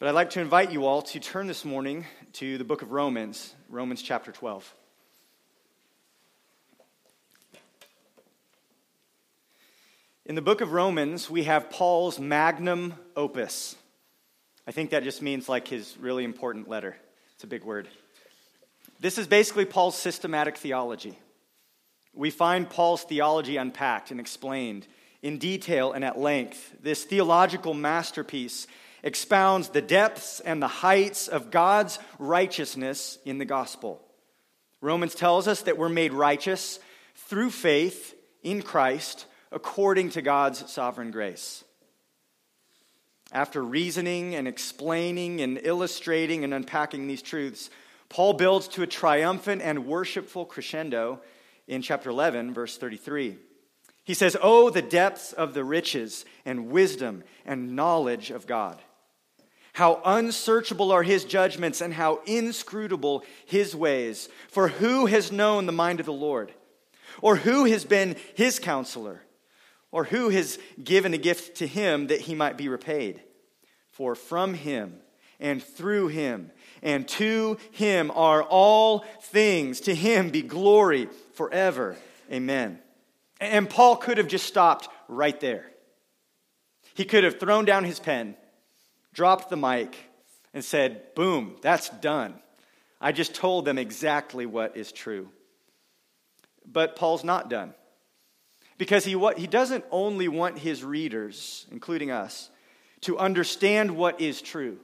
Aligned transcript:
But 0.00 0.08
I'd 0.08 0.14
like 0.14 0.30
to 0.30 0.40
invite 0.40 0.72
you 0.72 0.86
all 0.86 1.02
to 1.02 1.20
turn 1.20 1.46
this 1.46 1.62
morning 1.62 2.06
to 2.32 2.56
the 2.56 2.64
book 2.64 2.80
of 2.80 2.90
Romans, 2.90 3.54
Romans 3.68 4.00
chapter 4.00 4.32
12. 4.32 4.74
In 10.24 10.36
the 10.36 10.40
book 10.40 10.62
of 10.62 10.72
Romans, 10.72 11.28
we 11.28 11.42
have 11.42 11.68
Paul's 11.68 12.18
magnum 12.18 12.94
opus. 13.14 13.76
I 14.66 14.72
think 14.72 14.88
that 14.88 15.04
just 15.04 15.20
means 15.20 15.50
like 15.50 15.68
his 15.68 15.94
really 15.98 16.24
important 16.24 16.66
letter. 16.66 16.96
It's 17.34 17.44
a 17.44 17.46
big 17.46 17.64
word. 17.64 17.86
This 19.00 19.18
is 19.18 19.26
basically 19.26 19.66
Paul's 19.66 19.98
systematic 19.98 20.56
theology. 20.56 21.18
We 22.14 22.30
find 22.30 22.70
Paul's 22.70 23.02
theology 23.02 23.58
unpacked 23.58 24.12
and 24.12 24.18
explained 24.18 24.86
in 25.20 25.36
detail 25.36 25.92
and 25.92 26.06
at 26.06 26.18
length. 26.18 26.74
This 26.80 27.04
theological 27.04 27.74
masterpiece 27.74 28.66
expounds 29.02 29.68
the 29.68 29.82
depths 29.82 30.40
and 30.40 30.62
the 30.62 30.68
heights 30.68 31.28
of 31.28 31.50
God's 31.50 31.98
righteousness 32.18 33.18
in 33.24 33.38
the 33.38 33.44
gospel. 33.44 34.00
Romans 34.80 35.14
tells 35.14 35.46
us 35.46 35.62
that 35.62 35.78
we're 35.78 35.88
made 35.88 36.12
righteous 36.12 36.78
through 37.14 37.50
faith 37.50 38.14
in 38.42 38.62
Christ 38.62 39.26
according 39.52 40.10
to 40.10 40.22
God's 40.22 40.70
sovereign 40.70 41.10
grace. 41.10 41.64
After 43.32 43.62
reasoning 43.62 44.34
and 44.34 44.48
explaining 44.48 45.40
and 45.40 45.60
illustrating 45.62 46.42
and 46.44 46.52
unpacking 46.52 47.06
these 47.06 47.22
truths, 47.22 47.70
Paul 48.08 48.34
builds 48.34 48.66
to 48.68 48.82
a 48.82 48.88
triumphant 48.88 49.62
and 49.62 49.86
worshipful 49.86 50.46
crescendo 50.46 51.20
in 51.68 51.82
chapter 51.82 52.10
11, 52.10 52.52
verse 52.52 52.76
33. 52.76 53.36
He 54.02 54.14
says, 54.14 54.36
Oh, 54.42 54.70
the 54.70 54.82
depths 54.82 55.32
of 55.32 55.54
the 55.54 55.62
riches 55.62 56.24
and 56.44 56.70
wisdom 56.70 57.22
and 57.46 57.76
knowledge 57.76 58.30
of 58.30 58.46
God. 58.48 58.82
How 59.72 60.00
unsearchable 60.04 60.90
are 60.92 61.02
his 61.02 61.24
judgments 61.24 61.80
and 61.80 61.94
how 61.94 62.20
inscrutable 62.26 63.24
his 63.46 63.74
ways. 63.74 64.28
For 64.48 64.68
who 64.68 65.06
has 65.06 65.30
known 65.30 65.66
the 65.66 65.72
mind 65.72 66.00
of 66.00 66.06
the 66.06 66.12
Lord? 66.12 66.52
Or 67.22 67.36
who 67.36 67.64
has 67.66 67.84
been 67.84 68.16
his 68.34 68.58
counselor? 68.58 69.22
Or 69.92 70.04
who 70.04 70.28
has 70.30 70.58
given 70.82 71.14
a 71.14 71.18
gift 71.18 71.56
to 71.58 71.66
him 71.66 72.08
that 72.08 72.22
he 72.22 72.34
might 72.34 72.56
be 72.56 72.68
repaid? 72.68 73.22
For 73.88 74.14
from 74.14 74.54
him 74.54 75.00
and 75.38 75.62
through 75.62 76.08
him 76.08 76.50
and 76.82 77.06
to 77.08 77.58
him 77.72 78.10
are 78.14 78.42
all 78.42 79.04
things. 79.22 79.80
To 79.82 79.94
him 79.94 80.30
be 80.30 80.42
glory 80.42 81.08
forever. 81.34 81.96
Amen. 82.30 82.78
And 83.40 83.68
Paul 83.68 83.96
could 83.96 84.18
have 84.18 84.28
just 84.28 84.46
stopped 84.46 84.88
right 85.08 85.38
there. 85.40 85.66
He 86.94 87.04
could 87.04 87.24
have 87.24 87.40
thrown 87.40 87.64
down 87.64 87.84
his 87.84 87.98
pen 87.98 88.36
dropped 89.12 89.50
the 89.50 89.56
mic, 89.56 89.96
and 90.52 90.64
said, 90.64 91.14
Boom, 91.14 91.56
that's 91.62 91.88
done. 91.88 92.34
I 93.00 93.12
just 93.12 93.34
told 93.34 93.64
them 93.64 93.78
exactly 93.78 94.46
what 94.46 94.76
is 94.76 94.92
true. 94.92 95.30
But 96.66 96.96
Paul's 96.96 97.24
not 97.24 97.48
done. 97.48 97.74
Because 98.76 99.04
he, 99.04 99.18
he 99.36 99.46
doesn't 99.46 99.84
only 99.90 100.28
want 100.28 100.58
his 100.58 100.84
readers, 100.84 101.66
including 101.70 102.10
us, 102.10 102.50
to 103.02 103.18
understand 103.18 103.96
what 103.96 104.20
is 104.20 104.42
true. 104.42 104.78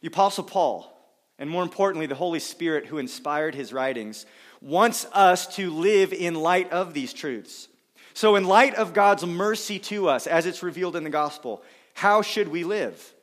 The 0.00 0.08
Apostle 0.08 0.44
Paul, 0.44 0.92
and 1.38 1.48
more 1.48 1.62
importantly, 1.62 2.06
the 2.06 2.14
Holy 2.14 2.40
Spirit 2.40 2.86
who 2.86 2.98
inspired 2.98 3.54
his 3.54 3.72
writings, 3.72 4.26
wants 4.60 5.06
us 5.12 5.54
to 5.56 5.70
live 5.70 6.12
in 6.12 6.34
light 6.34 6.70
of 6.70 6.94
these 6.94 7.12
truths. 7.12 7.68
So, 8.14 8.36
in 8.36 8.44
light 8.44 8.74
of 8.74 8.92
God's 8.92 9.24
mercy 9.24 9.78
to 9.80 10.08
us, 10.08 10.26
as 10.26 10.44
it's 10.44 10.62
revealed 10.62 10.96
in 10.96 11.04
the 11.04 11.10
gospel, 11.10 11.62
how 11.94 12.22
should 12.22 12.48
we 12.48 12.64
live? 12.64 13.14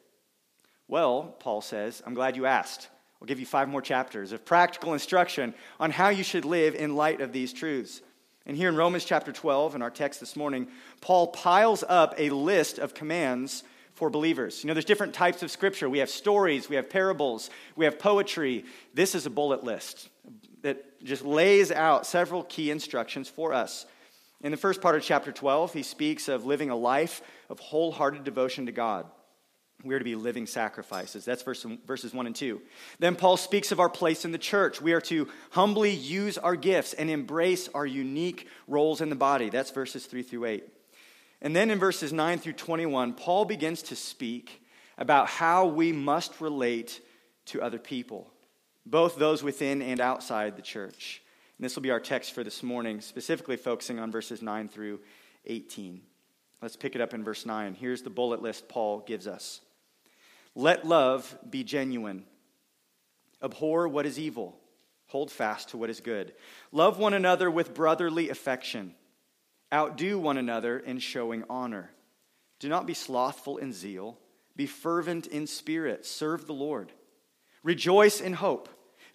Well, 0.87 1.35
Paul 1.39 1.61
says, 1.61 2.01
I'm 2.05 2.13
glad 2.13 2.35
you 2.35 2.45
asked. 2.45 2.89
I'll 3.21 3.27
give 3.27 3.39
you 3.39 3.45
five 3.45 3.69
more 3.69 3.81
chapters 3.81 4.31
of 4.31 4.45
practical 4.45 4.93
instruction 4.93 5.53
on 5.79 5.91
how 5.91 6.09
you 6.09 6.23
should 6.23 6.45
live 6.45 6.75
in 6.75 6.95
light 6.95 7.21
of 7.21 7.33
these 7.33 7.51
truths. 7.51 8.01
And 8.45 8.55
here 8.55 8.69
in 8.69 8.75
Romans 8.75 9.05
chapter 9.05 9.31
12, 9.31 9.75
in 9.75 9.81
our 9.81 9.91
text 9.91 10.19
this 10.19 10.35
morning, 10.35 10.67
Paul 11.01 11.27
piles 11.27 11.83
up 11.87 12.15
a 12.17 12.29
list 12.29 12.79
of 12.79 12.93
commands 12.93 13.63
for 13.93 14.09
believers. 14.09 14.63
You 14.63 14.69
know, 14.69 14.73
there's 14.73 14.85
different 14.85 15.13
types 15.13 15.43
of 15.43 15.51
scripture. 15.51 15.89
We 15.89 15.99
have 15.99 16.09
stories, 16.09 16.69
we 16.69 16.77
have 16.77 16.89
parables, 16.89 17.49
we 17.75 17.85
have 17.85 17.99
poetry. 17.99 18.65
This 18.93 19.13
is 19.13 19.25
a 19.25 19.29
bullet 19.29 19.63
list 19.63 20.09
that 20.61 21.03
just 21.03 21.23
lays 21.23 21.71
out 21.71 22.05
several 22.05 22.43
key 22.43 22.71
instructions 22.71 23.27
for 23.27 23.53
us. 23.53 23.85
In 24.41 24.51
the 24.51 24.57
first 24.57 24.81
part 24.81 24.95
of 24.95 25.03
chapter 25.03 25.31
12, 25.31 25.73
he 25.73 25.83
speaks 25.83 26.29
of 26.29 26.45
living 26.45 26.69
a 26.69 26.75
life 26.75 27.21
of 27.49 27.59
wholehearted 27.59 28.23
devotion 28.23 28.67
to 28.67 28.71
God. 28.71 29.05
We 29.83 29.95
are 29.95 29.99
to 29.99 30.05
be 30.05 30.15
living 30.15 30.45
sacrifices. 30.45 31.23
That's 31.23 31.43
verse, 31.43 31.65
verses 31.85 32.13
1 32.13 32.25
and 32.25 32.35
2. 32.35 32.61
Then 32.99 33.15
Paul 33.15 33.37
speaks 33.37 33.71
of 33.71 33.79
our 33.79 33.89
place 33.89 34.25
in 34.25 34.31
the 34.31 34.37
church. 34.37 34.81
We 34.81 34.93
are 34.93 35.01
to 35.01 35.29
humbly 35.51 35.91
use 35.91 36.37
our 36.37 36.55
gifts 36.55 36.93
and 36.93 37.09
embrace 37.09 37.69
our 37.73 37.85
unique 37.85 38.47
roles 38.67 38.99
in 38.99 39.09
the 39.09 39.15
body. 39.15 39.49
That's 39.49 39.71
verses 39.71 40.05
3 40.05 40.21
through 40.21 40.45
8. 40.45 40.63
And 41.41 41.55
then 41.55 41.71
in 41.71 41.79
verses 41.79 42.11
9 42.11 42.39
through 42.39 42.53
21, 42.53 43.13
Paul 43.13 43.45
begins 43.45 43.81
to 43.83 43.95
speak 43.95 44.61
about 44.97 45.27
how 45.27 45.65
we 45.65 45.93
must 45.93 46.41
relate 46.41 46.99
to 47.45 47.61
other 47.61 47.79
people, 47.79 48.29
both 48.85 49.15
those 49.15 49.41
within 49.41 49.81
and 49.81 50.01
outside 50.01 50.57
the 50.57 50.61
church. 50.61 51.21
And 51.59 51.65
this 51.65 51.75
will 51.75 51.83
be 51.83 51.91
our 51.91 51.99
text 51.99 52.31
for 52.31 52.41
this 52.41 52.63
morning, 52.63 53.01
specifically 53.01 53.57
focusing 53.57 53.99
on 53.99 54.13
verses 54.13 54.41
9 54.41 54.69
through 54.69 55.01
18. 55.45 55.99
Let's 56.61 56.77
pick 56.77 56.95
it 56.95 57.01
up 57.01 57.13
in 57.13 57.21
verse 57.21 57.45
9. 57.45 57.73
Here's 57.73 58.01
the 58.01 58.09
bullet 58.09 58.41
list 58.41 58.69
Paul 58.69 59.01
gives 59.01 59.27
us. 59.27 59.59
Let 60.55 60.87
love 60.87 61.37
be 61.49 61.65
genuine. 61.65 62.23
Abhor 63.43 63.89
what 63.89 64.05
is 64.05 64.17
evil. 64.17 64.57
Hold 65.07 65.31
fast 65.31 65.69
to 65.69 65.77
what 65.77 65.89
is 65.89 65.99
good. 65.99 66.31
Love 66.71 66.97
one 66.97 67.13
another 67.13 67.51
with 67.51 67.73
brotherly 67.73 68.29
affection. 68.29 68.95
Outdo 69.73 70.17
one 70.17 70.37
another 70.37 70.79
in 70.79 70.99
showing 70.99 71.43
honor. 71.49 71.91
Do 72.59 72.69
not 72.69 72.87
be 72.87 72.93
slothful 72.93 73.57
in 73.57 73.73
zeal. 73.73 74.17
Be 74.55 74.65
fervent 74.65 75.27
in 75.27 75.45
spirit. 75.45 76.05
Serve 76.05 76.47
the 76.47 76.53
Lord. 76.53 76.93
Rejoice 77.63 78.21
in 78.21 78.31
hope. 78.31 78.69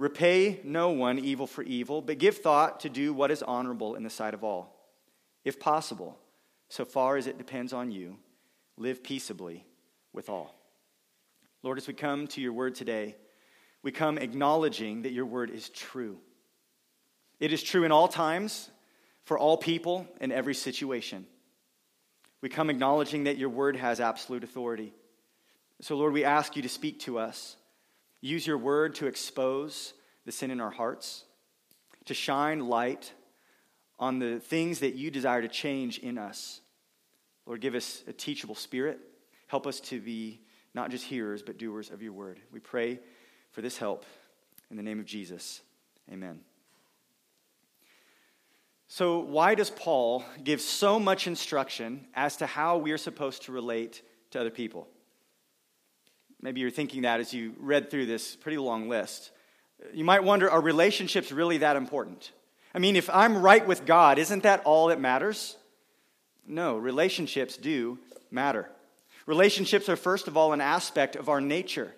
Repay 0.00 0.60
no 0.64 0.88
one 0.92 1.18
evil 1.18 1.46
for 1.46 1.62
evil, 1.62 2.00
but 2.00 2.16
give 2.16 2.38
thought 2.38 2.80
to 2.80 2.88
do 2.88 3.12
what 3.12 3.30
is 3.30 3.42
honorable 3.42 3.96
in 3.96 4.02
the 4.02 4.08
sight 4.08 4.32
of 4.32 4.42
all. 4.42 4.74
If 5.44 5.60
possible, 5.60 6.18
so 6.70 6.86
far 6.86 7.18
as 7.18 7.26
it 7.26 7.36
depends 7.36 7.74
on 7.74 7.90
you, 7.90 8.16
live 8.78 9.02
peaceably 9.02 9.66
with 10.14 10.30
all. 10.30 10.54
Lord, 11.62 11.76
as 11.76 11.86
we 11.86 11.92
come 11.92 12.28
to 12.28 12.40
your 12.40 12.54
word 12.54 12.76
today, 12.76 13.14
we 13.82 13.92
come 13.92 14.16
acknowledging 14.16 15.02
that 15.02 15.12
your 15.12 15.26
word 15.26 15.50
is 15.50 15.68
true. 15.68 16.16
It 17.38 17.52
is 17.52 17.62
true 17.62 17.84
in 17.84 17.92
all 17.92 18.08
times, 18.08 18.70
for 19.24 19.38
all 19.38 19.58
people, 19.58 20.08
in 20.18 20.32
every 20.32 20.54
situation. 20.54 21.26
We 22.40 22.48
come 22.48 22.70
acknowledging 22.70 23.24
that 23.24 23.36
your 23.36 23.50
word 23.50 23.76
has 23.76 24.00
absolute 24.00 24.44
authority. 24.44 24.94
So, 25.82 25.94
Lord, 25.94 26.14
we 26.14 26.24
ask 26.24 26.56
you 26.56 26.62
to 26.62 26.70
speak 26.70 27.00
to 27.00 27.18
us. 27.18 27.56
Use 28.20 28.46
your 28.46 28.58
word 28.58 28.94
to 28.96 29.06
expose 29.06 29.94
the 30.26 30.32
sin 30.32 30.50
in 30.50 30.60
our 30.60 30.70
hearts, 30.70 31.24
to 32.04 32.14
shine 32.14 32.68
light 32.68 33.12
on 33.98 34.18
the 34.18 34.40
things 34.40 34.80
that 34.80 34.94
you 34.94 35.10
desire 35.10 35.42
to 35.42 35.48
change 35.48 35.98
in 35.98 36.18
us. 36.18 36.60
Lord, 37.46 37.60
give 37.60 37.74
us 37.74 38.02
a 38.06 38.12
teachable 38.12 38.54
spirit. 38.54 38.98
Help 39.46 39.66
us 39.66 39.80
to 39.80 40.00
be 40.00 40.40
not 40.74 40.90
just 40.90 41.04
hearers, 41.04 41.42
but 41.42 41.58
doers 41.58 41.90
of 41.90 42.02
your 42.02 42.12
word. 42.12 42.40
We 42.52 42.60
pray 42.60 43.00
for 43.52 43.62
this 43.62 43.76
help 43.78 44.04
in 44.70 44.76
the 44.76 44.82
name 44.82 45.00
of 45.00 45.06
Jesus. 45.06 45.60
Amen. 46.10 46.40
So, 48.88 49.20
why 49.20 49.54
does 49.54 49.70
Paul 49.70 50.24
give 50.42 50.60
so 50.60 50.98
much 50.98 51.26
instruction 51.26 52.06
as 52.14 52.36
to 52.38 52.46
how 52.46 52.78
we 52.78 52.90
are 52.90 52.98
supposed 52.98 53.42
to 53.42 53.52
relate 53.52 54.02
to 54.32 54.40
other 54.40 54.50
people? 54.50 54.88
Maybe 56.42 56.60
you're 56.60 56.70
thinking 56.70 57.02
that 57.02 57.20
as 57.20 57.34
you 57.34 57.54
read 57.58 57.90
through 57.90 58.06
this 58.06 58.36
pretty 58.36 58.58
long 58.58 58.88
list. 58.88 59.30
You 59.92 60.04
might 60.04 60.24
wonder 60.24 60.50
are 60.50 60.60
relationships 60.60 61.32
really 61.32 61.58
that 61.58 61.76
important? 61.76 62.32
I 62.74 62.78
mean, 62.78 62.96
if 62.96 63.10
I'm 63.10 63.42
right 63.42 63.66
with 63.66 63.84
God, 63.84 64.18
isn't 64.18 64.44
that 64.44 64.62
all 64.64 64.88
that 64.88 65.00
matters? 65.00 65.56
No, 66.46 66.76
relationships 66.76 67.56
do 67.56 67.98
matter. 68.30 68.70
Relationships 69.26 69.88
are, 69.88 69.96
first 69.96 70.28
of 70.28 70.36
all, 70.36 70.52
an 70.52 70.60
aspect 70.60 71.16
of 71.16 71.28
our 71.28 71.40
nature. 71.40 71.94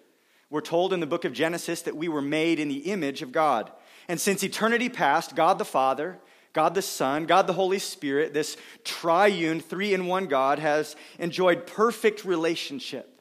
We're 0.51 0.61
told 0.61 0.93
in 0.93 1.01
the 1.01 1.07
book 1.07 1.25
of 1.25 1.33
Genesis 1.33 1.83
that 1.83 1.97
we 1.97 2.09
were 2.09 2.23
made 2.23 2.59
in 2.59 2.69
the 2.69 2.91
image 2.91 3.23
of 3.23 3.33
God. 3.33 3.71
And 4.09 4.21
since 4.21 4.43
eternity 4.43 4.89
past, 4.89 5.35
God 5.37 5.59
the 5.59 5.65
Father, 5.65 6.19
God 6.53 6.75
the 6.75 6.83
Son, 6.83 7.25
God 7.25 7.47
the 7.47 7.55
Holy 7.55 7.79
Spirit, 7.79 8.35
this 8.35 8.57
triune, 8.85 9.61
three 9.61 9.95
in 9.95 10.07
one 10.07 10.27
God, 10.27 10.59
has 10.59 10.97
enjoyed 11.19 11.67
perfect 11.67 12.25
relationship, 12.25 13.12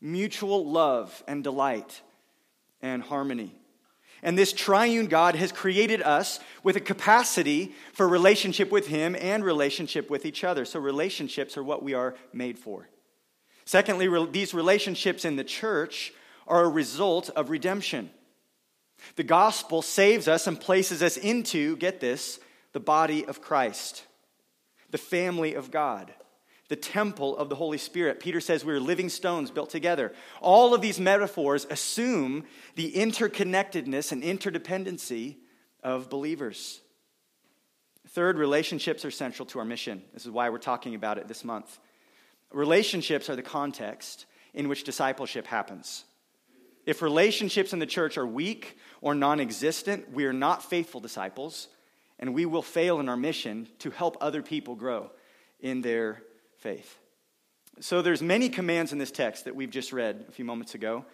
mutual 0.00 0.70
love 0.70 1.22
and 1.26 1.44
delight 1.44 2.00
and 2.80 3.02
harmony. 3.02 3.54
And 4.22 4.36
this 4.36 4.52
triune 4.52 5.06
God 5.06 5.34
has 5.34 5.50
created 5.50 6.02
us 6.02 6.40
with 6.62 6.76
a 6.76 6.80
capacity 6.80 7.74
for 7.92 8.06
relationship 8.06 8.70
with 8.70 8.86
Him 8.86 9.16
and 9.18 9.44
relationship 9.44 10.10
with 10.10 10.26
each 10.26 10.44
other. 10.44 10.64
So, 10.64 10.78
relationships 10.78 11.56
are 11.56 11.64
what 11.64 11.82
we 11.82 11.94
are 11.94 12.14
made 12.32 12.58
for. 12.58 12.88
Secondly, 13.64 14.08
these 14.30 14.52
relationships 14.52 15.24
in 15.24 15.36
the 15.36 15.44
church 15.44 16.12
are 16.46 16.64
a 16.64 16.68
result 16.68 17.30
of 17.30 17.50
redemption. 17.50 18.10
The 19.16 19.22
gospel 19.22 19.80
saves 19.80 20.28
us 20.28 20.46
and 20.46 20.60
places 20.60 21.02
us 21.02 21.16
into, 21.16 21.76
get 21.76 22.00
this, 22.00 22.40
the 22.72 22.80
body 22.80 23.24
of 23.24 23.40
Christ, 23.40 24.04
the 24.90 24.98
family 24.98 25.54
of 25.54 25.70
God 25.70 26.12
the 26.70 26.76
temple 26.76 27.36
of 27.36 27.48
the 27.48 27.56
Holy 27.56 27.78
Spirit. 27.78 28.20
Peter 28.20 28.40
says 28.40 28.64
we're 28.64 28.78
living 28.78 29.08
stones 29.08 29.50
built 29.50 29.70
together. 29.70 30.12
All 30.40 30.72
of 30.72 30.80
these 30.80 31.00
metaphors 31.00 31.66
assume 31.68 32.44
the 32.76 32.92
interconnectedness 32.92 34.12
and 34.12 34.22
interdependency 34.22 35.38
of 35.82 36.08
believers. 36.08 36.80
Third, 38.10 38.38
relationships 38.38 39.04
are 39.04 39.10
central 39.10 39.46
to 39.46 39.58
our 39.58 39.64
mission. 39.64 40.02
This 40.14 40.24
is 40.24 40.30
why 40.30 40.48
we're 40.48 40.58
talking 40.58 40.94
about 40.94 41.18
it 41.18 41.26
this 41.26 41.42
month. 41.42 41.80
Relationships 42.52 43.28
are 43.28 43.36
the 43.36 43.42
context 43.42 44.26
in 44.54 44.68
which 44.68 44.84
discipleship 44.84 45.48
happens. 45.48 46.04
If 46.86 47.02
relationships 47.02 47.72
in 47.72 47.80
the 47.80 47.86
church 47.86 48.16
are 48.16 48.26
weak 48.26 48.78
or 49.00 49.16
non 49.16 49.40
existent, 49.40 50.12
we 50.12 50.24
are 50.24 50.32
not 50.32 50.62
faithful 50.62 51.00
disciples, 51.00 51.66
and 52.20 52.32
we 52.32 52.46
will 52.46 52.62
fail 52.62 53.00
in 53.00 53.08
our 53.08 53.16
mission 53.16 53.66
to 53.80 53.90
help 53.90 54.16
other 54.20 54.40
people 54.40 54.76
grow 54.76 55.10
in 55.58 55.80
their 55.80 56.22
faith. 56.60 56.98
So 57.80 58.02
there's 58.02 58.22
many 58.22 58.48
commands 58.48 58.92
in 58.92 58.98
this 58.98 59.10
text 59.10 59.46
that 59.46 59.56
we've 59.56 59.70
just 59.70 59.92
read 59.92 60.24
a 60.28 60.32
few 60.32 60.44
moments 60.44 60.74
ago, 60.74 61.04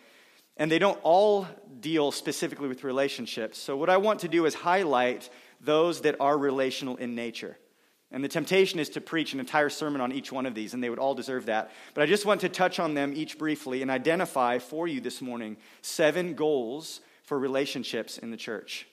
and 0.57 0.71
they 0.71 0.79
don't 0.79 0.99
all 1.03 1.47
deal 1.81 2.11
specifically 2.11 2.69
with 2.69 2.83
relationships. 2.83 3.59
So 3.59 3.77
what 3.77 3.89
I 3.89 3.97
want 3.99 4.21
to 4.21 4.29
do 4.29 4.47
is 4.47 4.55
highlight 4.55 5.31
those 5.61 6.03
that 6.03 6.17
are 6.21 6.37
relational 6.37 6.97
in 6.97 7.15
nature. 7.15 7.57
And 8.11 8.23
the 8.23 8.29
temptation 8.29 8.79
is 8.79 8.89
to 8.91 9.01
preach 9.01 9.33
an 9.33 9.41
entire 9.41 9.69
sermon 9.69 10.01
on 10.01 10.13
each 10.13 10.31
one 10.31 10.47
of 10.47 10.55
these, 10.55 10.75
and 10.75 10.83
they 10.83 10.91
would 10.91 10.99
all 10.99 11.15
deserve 11.15 11.47
that. 11.47 11.71
But 11.95 12.03
I 12.03 12.07
just 12.07 12.25
want 12.25 12.41
to 12.43 12.49
touch 12.49 12.79
on 12.79 12.95
them 12.95 13.13
each 13.15 13.39
briefly 13.39 13.83
and 13.83 13.91
identify 13.91 14.59
for 14.59 14.87
you 14.87 15.01
this 15.01 15.21
morning 15.21 15.57
seven 15.83 16.35
goals 16.35 17.01
for 17.25 17.39
relationships 17.39 18.19
in 18.19 18.31
the 18.31 18.37
church. 18.37 18.87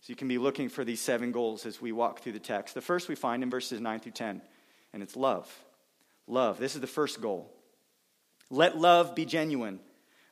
So 0.00 0.10
you 0.10 0.16
can 0.16 0.28
be 0.28 0.38
looking 0.38 0.68
for 0.68 0.84
these 0.84 1.00
seven 1.00 1.32
goals 1.32 1.66
as 1.66 1.80
we 1.80 1.92
walk 1.92 2.20
through 2.20 2.32
the 2.32 2.38
text. 2.38 2.74
The 2.74 2.80
first 2.80 3.08
we 3.08 3.14
find 3.14 3.42
in 3.42 3.50
verses 3.50 3.80
9 3.80 4.00
through 4.00 4.12
10, 4.12 4.42
and 4.92 5.02
it's 5.02 5.16
love. 5.16 5.52
Love. 6.28 6.58
This 6.58 6.74
is 6.74 6.80
the 6.80 6.86
first 6.86 7.20
goal. 7.20 7.50
Let 8.50 8.78
love 8.78 9.14
be 9.14 9.24
genuine. 9.24 9.80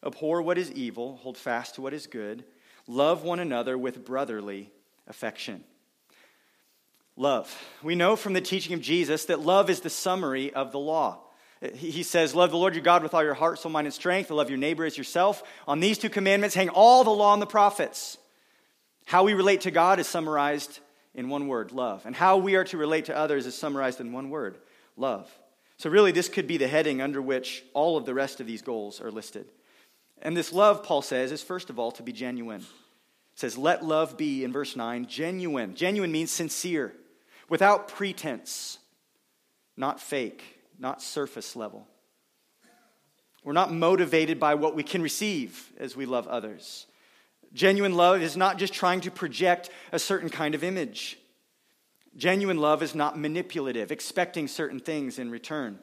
Abhor 0.04 0.42
what 0.42 0.58
is 0.58 0.70
evil, 0.72 1.16
hold 1.16 1.36
fast 1.36 1.74
to 1.74 1.82
what 1.82 1.94
is 1.94 2.06
good. 2.06 2.44
Love 2.86 3.24
one 3.24 3.40
another 3.40 3.76
with 3.76 4.04
brotherly 4.04 4.70
affection. 5.08 5.64
Love. 7.16 7.52
We 7.82 7.94
know 7.94 8.14
from 8.14 8.34
the 8.34 8.40
teaching 8.40 8.74
of 8.74 8.80
Jesus 8.80 9.24
that 9.24 9.40
love 9.40 9.70
is 9.70 9.80
the 9.80 9.90
summary 9.90 10.52
of 10.52 10.70
the 10.70 10.78
law. 10.78 11.20
He 11.74 12.02
says, 12.02 12.34
Love 12.34 12.50
the 12.50 12.58
Lord 12.58 12.74
your 12.74 12.84
God 12.84 13.02
with 13.02 13.14
all 13.14 13.24
your 13.24 13.34
heart, 13.34 13.58
soul, 13.58 13.72
mind, 13.72 13.86
and 13.86 13.94
strength, 13.94 14.30
love 14.30 14.50
your 14.50 14.58
neighbor 14.58 14.84
as 14.84 14.98
yourself. 14.98 15.42
On 15.66 15.80
these 15.80 15.96
two 15.96 16.10
commandments 16.10 16.54
hang 16.54 16.68
all 16.68 17.02
the 17.02 17.10
law 17.10 17.32
and 17.32 17.40
the 17.40 17.46
prophets. 17.46 18.18
How 19.06 19.24
we 19.24 19.32
relate 19.32 19.62
to 19.62 19.70
God 19.70 19.98
is 19.98 20.06
summarized 20.06 20.80
in 21.14 21.30
one 21.30 21.48
word 21.48 21.72
love. 21.72 22.04
And 22.04 22.14
how 22.14 22.36
we 22.36 22.56
are 22.56 22.64
to 22.64 22.76
relate 22.76 23.06
to 23.06 23.16
others 23.16 23.46
is 23.46 23.54
summarized 23.54 24.00
in 24.00 24.12
one 24.12 24.28
word 24.28 24.58
love. 24.96 25.30
So, 25.78 25.90
really, 25.90 26.12
this 26.12 26.28
could 26.28 26.46
be 26.46 26.56
the 26.56 26.68
heading 26.68 27.02
under 27.02 27.20
which 27.20 27.64
all 27.74 27.96
of 27.96 28.06
the 28.06 28.14
rest 28.14 28.40
of 28.40 28.46
these 28.46 28.62
goals 28.62 29.00
are 29.00 29.10
listed. 29.10 29.46
And 30.22 30.36
this 30.36 30.52
love, 30.52 30.82
Paul 30.82 31.02
says, 31.02 31.32
is 31.32 31.42
first 31.42 31.68
of 31.68 31.78
all 31.78 31.92
to 31.92 32.02
be 32.02 32.12
genuine. 32.12 32.60
It 32.60 33.40
says, 33.40 33.58
Let 33.58 33.84
love 33.84 34.16
be, 34.16 34.44
in 34.44 34.52
verse 34.52 34.76
9, 34.76 35.06
genuine. 35.06 35.74
Genuine 35.74 36.12
means 36.12 36.30
sincere, 36.30 36.94
without 37.50 37.88
pretense, 37.88 38.78
not 39.76 40.00
fake, 40.00 40.42
not 40.78 41.02
surface 41.02 41.54
level. 41.54 41.86
We're 43.44 43.52
not 43.52 43.72
motivated 43.72 44.40
by 44.40 44.54
what 44.54 44.74
we 44.74 44.82
can 44.82 45.02
receive 45.02 45.72
as 45.78 45.94
we 45.94 46.06
love 46.06 46.26
others. 46.26 46.86
Genuine 47.52 47.94
love 47.94 48.20
is 48.20 48.36
not 48.36 48.58
just 48.58 48.72
trying 48.72 49.02
to 49.02 49.10
project 49.10 49.70
a 49.92 49.98
certain 49.98 50.30
kind 50.30 50.54
of 50.54 50.64
image. 50.64 51.18
Genuine 52.16 52.58
love 52.58 52.82
is 52.82 52.94
not 52.94 53.18
manipulative, 53.18 53.92
expecting 53.92 54.48
certain 54.48 54.80
things 54.80 55.18
in 55.18 55.30
return. 55.30 55.78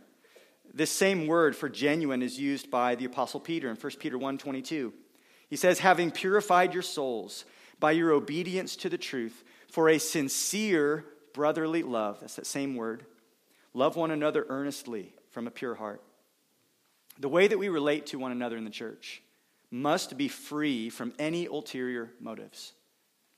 This 0.73 0.89
same 0.89 1.27
word 1.27 1.55
for 1.55 1.69
genuine 1.69 2.23
is 2.23 2.39
used 2.39 2.71
by 2.71 2.95
the 2.95 3.05
apostle 3.05 3.39
Peter 3.39 3.69
in 3.69 3.75
1 3.75 3.99
Peter 3.99 4.17
1:22. 4.17 4.93
He 5.47 5.55
says, 5.55 5.79
"Having 5.79 6.11
purified 6.11 6.73
your 6.73 6.81
souls 6.81 7.45
by 7.79 7.91
your 7.91 8.11
obedience 8.11 8.75
to 8.77 8.89
the 8.89 8.97
truth 8.97 9.43
for 9.67 9.89
a 9.89 9.99
sincere 9.99 11.05
brotherly 11.33 11.83
love." 11.83 12.21
That's 12.21 12.37
that 12.37 12.47
same 12.47 12.75
word. 12.75 13.05
Love 13.75 13.95
one 13.95 14.09
another 14.09 14.47
earnestly 14.49 15.13
from 15.29 15.45
a 15.45 15.51
pure 15.51 15.75
heart. 15.75 16.01
The 17.19 17.29
way 17.29 17.47
that 17.47 17.59
we 17.59 17.69
relate 17.69 18.07
to 18.07 18.17
one 18.17 18.31
another 18.31 18.57
in 18.57 18.65
the 18.65 18.71
church 18.71 19.21
must 19.69 20.17
be 20.17 20.27
free 20.27 20.89
from 20.89 21.13
any 21.19 21.45
ulterior 21.45 22.13
motives. 22.19 22.73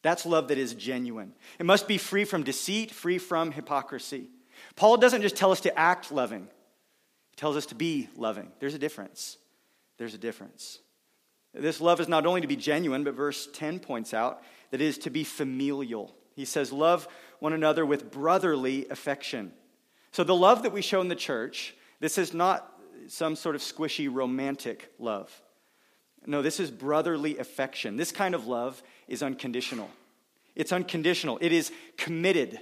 That's 0.05 0.23
love 0.23 0.49
that 0.49 0.59
is 0.59 0.75
genuine. 0.75 1.33
It 1.57 1.65
must 1.65 1.87
be 1.87 1.97
free 1.97 2.25
from 2.25 2.43
deceit, 2.43 2.91
free 2.91 3.17
from 3.17 3.51
hypocrisy. 3.51 4.29
Paul 4.75 4.97
doesn't 4.97 5.23
just 5.23 5.35
tell 5.35 5.51
us 5.51 5.61
to 5.61 5.75
act 5.75 6.11
loving, 6.11 6.43
he 6.43 7.35
tells 7.37 7.57
us 7.57 7.65
to 7.67 7.75
be 7.75 8.07
loving. 8.15 8.51
There's 8.59 8.75
a 8.75 8.79
difference. 8.79 9.37
There's 9.97 10.13
a 10.13 10.19
difference. 10.19 10.77
This 11.55 11.81
love 11.81 11.99
is 11.99 12.07
not 12.07 12.27
only 12.27 12.41
to 12.41 12.47
be 12.47 12.55
genuine, 12.55 13.03
but 13.03 13.15
verse 13.15 13.49
10 13.51 13.79
points 13.79 14.13
out 14.13 14.43
that 14.69 14.79
it 14.79 14.85
is 14.85 14.99
to 14.99 15.09
be 15.09 15.23
familial. 15.23 16.13
He 16.35 16.45
says, 16.45 16.71
Love 16.71 17.07
one 17.39 17.53
another 17.53 17.83
with 17.83 18.11
brotherly 18.11 18.87
affection. 18.89 19.53
So, 20.11 20.23
the 20.23 20.35
love 20.35 20.61
that 20.61 20.71
we 20.71 20.83
show 20.83 21.01
in 21.01 21.07
the 21.07 21.15
church, 21.15 21.73
this 21.99 22.19
is 22.19 22.31
not 22.31 22.71
some 23.07 23.35
sort 23.35 23.55
of 23.55 23.61
squishy 23.61 24.07
romantic 24.13 24.91
love. 24.99 25.41
No, 26.27 26.43
this 26.43 26.59
is 26.59 26.69
brotherly 26.69 27.39
affection. 27.39 27.97
This 27.97 28.11
kind 28.11 28.35
of 28.35 28.47
love 28.47 28.83
is 29.07 29.23
unconditional. 29.23 29.89
It's 30.55 30.71
unconditional, 30.71 31.37
it 31.41 31.51
is 31.51 31.71
committed. 31.97 32.59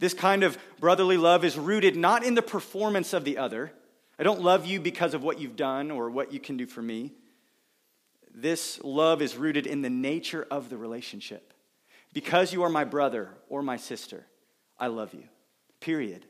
This 0.00 0.14
kind 0.14 0.44
of 0.44 0.56
brotherly 0.78 1.16
love 1.16 1.44
is 1.44 1.58
rooted 1.58 1.96
not 1.96 2.24
in 2.24 2.34
the 2.34 2.42
performance 2.42 3.12
of 3.12 3.24
the 3.24 3.38
other. 3.38 3.72
I 4.18 4.22
don't 4.22 4.40
love 4.40 4.64
you 4.66 4.80
because 4.80 5.14
of 5.14 5.22
what 5.22 5.40
you've 5.40 5.56
done 5.56 5.90
or 5.90 6.10
what 6.10 6.32
you 6.32 6.40
can 6.40 6.56
do 6.56 6.66
for 6.66 6.82
me. 6.82 7.12
This 8.34 8.80
love 8.84 9.20
is 9.20 9.36
rooted 9.36 9.66
in 9.66 9.82
the 9.82 9.90
nature 9.90 10.46
of 10.50 10.70
the 10.70 10.76
relationship. 10.76 11.52
Because 12.12 12.52
you 12.52 12.62
are 12.62 12.68
my 12.68 12.84
brother 12.84 13.30
or 13.48 13.62
my 13.62 13.76
sister, 13.76 14.26
I 14.78 14.86
love 14.86 15.12
you. 15.12 15.24
Period. 15.80 16.24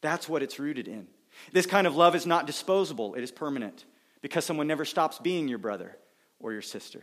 That's 0.00 0.28
what 0.28 0.42
it's 0.42 0.58
rooted 0.58 0.88
in. 0.88 1.08
This 1.52 1.66
kind 1.66 1.86
of 1.86 1.96
love 1.96 2.14
is 2.14 2.26
not 2.26 2.46
disposable, 2.46 3.14
it 3.14 3.22
is 3.22 3.30
permanent 3.30 3.84
because 4.22 4.44
someone 4.44 4.66
never 4.66 4.84
stops 4.84 5.18
being 5.18 5.48
your 5.48 5.58
brother 5.58 5.96
or 6.38 6.52
your 6.52 6.62
sister. 6.62 7.02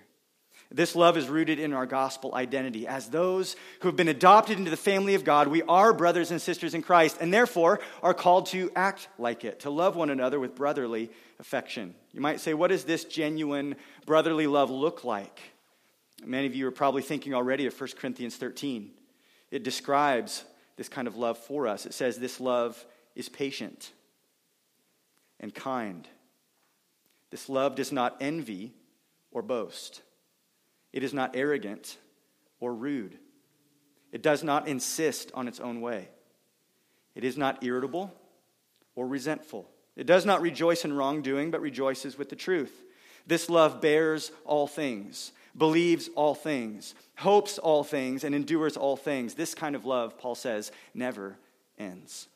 This 0.69 0.95
love 0.95 1.15
is 1.17 1.29
rooted 1.29 1.59
in 1.59 1.71
our 1.71 1.85
gospel 1.85 2.35
identity. 2.35 2.87
As 2.87 3.09
those 3.09 3.55
who 3.79 3.87
have 3.87 3.95
been 3.95 4.09
adopted 4.09 4.57
into 4.57 4.69
the 4.69 4.75
family 4.75 5.15
of 5.15 5.23
God, 5.23 5.47
we 5.47 5.63
are 5.63 5.93
brothers 5.93 6.29
and 6.29 6.41
sisters 6.41 6.73
in 6.73 6.81
Christ, 6.81 7.17
and 7.21 7.33
therefore 7.33 7.79
are 8.03 8.13
called 8.13 8.47
to 8.47 8.69
act 8.75 9.07
like 9.17 9.45
it, 9.45 9.61
to 9.61 9.69
love 9.69 9.95
one 9.95 10.09
another 10.09 10.39
with 10.39 10.55
brotherly 10.55 11.09
affection. 11.39 11.95
You 12.11 12.19
might 12.19 12.41
say, 12.41 12.53
what 12.53 12.67
does 12.67 12.83
this 12.83 13.05
genuine 13.05 13.75
brotherly 14.05 14.45
love 14.45 14.69
look 14.69 15.05
like? 15.05 15.39
Many 16.25 16.47
of 16.47 16.55
you 16.55 16.67
are 16.67 16.71
probably 16.71 17.01
thinking 17.01 17.33
already 17.33 17.65
of 17.65 17.79
1 17.79 17.89
Corinthians 17.97 18.35
13. 18.35 18.91
It 19.51 19.63
describes 19.63 20.43
this 20.75 20.89
kind 20.89 21.07
of 21.07 21.15
love 21.15 21.37
for 21.37 21.67
us. 21.67 21.85
It 21.85 21.93
says, 21.93 22.17
This 22.17 22.41
love 22.41 22.83
is 23.15 23.29
patient 23.29 23.91
and 25.39 25.53
kind. 25.53 26.07
This 27.29 27.47
love 27.47 27.75
does 27.75 27.91
not 27.91 28.17
envy 28.19 28.73
or 29.31 29.41
boast. 29.41 30.01
It 30.93 31.03
is 31.03 31.13
not 31.13 31.35
arrogant 31.35 31.97
or 32.59 32.73
rude. 32.73 33.17
It 34.11 34.21
does 34.21 34.43
not 34.43 34.67
insist 34.67 35.31
on 35.33 35.47
its 35.47 35.59
own 35.59 35.81
way. 35.81 36.09
It 37.15 37.23
is 37.23 37.37
not 37.37 37.63
irritable 37.63 38.13
or 38.95 39.07
resentful. 39.07 39.69
It 39.95 40.05
does 40.05 40.25
not 40.25 40.41
rejoice 40.41 40.85
in 40.85 40.93
wrongdoing, 40.93 41.51
but 41.51 41.61
rejoices 41.61 42.17
with 42.17 42.29
the 42.29 42.35
truth. 42.35 42.83
This 43.25 43.49
love 43.49 43.81
bears 43.81 44.31
all 44.45 44.67
things, 44.67 45.33
believes 45.57 46.09
all 46.15 46.35
things, 46.35 46.95
hopes 47.17 47.57
all 47.57 47.83
things, 47.83 48.23
and 48.23 48.33
endures 48.33 48.77
all 48.77 48.95
things. 48.95 49.33
This 49.33 49.53
kind 49.53 49.75
of 49.75 49.85
love, 49.85 50.17
Paul 50.17 50.35
says, 50.35 50.71
never 50.93 51.37
ends. 51.77 52.27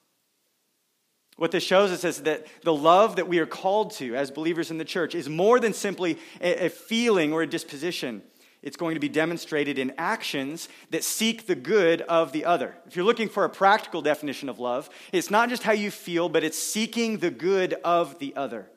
What 1.38 1.51
this 1.51 1.63
shows 1.63 1.91
us 1.91 2.03
is 2.03 2.24
that 2.24 2.46
the 2.63 2.74
love 2.74 3.15
that 3.15 3.27
we 3.27 3.39
are 3.39 3.46
called 3.46 3.91
to 3.93 4.15
as 4.15 4.29
believers 4.29 4.70
in 4.70 4.77
the 4.77 4.86
church 4.86 5.15
is 5.15 5.29
more 5.29 5.60
than 5.60 5.74
simply 5.74 6.20
a, 6.41 6.70
feeling 6.70 7.34
or 7.34 7.41
a 7.41 7.48
disposition. 7.48 8.22
It's 8.62 8.77
going 8.77 8.94
to 8.94 9.00
be 9.00 9.10
demonstrated 9.10 9.80
in 9.80 9.94
actions 9.98 10.70
that 10.91 11.03
seek 11.03 11.48
the 11.48 11.56
good 11.56 12.01
of 12.03 12.32
the 12.32 12.46
other. 12.46 12.75
If 12.86 12.96
you're 12.96 13.06
looking 13.06 13.30
for 13.30 13.44
a 13.44 13.50
practical 13.50 14.03
definition 14.03 14.50
of 14.50 14.60
love, 14.60 14.89
it's 15.12 15.32
not 15.32 15.50
just 15.50 15.63
how 15.63 15.72
you 15.72 15.89
feel, 15.89 16.30
but 16.30 16.44
it's 16.44 16.60
seeking 16.60 17.18
the 17.18 17.32
good 17.32 17.74
of 17.84 18.20
the 18.20 18.36
other. 18.36 18.68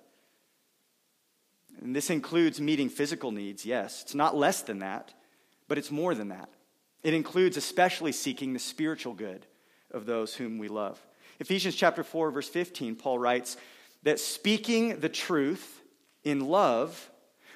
And 1.83 1.95
this 1.95 2.09
includes 2.09 2.61
meeting 2.63 2.89
physical 2.89 3.31
needs, 3.31 3.67
yes. 3.67 4.03
It's 4.03 4.15
not 4.15 4.35
less 4.35 4.63
than 4.63 4.79
that, 4.79 5.13
but 5.69 5.77
it's 5.77 5.91
more 5.91 6.15
than 6.15 6.29
that. 6.29 6.49
It 7.03 7.13
includes 7.13 7.59
especially 7.59 8.13
seeking 8.13 8.55
the 8.55 8.59
spiritual 8.59 9.13
good 9.13 9.45
of 9.91 10.07
those 10.07 10.35
whom 10.35 10.57
we 10.57 10.69
love. 10.69 10.99
Ephesians 11.41 11.75
chapter 11.75 12.03
4 12.03 12.31
verse 12.31 12.49
15 12.49 12.97
Paul 12.97 13.19
writes 13.19 13.59
that 14.03 14.19
speaking 14.19 15.01
the 15.01 15.09
truth 15.11 15.83
in 16.23 16.41
love 16.41 17.11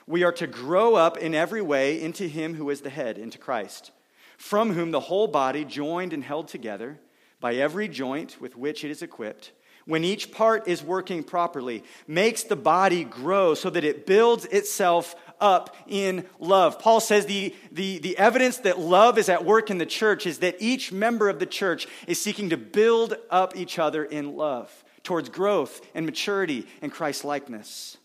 we 0.09 0.25
are 0.25 0.33
to 0.33 0.47
grow 0.47 0.95
up 0.95 1.19
in 1.19 1.35
every 1.35 1.61
way 1.61 2.01
into 2.01 2.27
him 2.27 2.55
who 2.55 2.71
is 2.71 2.81
the 2.81 2.91
head, 2.91 3.19
into 3.19 3.37
Christ, 3.37 3.93
from 4.39 4.73
whom 4.73 4.91
the 4.91 5.01
whole 5.01 5.27
body, 5.27 5.67
joined 5.67 6.15
and 6.15 6.25
held 6.25 6.49
together 6.49 6.99
by 7.41 7.55
every 7.55 7.89
joint 7.89 8.41
with 8.41 8.57
which 8.57 8.85
it 8.85 8.91
is 8.91 9.03
equipped, 9.03 9.53
when 9.85 10.05
each 10.05 10.33
part 10.33 10.67
is 10.67 10.83
working 10.83 11.23
properly, 11.23 11.85
makes 12.07 12.43
the 12.43 12.57
body 12.57 13.05
grow 13.05 13.53
so 13.53 13.69
that 13.69 13.85
it 13.85 14.07
builds 14.07 14.47
itself 14.47 15.15
up 15.41 15.77
in 15.87 16.27
love. 16.39 16.79
Paul 16.79 17.01
says 17.01 17.27
the, 17.27 17.55
the, 17.71 17.99
the 17.99 18.17
evidence 18.17 18.59
that 18.59 18.79
love 18.79 19.19
is 19.19 19.29
at 19.29 19.45
work 19.45 19.71
in 19.71 19.77
the 19.77 19.87
church 19.87 20.27
is 20.27 20.39
that 20.39 20.57
each 20.59 20.91
member 20.91 21.29
of 21.29 21.39
the 21.39 21.47
church 21.47 21.87
is 22.07 22.21
seeking 22.21 22.49
to 22.49 22.57
build 22.57 23.15
up 23.31 23.57
each 23.57 23.79
other 23.79 24.05
in 24.05 24.37
love 24.37 24.85
towards 25.03 25.29
growth 25.29 25.81
and 25.95 26.07
maturity 26.07 26.67
and 26.81 26.91
Christ 26.91 27.25
likeness. 27.25 27.98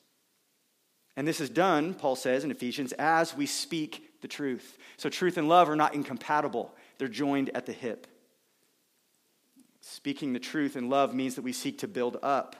And 1.15 1.27
this 1.27 1.39
is 1.39 1.49
done, 1.49 1.93
Paul 1.93 2.15
says 2.15 2.43
in 2.43 2.51
Ephesians, 2.51 2.91
as 2.93 3.35
we 3.35 3.45
speak 3.45 4.21
the 4.21 4.27
truth. 4.27 4.77
So 4.97 5.09
truth 5.09 5.37
and 5.37 5.47
love 5.47 5.69
are 5.69 5.75
not 5.75 5.93
incompatible, 5.93 6.73
they're 6.97 7.07
joined 7.07 7.51
at 7.55 7.65
the 7.65 7.73
hip. 7.73 8.07
Speaking 9.81 10.33
the 10.33 10.39
truth 10.39 10.75
in 10.75 10.89
love 10.89 11.13
means 11.13 11.35
that 11.35 11.41
we 11.41 11.51
seek 11.51 11.79
to 11.79 11.87
build 11.87 12.17
up. 12.23 12.55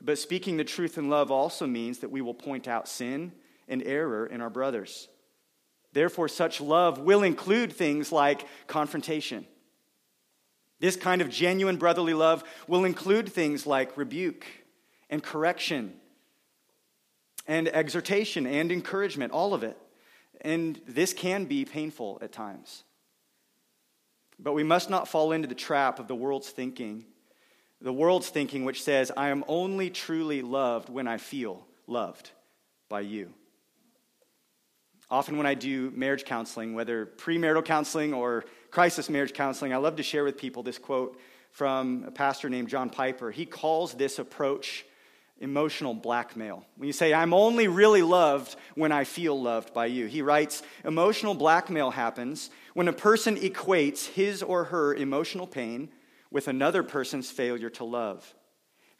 But 0.00 0.18
speaking 0.18 0.56
the 0.56 0.64
truth 0.64 0.96
in 0.96 1.08
love 1.08 1.30
also 1.30 1.66
means 1.66 1.98
that 1.98 2.10
we 2.10 2.20
will 2.20 2.34
point 2.34 2.68
out 2.68 2.88
sin 2.88 3.32
and 3.66 3.82
error 3.82 4.26
in 4.26 4.40
our 4.40 4.50
brothers. 4.50 5.08
Therefore, 5.92 6.28
such 6.28 6.60
love 6.60 6.98
will 6.98 7.22
include 7.22 7.72
things 7.72 8.12
like 8.12 8.46
confrontation. 8.66 9.46
This 10.78 10.94
kind 10.94 11.22
of 11.22 11.30
genuine 11.30 11.78
brotherly 11.78 12.14
love 12.14 12.44
will 12.68 12.84
include 12.84 13.30
things 13.30 13.66
like 13.66 13.96
rebuke 13.96 14.46
and 15.08 15.22
correction 15.22 15.94
and 17.46 17.68
exhortation 17.68 18.46
and 18.46 18.72
encouragement, 18.72 19.32
all 19.32 19.54
of 19.54 19.62
it. 19.62 19.76
And 20.40 20.80
this 20.86 21.12
can 21.12 21.44
be 21.44 21.64
painful 21.64 22.18
at 22.20 22.32
times. 22.32 22.84
But 24.38 24.52
we 24.52 24.64
must 24.64 24.90
not 24.90 25.08
fall 25.08 25.32
into 25.32 25.48
the 25.48 25.54
trap 25.54 25.98
of 25.98 26.08
the 26.08 26.14
world's 26.14 26.50
thinking. 26.50 27.04
The 27.80 27.92
world's 27.92 28.28
thinking, 28.28 28.64
which 28.64 28.82
says, 28.82 29.10
I 29.16 29.28
am 29.28 29.44
only 29.48 29.90
truly 29.90 30.42
loved 30.42 30.88
when 30.88 31.08
I 31.08 31.16
feel 31.18 31.66
loved 31.86 32.30
by 32.88 33.00
you. 33.00 33.32
Often, 35.08 35.36
when 35.36 35.46
I 35.46 35.54
do 35.54 35.92
marriage 35.94 36.24
counseling, 36.24 36.74
whether 36.74 37.06
premarital 37.06 37.64
counseling 37.64 38.12
or 38.12 38.44
crisis 38.70 39.08
marriage 39.08 39.34
counseling, 39.34 39.72
I 39.72 39.76
love 39.76 39.96
to 39.96 40.02
share 40.02 40.24
with 40.24 40.36
people 40.36 40.64
this 40.64 40.78
quote 40.78 41.18
from 41.52 42.04
a 42.06 42.10
pastor 42.10 42.50
named 42.50 42.68
John 42.68 42.90
Piper. 42.90 43.30
He 43.30 43.46
calls 43.46 43.94
this 43.94 44.18
approach 44.18 44.84
emotional 45.40 45.94
blackmail. 45.94 46.64
When 46.76 46.86
you 46.86 46.92
say, 46.92 47.12
I'm 47.12 47.34
only 47.34 47.68
really 47.68 48.02
loved 48.02 48.56
when 48.74 48.92
I 48.92 49.04
feel 49.04 49.40
loved 49.40 49.74
by 49.74 49.86
you, 49.86 50.06
he 50.06 50.22
writes, 50.22 50.62
emotional 50.84 51.34
blackmail 51.34 51.90
happens 51.90 52.50
when 52.74 52.88
a 52.88 52.92
person 52.92 53.36
equates 53.36 54.06
his 54.06 54.42
or 54.42 54.64
her 54.64 54.94
emotional 54.94 55.46
pain 55.46 55.90
with 56.30 56.48
another 56.48 56.82
person's 56.82 57.30
failure 57.30 57.70
to 57.70 57.84
love. 57.84 58.34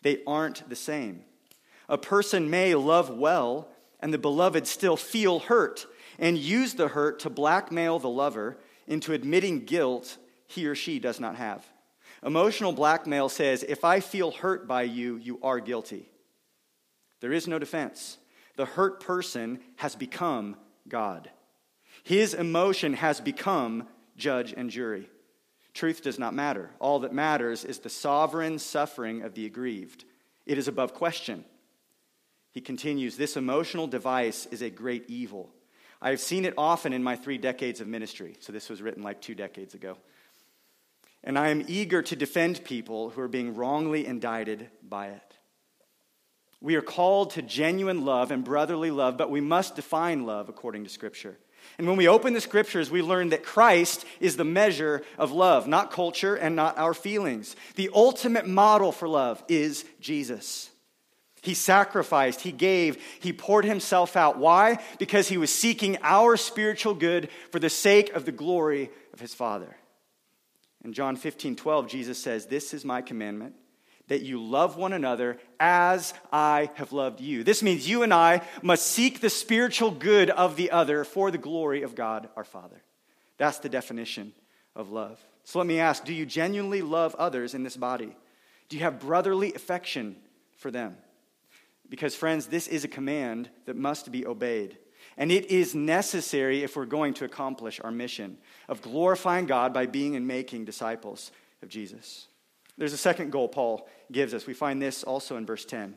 They 0.02 0.22
aren't 0.26 0.68
the 0.68 0.76
same. 0.76 1.24
A 1.88 1.98
person 1.98 2.50
may 2.50 2.74
love 2.74 3.10
well 3.10 3.68
and 4.00 4.12
the 4.12 4.18
beloved 4.18 4.66
still 4.66 4.96
feel 4.96 5.38
hurt 5.38 5.86
and 6.18 6.36
use 6.36 6.74
the 6.74 6.88
hurt 6.88 7.20
to 7.20 7.30
blackmail 7.30 7.98
the 7.98 8.08
lover 8.08 8.58
into 8.86 9.12
admitting 9.12 9.64
guilt 9.64 10.18
he 10.46 10.66
or 10.66 10.74
she 10.74 10.98
does 10.98 11.18
not 11.18 11.36
have. 11.36 11.64
Emotional 12.22 12.72
blackmail 12.72 13.28
says, 13.28 13.62
If 13.62 13.84
I 13.84 14.00
feel 14.00 14.30
hurt 14.30 14.66
by 14.66 14.82
you, 14.82 15.16
you 15.16 15.38
are 15.42 15.60
guilty. 15.60 16.08
There 17.20 17.32
is 17.32 17.46
no 17.46 17.58
defense. 17.58 18.18
The 18.56 18.66
hurt 18.66 19.00
person 19.00 19.60
has 19.76 19.94
become 19.94 20.56
God. 20.88 21.30
His 22.02 22.34
emotion 22.34 22.94
has 22.94 23.20
become 23.20 23.88
judge 24.16 24.54
and 24.56 24.70
jury. 24.70 25.08
Truth 25.74 26.02
does 26.02 26.18
not 26.18 26.34
matter. 26.34 26.70
All 26.78 27.00
that 27.00 27.12
matters 27.12 27.64
is 27.64 27.80
the 27.80 27.90
sovereign 27.90 28.58
suffering 28.58 29.22
of 29.22 29.34
the 29.34 29.44
aggrieved. 29.44 30.04
It 30.46 30.56
is 30.56 30.68
above 30.68 30.94
question. 30.94 31.44
He 32.52 32.60
continues 32.62 33.16
This 33.16 33.36
emotional 33.36 33.86
device 33.86 34.46
is 34.50 34.62
a 34.62 34.70
great 34.70 35.04
evil. 35.08 35.50
I 36.00 36.10
have 36.10 36.20
seen 36.20 36.44
it 36.44 36.54
often 36.56 36.92
in 36.92 37.02
my 37.02 37.16
three 37.16 37.38
decades 37.38 37.80
of 37.80 37.88
ministry. 37.88 38.36
So 38.40 38.52
this 38.52 38.68
was 38.70 38.80
written 38.80 39.02
like 39.02 39.20
two 39.20 39.34
decades 39.34 39.74
ago. 39.74 39.98
And 41.24 41.38
I 41.38 41.48
am 41.48 41.64
eager 41.66 42.02
to 42.02 42.16
defend 42.16 42.64
people 42.64 43.10
who 43.10 43.20
are 43.20 43.28
being 43.28 43.54
wrongly 43.54 44.06
indicted 44.06 44.70
by 44.82 45.08
it. 45.08 45.25
We 46.66 46.74
are 46.74 46.82
called 46.82 47.30
to 47.30 47.42
genuine 47.42 48.04
love 48.04 48.32
and 48.32 48.42
brotherly 48.42 48.90
love, 48.90 49.16
but 49.16 49.30
we 49.30 49.40
must 49.40 49.76
define 49.76 50.26
love 50.26 50.48
according 50.48 50.82
to 50.82 50.90
Scripture. 50.90 51.38
And 51.78 51.86
when 51.86 51.96
we 51.96 52.08
open 52.08 52.32
the 52.34 52.40
Scriptures, 52.40 52.90
we 52.90 53.02
learn 53.02 53.28
that 53.28 53.44
Christ 53.44 54.04
is 54.18 54.36
the 54.36 54.44
measure 54.44 55.02
of 55.16 55.30
love, 55.30 55.68
not 55.68 55.92
culture 55.92 56.34
and 56.34 56.56
not 56.56 56.76
our 56.76 56.92
feelings. 56.92 57.54
The 57.76 57.88
ultimate 57.94 58.48
model 58.48 58.90
for 58.90 59.06
love 59.06 59.44
is 59.46 59.84
Jesus. 60.00 60.68
He 61.40 61.54
sacrificed, 61.54 62.40
he 62.40 62.50
gave, 62.50 63.00
he 63.20 63.32
poured 63.32 63.64
himself 63.64 64.16
out. 64.16 64.36
Why? 64.36 64.82
Because 64.98 65.28
he 65.28 65.38
was 65.38 65.54
seeking 65.54 65.98
our 66.02 66.36
spiritual 66.36 66.94
good 66.94 67.28
for 67.52 67.60
the 67.60 67.70
sake 67.70 68.12
of 68.12 68.24
the 68.24 68.32
glory 68.32 68.90
of 69.12 69.20
his 69.20 69.34
Father. 69.34 69.76
In 70.84 70.94
John 70.94 71.14
15, 71.14 71.54
12, 71.54 71.86
Jesus 71.86 72.20
says, 72.20 72.46
This 72.46 72.74
is 72.74 72.84
my 72.84 73.02
commandment 73.02 73.54
that 74.08 74.22
you 74.22 74.42
love 74.42 74.76
one 74.76 74.92
another 74.92 75.38
as 75.58 76.14
I 76.32 76.70
have 76.74 76.92
loved 76.92 77.20
you. 77.20 77.42
This 77.42 77.62
means 77.62 77.88
you 77.88 78.02
and 78.02 78.14
I 78.14 78.42
must 78.62 78.86
seek 78.86 79.20
the 79.20 79.30
spiritual 79.30 79.90
good 79.90 80.30
of 80.30 80.56
the 80.56 80.70
other 80.70 81.04
for 81.04 81.30
the 81.30 81.38
glory 81.38 81.82
of 81.82 81.94
God 81.94 82.28
our 82.36 82.44
Father. 82.44 82.82
That's 83.38 83.58
the 83.58 83.68
definition 83.68 84.32
of 84.74 84.90
love. 84.90 85.20
So 85.44 85.58
let 85.58 85.66
me 85.66 85.80
ask 85.80 86.04
do 86.04 86.14
you 86.14 86.26
genuinely 86.26 86.82
love 86.82 87.14
others 87.16 87.54
in 87.54 87.62
this 87.62 87.76
body? 87.76 88.14
Do 88.68 88.76
you 88.76 88.82
have 88.82 89.00
brotherly 89.00 89.54
affection 89.54 90.16
for 90.56 90.70
them? 90.70 90.96
Because, 91.88 92.16
friends, 92.16 92.46
this 92.46 92.66
is 92.66 92.84
a 92.84 92.88
command 92.88 93.48
that 93.66 93.76
must 93.76 94.10
be 94.10 94.26
obeyed. 94.26 94.76
And 95.16 95.30
it 95.30 95.50
is 95.50 95.74
necessary 95.74 96.62
if 96.62 96.76
we're 96.76 96.84
going 96.84 97.14
to 97.14 97.24
accomplish 97.24 97.80
our 97.82 97.92
mission 97.92 98.38
of 98.68 98.82
glorifying 98.82 99.46
God 99.46 99.72
by 99.72 99.86
being 99.86 100.16
and 100.16 100.26
making 100.26 100.64
disciples 100.64 101.30
of 101.62 101.68
Jesus. 101.68 102.26
There's 102.78 102.92
a 102.92 102.98
second 102.98 103.32
goal 103.32 103.48
Paul 103.48 103.88
gives 104.12 104.34
us. 104.34 104.46
We 104.46 104.54
find 104.54 104.80
this 104.80 105.02
also 105.02 105.36
in 105.36 105.46
verse 105.46 105.64
10, 105.64 105.96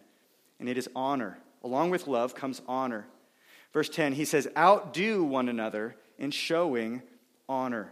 and 0.60 0.70
it 0.70 0.78
is 0.78 0.90
honor. 0.96 1.38
Along 1.64 1.90
with 1.90 2.08
love 2.08 2.36
comes 2.36 2.62
honor. 2.68 3.06
Verse 3.74 3.90
10, 3.90 4.14
he 4.14 4.26
says, 4.26 4.48
Outdo 4.58 5.24
one 5.24 5.50
another 5.50 5.96
in 6.18 6.32
showing 6.32 7.02
honor. 7.48 7.92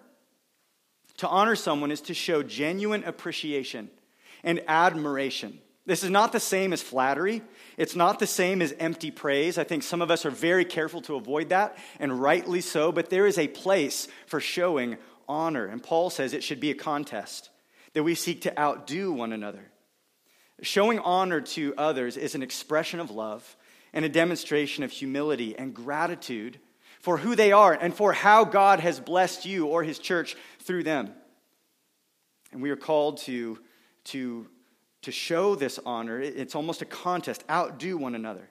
To 1.18 1.28
honor 1.28 1.56
someone 1.56 1.92
is 1.92 2.02
to 2.02 2.14
show 2.14 2.44
genuine 2.44 3.04
appreciation 3.04 3.90
and 4.44 4.62
admiration. 4.68 5.60
This 5.86 6.04
is 6.04 6.10
not 6.10 6.32
the 6.32 6.40
same 6.40 6.74
as 6.74 6.82
flattery. 6.82 7.42
It's 7.78 7.96
not 7.96 8.20
the 8.20 8.28
same 8.28 8.62
as 8.62 8.74
empty 8.78 9.10
praise. 9.10 9.58
I 9.58 9.64
think 9.64 9.84
some 9.84 10.02
of 10.02 10.12
us 10.12 10.26
are 10.26 10.32
very 10.32 10.66
careful 10.66 11.02
to 11.04 11.16
avoid 11.16 11.50
that, 11.50 11.78
and 12.00 12.22
rightly 12.22 12.62
so, 12.62 12.92
but 12.92 13.10
there 13.10 13.26
is 13.26 13.38
a 13.38 13.48
place 13.48 14.08
for 14.28 14.40
showing 14.40 14.98
honor. 15.28 15.66
And 15.66 15.82
Paul 15.82 16.10
says 16.10 16.34
it 16.34 16.44
should 16.44 16.60
be 16.60 16.72
a 16.72 16.76
contest 16.76 17.50
that 17.98 18.04
we 18.04 18.14
seek 18.14 18.42
to 18.42 18.60
outdo 18.60 19.12
one 19.12 19.34
another. 19.34 19.72
Showing 20.62 21.00
honor 21.00 21.42
to 21.42 21.74
others 21.80 22.16
is 22.16 22.36
an 22.36 22.44
expression 22.44 23.00
of 23.00 23.10
love 23.10 23.58
and 23.92 24.06
a 24.06 24.10
demonstration 24.10 24.84
of 24.84 24.92
humility 24.92 25.58
and 25.58 25.74
gratitude 25.74 26.60
for 27.00 27.18
who 27.18 27.36
they 27.36 27.52
are 27.52 27.74
and 27.74 27.92
for 27.92 28.14
how 28.14 28.44
God 28.46 28.82
has 28.82 29.00
blessed 29.00 29.48
you 29.48 29.66
or 29.66 29.82
his 29.82 29.98
church 29.98 30.36
through 30.60 30.84
them. 30.84 31.12
And 32.52 32.62
we 32.62 32.70
are 32.70 32.76
called 32.76 33.18
to, 33.22 33.58
to, 34.04 34.48
to 35.02 35.12
show 35.12 35.56
this 35.56 35.80
honor. 35.84 36.22
It's 36.22 36.54
almost 36.54 36.84
a 36.84 36.86
contest, 36.86 37.44
outdo 37.50 37.98
one 37.98 38.14
another. 38.14 38.48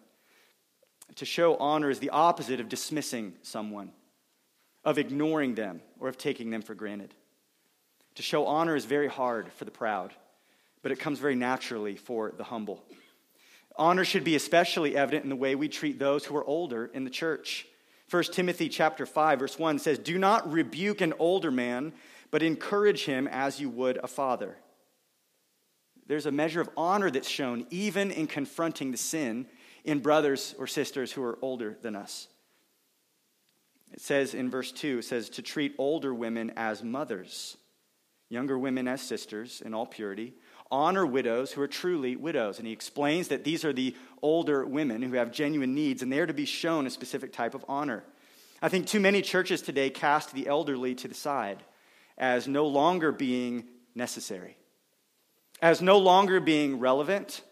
To 1.14 1.24
show 1.24 1.54
honor 1.58 1.88
is 1.88 2.00
the 2.00 2.10
opposite 2.10 2.58
of 2.58 2.68
dismissing 2.68 3.34
someone, 3.42 3.92
of 4.84 4.98
ignoring 4.98 5.54
them, 5.54 5.82
or 6.00 6.08
of 6.08 6.18
taking 6.18 6.50
them 6.50 6.62
for 6.62 6.74
granted. 6.74 7.14
To 8.16 8.22
show 8.22 8.46
honor 8.46 8.76
is 8.76 8.84
very 8.84 9.08
hard 9.08 9.52
for 9.52 9.64
the 9.64 9.70
proud, 9.70 10.12
but 10.82 10.92
it 10.92 10.98
comes 10.98 11.18
very 11.18 11.34
naturally 11.34 11.96
for 11.96 12.32
the 12.36 12.44
humble. 12.44 12.84
Honor 13.76 14.04
should 14.04 14.24
be 14.24 14.36
especially 14.36 14.96
evident 14.96 15.24
in 15.24 15.30
the 15.30 15.36
way 15.36 15.54
we 15.54 15.68
treat 15.68 15.98
those 15.98 16.24
who 16.24 16.36
are 16.36 16.44
older 16.44 16.86
in 16.86 17.04
the 17.04 17.10
church. 17.10 17.66
1 18.10 18.22
Timothy 18.24 18.68
chapter 18.68 19.04
5 19.04 19.38
verse 19.38 19.58
1 19.58 19.78
says, 19.78 19.98
"Do 19.98 20.18
not 20.18 20.50
rebuke 20.50 21.00
an 21.00 21.12
older 21.18 21.50
man, 21.50 21.92
but 22.30 22.42
encourage 22.42 23.04
him 23.04 23.28
as 23.28 23.60
you 23.60 23.68
would 23.68 23.98
a 23.98 24.06
father." 24.06 24.56
There's 26.06 26.26
a 26.26 26.32
measure 26.32 26.60
of 26.60 26.70
honor 26.76 27.10
that's 27.10 27.28
shown 27.28 27.66
even 27.70 28.10
in 28.10 28.28
confronting 28.28 28.92
the 28.92 28.96
sin 28.96 29.48
in 29.84 29.98
brothers 29.98 30.54
or 30.58 30.66
sisters 30.66 31.12
who 31.12 31.22
are 31.22 31.38
older 31.42 31.76
than 31.82 31.96
us. 31.96 32.28
It 33.92 34.00
says 34.00 34.34
in 34.34 34.50
verse 34.50 34.72
2, 34.72 34.98
it 34.98 35.04
says 35.04 35.28
to 35.30 35.42
treat 35.42 35.74
older 35.78 36.14
women 36.14 36.52
as 36.56 36.82
mothers, 36.82 37.56
younger 38.28 38.58
women 38.58 38.88
as 38.88 39.00
sisters 39.00 39.62
in 39.64 39.74
all 39.74 39.86
purity. 39.86 40.34
Honor 40.70 41.06
widows 41.06 41.52
who 41.52 41.62
are 41.62 41.68
truly 41.68 42.16
widows. 42.16 42.58
And 42.58 42.66
he 42.66 42.72
explains 42.72 43.28
that 43.28 43.44
these 43.44 43.64
are 43.64 43.72
the 43.72 43.94
older 44.20 44.66
women 44.66 45.02
who 45.02 45.14
have 45.14 45.30
genuine 45.30 45.74
needs, 45.74 46.02
and 46.02 46.12
they 46.12 46.18
are 46.18 46.26
to 46.26 46.34
be 46.34 46.44
shown 46.44 46.86
a 46.86 46.90
specific 46.90 47.32
type 47.32 47.54
of 47.54 47.64
honor. 47.68 48.04
I 48.60 48.68
think 48.68 48.86
too 48.86 49.00
many 49.00 49.22
churches 49.22 49.62
today 49.62 49.90
cast 49.90 50.32
the 50.32 50.46
elderly 50.46 50.94
to 50.96 51.08
the 51.08 51.14
side 51.14 51.62
as 52.18 52.48
no 52.48 52.66
longer 52.66 53.12
being 53.12 53.64
necessary, 53.94 54.56
as 55.60 55.82
no 55.82 55.98
longer 55.98 56.40
being 56.40 56.78
relevant, 56.78 57.42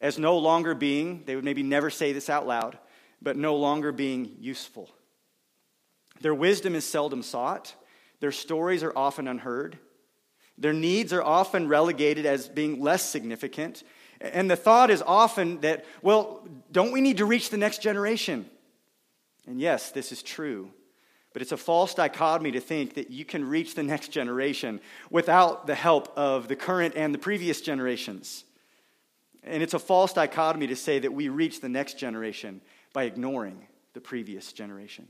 as 0.00 0.18
no 0.18 0.38
longer 0.38 0.74
being, 0.74 1.22
they 1.26 1.34
would 1.34 1.44
maybe 1.44 1.62
never 1.62 1.90
say 1.90 2.12
this 2.12 2.30
out 2.30 2.46
loud, 2.46 2.78
but 3.20 3.36
no 3.36 3.56
longer 3.56 3.92
being 3.92 4.36
useful. 4.38 4.88
Their 6.20 6.34
wisdom 6.34 6.74
is 6.74 6.84
seldom 6.84 7.22
sought, 7.22 7.74
their 8.20 8.32
stories 8.32 8.82
are 8.82 8.96
often 8.96 9.28
unheard, 9.28 9.78
their 10.58 10.72
needs 10.72 11.12
are 11.12 11.22
often 11.22 11.68
relegated 11.68 12.26
as 12.26 12.48
being 12.48 12.80
less 12.80 13.08
significant. 13.08 13.84
And 14.20 14.50
the 14.50 14.56
thought 14.56 14.90
is 14.90 15.02
often 15.02 15.60
that, 15.60 15.84
well, 16.02 16.46
don't 16.72 16.92
we 16.92 17.00
need 17.00 17.18
to 17.18 17.24
reach 17.24 17.50
the 17.50 17.56
next 17.56 17.80
generation? 17.80 18.48
And 19.46 19.60
yes, 19.60 19.92
this 19.92 20.10
is 20.12 20.22
true. 20.22 20.70
But 21.32 21.42
it's 21.42 21.52
a 21.52 21.56
false 21.56 21.94
dichotomy 21.94 22.52
to 22.52 22.60
think 22.60 22.94
that 22.94 23.10
you 23.10 23.24
can 23.24 23.48
reach 23.48 23.74
the 23.74 23.82
next 23.82 24.08
generation 24.08 24.80
without 25.10 25.66
the 25.66 25.74
help 25.74 26.12
of 26.16 26.48
the 26.48 26.56
current 26.56 26.94
and 26.96 27.14
the 27.14 27.18
previous 27.18 27.60
generations. 27.60 28.44
And 29.44 29.62
it's 29.62 29.74
a 29.74 29.78
false 29.78 30.12
dichotomy 30.12 30.66
to 30.66 30.76
say 30.76 30.98
that 30.98 31.12
we 31.12 31.28
reach 31.28 31.60
the 31.60 31.68
next 31.68 31.98
generation 31.98 32.60
by 32.92 33.04
ignoring 33.04 33.66
the 33.92 34.00
previous 34.00 34.52
generation. 34.52 35.06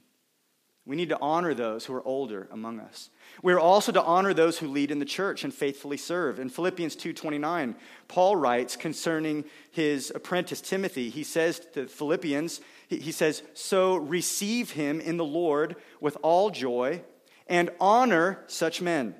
We 0.88 0.97
need 0.97 1.11
to 1.11 1.21
honor 1.21 1.52
those 1.52 1.85
who 1.85 1.92
are 1.92 2.07
older 2.07 2.49
among 2.50 2.80
us. 2.80 3.11
We 3.42 3.52
are 3.52 3.61
also 3.61 3.92
to 3.92 4.02
honor 4.02 4.33
those 4.33 4.57
who 4.57 4.68
lead 4.68 4.90
in 4.90 5.00
the 5.00 5.04
church 5.04 5.45
and 5.45 5.52
faithfully 5.52 5.99
serve. 5.99 6.40
In 6.40 6.49
Philippians 6.49 6.97
2:29, 6.97 7.76
Paul 8.09 8.37
writes 8.37 8.75
concerning 8.75 9.45
his 9.71 10.11
apprentice 10.14 10.62
Timothy. 10.62 11.11
He 11.11 11.25
says 11.25 11.61
to 11.75 11.88
Philippians, 11.88 12.62
he 12.88 13.12
says, 13.12 13.42
"So 13.52 13.97
receive 13.97 14.71
him 14.71 14.99
in 14.99 15.18
the 15.18 15.26
Lord 15.26 15.76
with 16.00 16.16
all 16.23 16.49
joy 16.49 17.02
and 17.47 17.68
honor 17.78 18.42
such 18.47 18.80
men, 18.80 19.14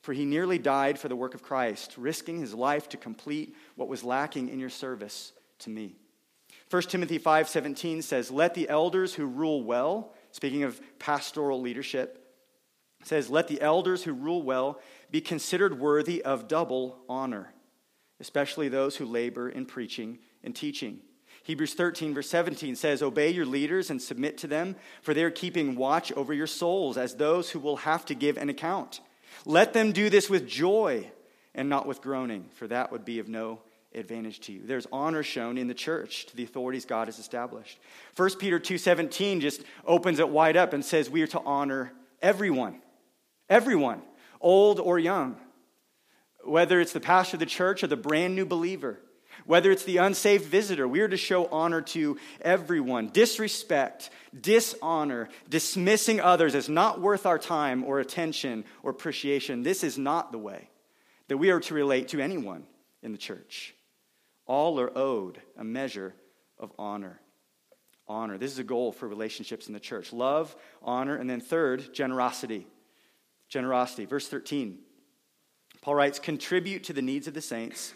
for 0.00 0.14
he 0.14 0.24
nearly 0.24 0.56
died 0.56 0.98
for 0.98 1.08
the 1.08 1.16
work 1.16 1.34
of 1.34 1.42
Christ, 1.42 1.98
risking 1.98 2.40
his 2.40 2.54
life 2.54 2.88
to 2.88 2.96
complete 2.96 3.54
what 3.74 3.88
was 3.88 4.02
lacking 4.02 4.48
in 4.48 4.58
your 4.58 4.70
service 4.70 5.32
to 5.58 5.68
me." 5.68 5.96
1 6.70 6.88
Timothy 6.88 7.18
5:17 7.18 8.00
says, 8.00 8.30
"Let 8.30 8.54
the 8.54 8.70
elders 8.70 9.16
who 9.16 9.26
rule 9.26 9.62
well 9.62 10.14
speaking 10.32 10.62
of 10.62 10.80
pastoral 10.98 11.60
leadership, 11.60 12.20
says, 13.04 13.30
Let 13.30 13.48
the 13.48 13.60
elders 13.60 14.04
who 14.04 14.12
rule 14.12 14.42
well 14.42 14.80
be 15.10 15.20
considered 15.20 15.78
worthy 15.78 16.22
of 16.22 16.48
double 16.48 16.98
honor, 17.08 17.52
especially 18.20 18.68
those 18.68 18.96
who 18.96 19.06
labor 19.06 19.48
in 19.48 19.66
preaching 19.66 20.18
and 20.42 20.54
teaching. 20.54 21.00
Hebrews 21.42 21.74
13, 21.74 22.14
verse 22.14 22.28
17 22.28 22.76
says, 22.76 23.02
Obey 23.02 23.30
your 23.30 23.46
leaders 23.46 23.90
and 23.90 24.00
submit 24.00 24.38
to 24.38 24.46
them, 24.46 24.76
for 25.02 25.14
they 25.14 25.24
are 25.24 25.30
keeping 25.30 25.74
watch 25.74 26.12
over 26.12 26.34
your 26.34 26.46
souls 26.46 26.96
as 26.96 27.14
those 27.14 27.50
who 27.50 27.58
will 27.58 27.78
have 27.78 28.04
to 28.06 28.14
give 28.14 28.36
an 28.36 28.50
account. 28.50 29.00
Let 29.46 29.72
them 29.72 29.92
do 29.92 30.10
this 30.10 30.28
with 30.28 30.46
joy 30.46 31.10
and 31.54 31.68
not 31.68 31.86
with 31.86 32.02
groaning, 32.02 32.50
for 32.54 32.66
that 32.68 32.92
would 32.92 33.04
be 33.04 33.18
of 33.18 33.28
no 33.28 33.60
advantage 33.94 34.40
to 34.40 34.52
you. 34.52 34.62
There's 34.64 34.86
honor 34.92 35.22
shown 35.22 35.58
in 35.58 35.66
the 35.66 35.74
church 35.74 36.26
to 36.26 36.36
the 36.36 36.44
authorities 36.44 36.84
God 36.84 37.08
has 37.08 37.18
established. 37.18 37.78
1 38.14 38.38
Peter 38.38 38.58
2:17 38.58 39.40
just 39.40 39.62
opens 39.84 40.18
it 40.18 40.28
wide 40.28 40.56
up 40.56 40.72
and 40.72 40.84
says 40.84 41.10
we 41.10 41.22
are 41.22 41.28
to 41.28 41.40
honor 41.40 41.92
everyone. 42.22 42.80
Everyone, 43.48 44.02
old 44.40 44.78
or 44.78 44.98
young. 44.98 45.36
Whether 46.44 46.80
it's 46.80 46.92
the 46.92 47.00
pastor 47.00 47.36
of 47.36 47.40
the 47.40 47.46
church 47.46 47.82
or 47.82 47.88
the 47.88 47.96
brand 47.96 48.34
new 48.34 48.46
believer, 48.46 49.00
whether 49.44 49.70
it's 49.70 49.84
the 49.84 49.98
unsaved 49.98 50.44
visitor, 50.44 50.86
we 50.86 51.00
are 51.00 51.08
to 51.08 51.16
show 51.16 51.46
honor 51.46 51.82
to 51.82 52.18
everyone. 52.40 53.08
Disrespect, 53.08 54.10
dishonor, 54.38 55.28
dismissing 55.48 56.20
others 56.20 56.54
as 56.54 56.68
not 56.68 57.00
worth 57.00 57.26
our 57.26 57.38
time 57.38 57.84
or 57.84 58.00
attention 58.00 58.64
or 58.82 58.90
appreciation. 58.90 59.62
This 59.62 59.82
is 59.82 59.98
not 59.98 60.32
the 60.32 60.38
way 60.38 60.68
that 61.28 61.36
we 61.36 61.50
are 61.50 61.60
to 61.60 61.74
relate 61.74 62.08
to 62.08 62.20
anyone 62.20 62.64
in 63.02 63.12
the 63.12 63.18
church. 63.18 63.74
All 64.50 64.80
are 64.80 64.90
owed 64.98 65.40
a 65.56 65.62
measure 65.62 66.12
of 66.58 66.72
honor. 66.76 67.20
Honor. 68.08 68.36
This 68.36 68.50
is 68.50 68.58
a 68.58 68.64
goal 68.64 68.90
for 68.90 69.06
relationships 69.06 69.68
in 69.68 69.74
the 69.74 69.78
church 69.78 70.12
love, 70.12 70.56
honor, 70.82 71.14
and 71.14 71.30
then 71.30 71.40
third, 71.40 71.94
generosity. 71.94 72.66
Generosity. 73.48 74.06
Verse 74.06 74.26
13. 74.26 74.80
Paul 75.82 75.94
writes, 75.94 76.18
contribute 76.18 76.82
to 76.82 76.92
the 76.92 77.00
needs 77.00 77.28
of 77.28 77.34
the 77.34 77.40
saints. 77.40 77.94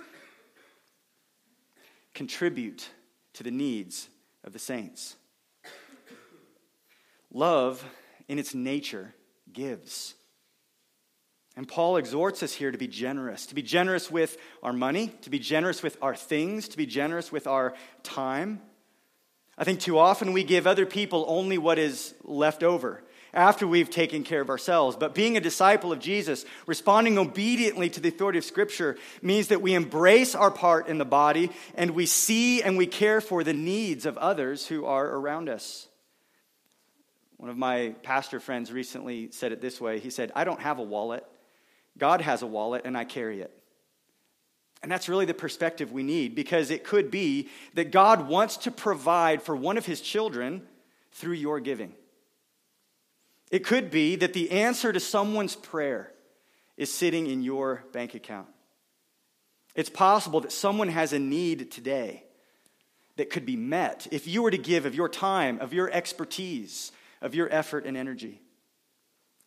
Contribute 2.14 2.88
to 3.32 3.42
the 3.42 3.50
needs 3.50 4.08
of 4.44 4.52
the 4.52 4.60
saints. 4.60 5.16
Love, 7.32 7.84
in 8.28 8.38
its 8.38 8.54
nature, 8.54 9.12
gives. 9.52 10.14
And 11.56 11.68
Paul 11.68 11.96
exhorts 11.96 12.42
us 12.42 12.52
here 12.52 12.72
to 12.72 12.78
be 12.78 12.88
generous, 12.88 13.46
to 13.46 13.54
be 13.54 13.62
generous 13.62 14.10
with 14.10 14.36
our 14.62 14.72
money, 14.72 15.12
to 15.22 15.30
be 15.30 15.38
generous 15.38 15.82
with 15.82 15.96
our 16.02 16.16
things, 16.16 16.68
to 16.68 16.76
be 16.76 16.86
generous 16.86 17.30
with 17.30 17.46
our 17.46 17.74
time. 18.02 18.60
I 19.56 19.62
think 19.62 19.78
too 19.78 19.98
often 19.98 20.32
we 20.32 20.42
give 20.42 20.66
other 20.66 20.84
people 20.84 21.24
only 21.28 21.58
what 21.58 21.78
is 21.78 22.14
left 22.24 22.64
over 22.64 23.04
after 23.32 23.66
we've 23.66 23.90
taken 23.90 24.24
care 24.24 24.40
of 24.40 24.50
ourselves. 24.50 24.96
But 24.96 25.14
being 25.14 25.36
a 25.36 25.40
disciple 25.40 25.92
of 25.92 26.00
Jesus, 26.00 26.44
responding 26.66 27.18
obediently 27.18 27.88
to 27.90 28.00
the 28.00 28.08
authority 28.08 28.38
of 28.38 28.44
Scripture, 28.44 28.96
means 29.22 29.48
that 29.48 29.62
we 29.62 29.74
embrace 29.74 30.34
our 30.34 30.50
part 30.50 30.88
in 30.88 30.98
the 30.98 31.04
body 31.04 31.50
and 31.76 31.92
we 31.92 32.06
see 32.06 32.62
and 32.62 32.76
we 32.76 32.86
care 32.86 33.20
for 33.20 33.44
the 33.44 33.52
needs 33.52 34.06
of 34.06 34.18
others 34.18 34.66
who 34.66 34.86
are 34.86 35.06
around 35.06 35.48
us. 35.48 35.86
One 37.36 37.50
of 37.50 37.56
my 37.56 37.94
pastor 38.02 38.40
friends 38.40 38.72
recently 38.72 39.30
said 39.30 39.52
it 39.52 39.60
this 39.60 39.80
way 39.80 40.00
He 40.00 40.10
said, 40.10 40.32
I 40.34 40.44
don't 40.44 40.60
have 40.60 40.78
a 40.78 40.82
wallet. 40.82 41.24
God 41.96 42.20
has 42.20 42.42
a 42.42 42.46
wallet 42.46 42.82
and 42.84 42.96
I 42.96 43.04
carry 43.04 43.40
it. 43.40 43.50
And 44.82 44.92
that's 44.92 45.08
really 45.08 45.24
the 45.24 45.34
perspective 45.34 45.92
we 45.92 46.02
need 46.02 46.34
because 46.34 46.70
it 46.70 46.84
could 46.84 47.10
be 47.10 47.48
that 47.72 47.90
God 47.90 48.28
wants 48.28 48.58
to 48.58 48.70
provide 48.70 49.42
for 49.42 49.56
one 49.56 49.78
of 49.78 49.86
his 49.86 50.00
children 50.00 50.62
through 51.12 51.34
your 51.34 51.58
giving. 51.58 51.94
It 53.50 53.64
could 53.64 53.90
be 53.90 54.16
that 54.16 54.34
the 54.34 54.50
answer 54.50 54.92
to 54.92 55.00
someone's 55.00 55.56
prayer 55.56 56.12
is 56.76 56.92
sitting 56.92 57.28
in 57.28 57.42
your 57.42 57.84
bank 57.92 58.14
account. 58.14 58.48
It's 59.74 59.90
possible 59.90 60.40
that 60.40 60.52
someone 60.52 60.88
has 60.88 61.12
a 61.12 61.18
need 61.18 61.70
today 61.70 62.24
that 63.16 63.30
could 63.30 63.46
be 63.46 63.56
met 63.56 64.06
if 64.10 64.26
you 64.26 64.42
were 64.42 64.50
to 64.50 64.58
give 64.58 64.86
of 64.86 64.94
your 64.94 65.08
time, 65.08 65.60
of 65.60 65.72
your 65.72 65.90
expertise, 65.90 66.92
of 67.20 67.34
your 67.34 67.48
effort 67.52 67.86
and 67.86 67.96
energy. 67.96 68.40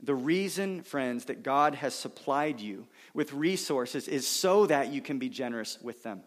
The 0.02 0.16
reason, 0.16 0.84
friends, 0.84 1.26
that 1.26 1.44
God 1.44 1.76
has 1.76 1.96
supplied 1.96 2.60
you 2.60 2.88
with 3.14 3.34
resources 3.34 4.08
is 4.08 4.28
so 4.28 4.68
that 4.68 4.92
you 4.92 5.02
can 5.02 5.18
be 5.18 5.30
generous 5.30 5.80
with 5.82 6.04
them. 6.04 6.22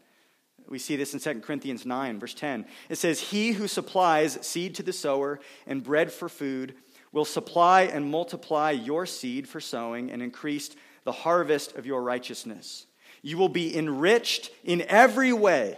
We 0.69 0.79
see 0.79 0.97
this 0.97 1.15
in 1.15 1.21
2 1.21 1.41
Corinthians 1.41 1.87
9, 1.87 2.21
verse 2.21 2.35
10. 2.35 2.67
It 2.89 2.97
says, 2.97 3.21
He 3.21 3.53
who 3.53 3.69
supplies 3.69 4.39
seed 4.47 4.75
to 4.77 4.83
the 4.83 4.93
sower 4.93 5.41
and 5.67 5.83
bread 5.83 6.13
for 6.13 6.29
food 6.29 6.75
will 7.13 7.25
supply 7.25 7.83
and 7.83 8.11
multiply 8.11 8.71
your 8.71 9.07
seed 9.07 9.49
for 9.49 9.61
sowing 9.61 10.11
and 10.11 10.23
increase 10.23 10.71
the 11.05 11.13
harvest 11.13 11.77
of 11.77 11.87
your 11.87 12.03
righteousness. 12.03 12.87
You 13.23 13.37
will 13.37 13.49
be 13.49 13.77
enriched 13.77 14.51
in 14.65 14.83
every 14.83 15.33
way 15.33 15.77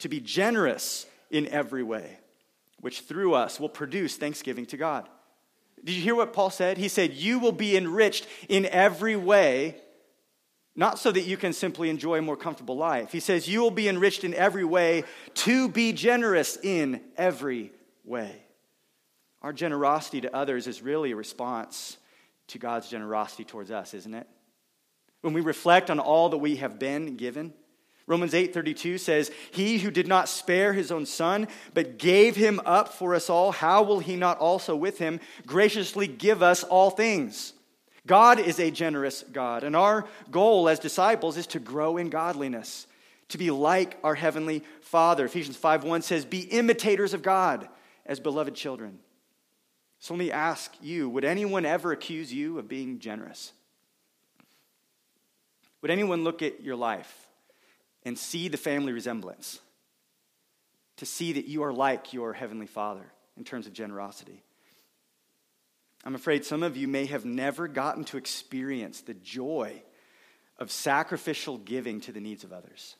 to 0.00 0.08
be 0.08 0.20
generous 0.20 1.06
in 1.30 1.46
every 1.48 1.82
way, 1.82 2.18
which 2.80 3.02
through 3.02 3.34
us 3.34 3.60
will 3.60 3.68
produce 3.68 4.16
thanksgiving 4.16 4.66
to 4.66 4.76
God. 4.76 5.08
Did 5.84 5.94
you 5.94 6.02
hear 6.02 6.14
what 6.14 6.32
Paul 6.32 6.50
said? 6.50 6.78
He 6.78 6.88
said, 6.88 7.14
You 7.14 7.38
will 7.38 7.52
be 7.52 7.76
enriched 7.76 8.26
in 8.48 8.66
every 8.66 9.16
way, 9.16 9.76
not 10.76 10.98
so 10.98 11.10
that 11.12 11.22
you 11.22 11.36
can 11.36 11.52
simply 11.52 11.90
enjoy 11.90 12.18
a 12.18 12.22
more 12.22 12.36
comfortable 12.36 12.76
life. 12.76 13.12
He 13.12 13.20
says, 13.20 13.48
You 13.48 13.60
will 13.60 13.70
be 13.70 13.88
enriched 13.88 14.24
in 14.24 14.34
every 14.34 14.64
way 14.64 15.04
to 15.34 15.68
be 15.68 15.92
generous 15.92 16.58
in 16.62 17.00
every 17.16 17.72
way. 18.04 18.42
Our 19.42 19.52
generosity 19.52 20.22
to 20.22 20.34
others 20.34 20.66
is 20.66 20.82
really 20.82 21.12
a 21.12 21.16
response 21.16 21.96
to 22.48 22.58
God's 22.58 22.88
generosity 22.88 23.44
towards 23.44 23.70
us, 23.70 23.94
isn't 23.94 24.14
it? 24.14 24.26
When 25.20 25.32
we 25.32 25.40
reflect 25.40 25.90
on 25.90 26.00
all 26.00 26.30
that 26.30 26.38
we 26.38 26.56
have 26.56 26.78
been 26.78 27.16
given, 27.16 27.52
Romans 28.08 28.32
8:32 28.32 28.98
says, 28.98 29.30
"He 29.52 29.78
who 29.78 29.90
did 29.90 30.08
not 30.08 30.28
spare 30.28 30.72
his 30.72 30.90
own 30.90 31.06
son, 31.06 31.46
but 31.74 31.98
gave 31.98 32.34
him 32.34 32.60
up 32.64 32.94
for 32.94 33.14
us 33.14 33.28
all, 33.30 33.52
how 33.52 33.82
will 33.82 34.00
he 34.00 34.16
not 34.16 34.38
also 34.38 34.74
with 34.74 34.98
him 34.98 35.20
graciously 35.46 36.08
give 36.08 36.42
us 36.42 36.64
all 36.64 36.90
things?" 36.90 37.52
God 38.06 38.40
is 38.40 38.58
a 38.58 38.70
generous 38.70 39.22
God, 39.30 39.62
and 39.62 39.76
our 39.76 40.08
goal 40.30 40.70
as 40.70 40.78
disciples 40.78 41.36
is 41.36 41.46
to 41.48 41.60
grow 41.60 41.98
in 41.98 42.08
godliness, 42.08 42.86
to 43.28 43.36
be 43.36 43.50
like 43.50 43.98
our 44.02 44.14
heavenly 44.14 44.64
Father. 44.80 45.26
Ephesians 45.26 45.58
5:1 45.58 46.00
says, 46.00 46.24
"Be 46.24 46.40
imitators 46.44 47.12
of 47.12 47.22
God 47.22 47.68
as 48.06 48.18
beloved 48.18 48.54
children." 48.54 49.00
So 49.98 50.14
let 50.14 50.18
me 50.18 50.30
ask 50.30 50.72
you, 50.80 51.10
would 51.10 51.24
anyone 51.24 51.66
ever 51.66 51.92
accuse 51.92 52.32
you 52.32 52.58
of 52.58 52.68
being 52.68 53.00
generous? 53.00 53.52
Would 55.82 55.90
anyone 55.90 56.24
look 56.24 56.40
at 56.40 56.62
your 56.62 56.76
life 56.76 57.27
and 58.08 58.18
see 58.18 58.48
the 58.48 58.56
family 58.56 58.92
resemblance, 58.92 59.60
to 60.96 61.06
see 61.06 61.34
that 61.34 61.46
you 61.46 61.62
are 61.62 61.72
like 61.72 62.14
your 62.14 62.32
Heavenly 62.32 62.66
Father 62.66 63.04
in 63.36 63.44
terms 63.44 63.66
of 63.66 63.74
generosity. 63.74 64.42
I'm 66.04 66.14
afraid 66.14 66.44
some 66.44 66.62
of 66.62 66.76
you 66.76 66.88
may 66.88 67.04
have 67.04 67.26
never 67.26 67.68
gotten 67.68 68.04
to 68.04 68.16
experience 68.16 69.02
the 69.02 69.12
joy 69.12 69.82
of 70.58 70.70
sacrificial 70.72 71.58
giving 71.58 72.00
to 72.00 72.12
the 72.12 72.20
needs 72.20 72.44
of 72.44 72.52
others. 72.52 72.96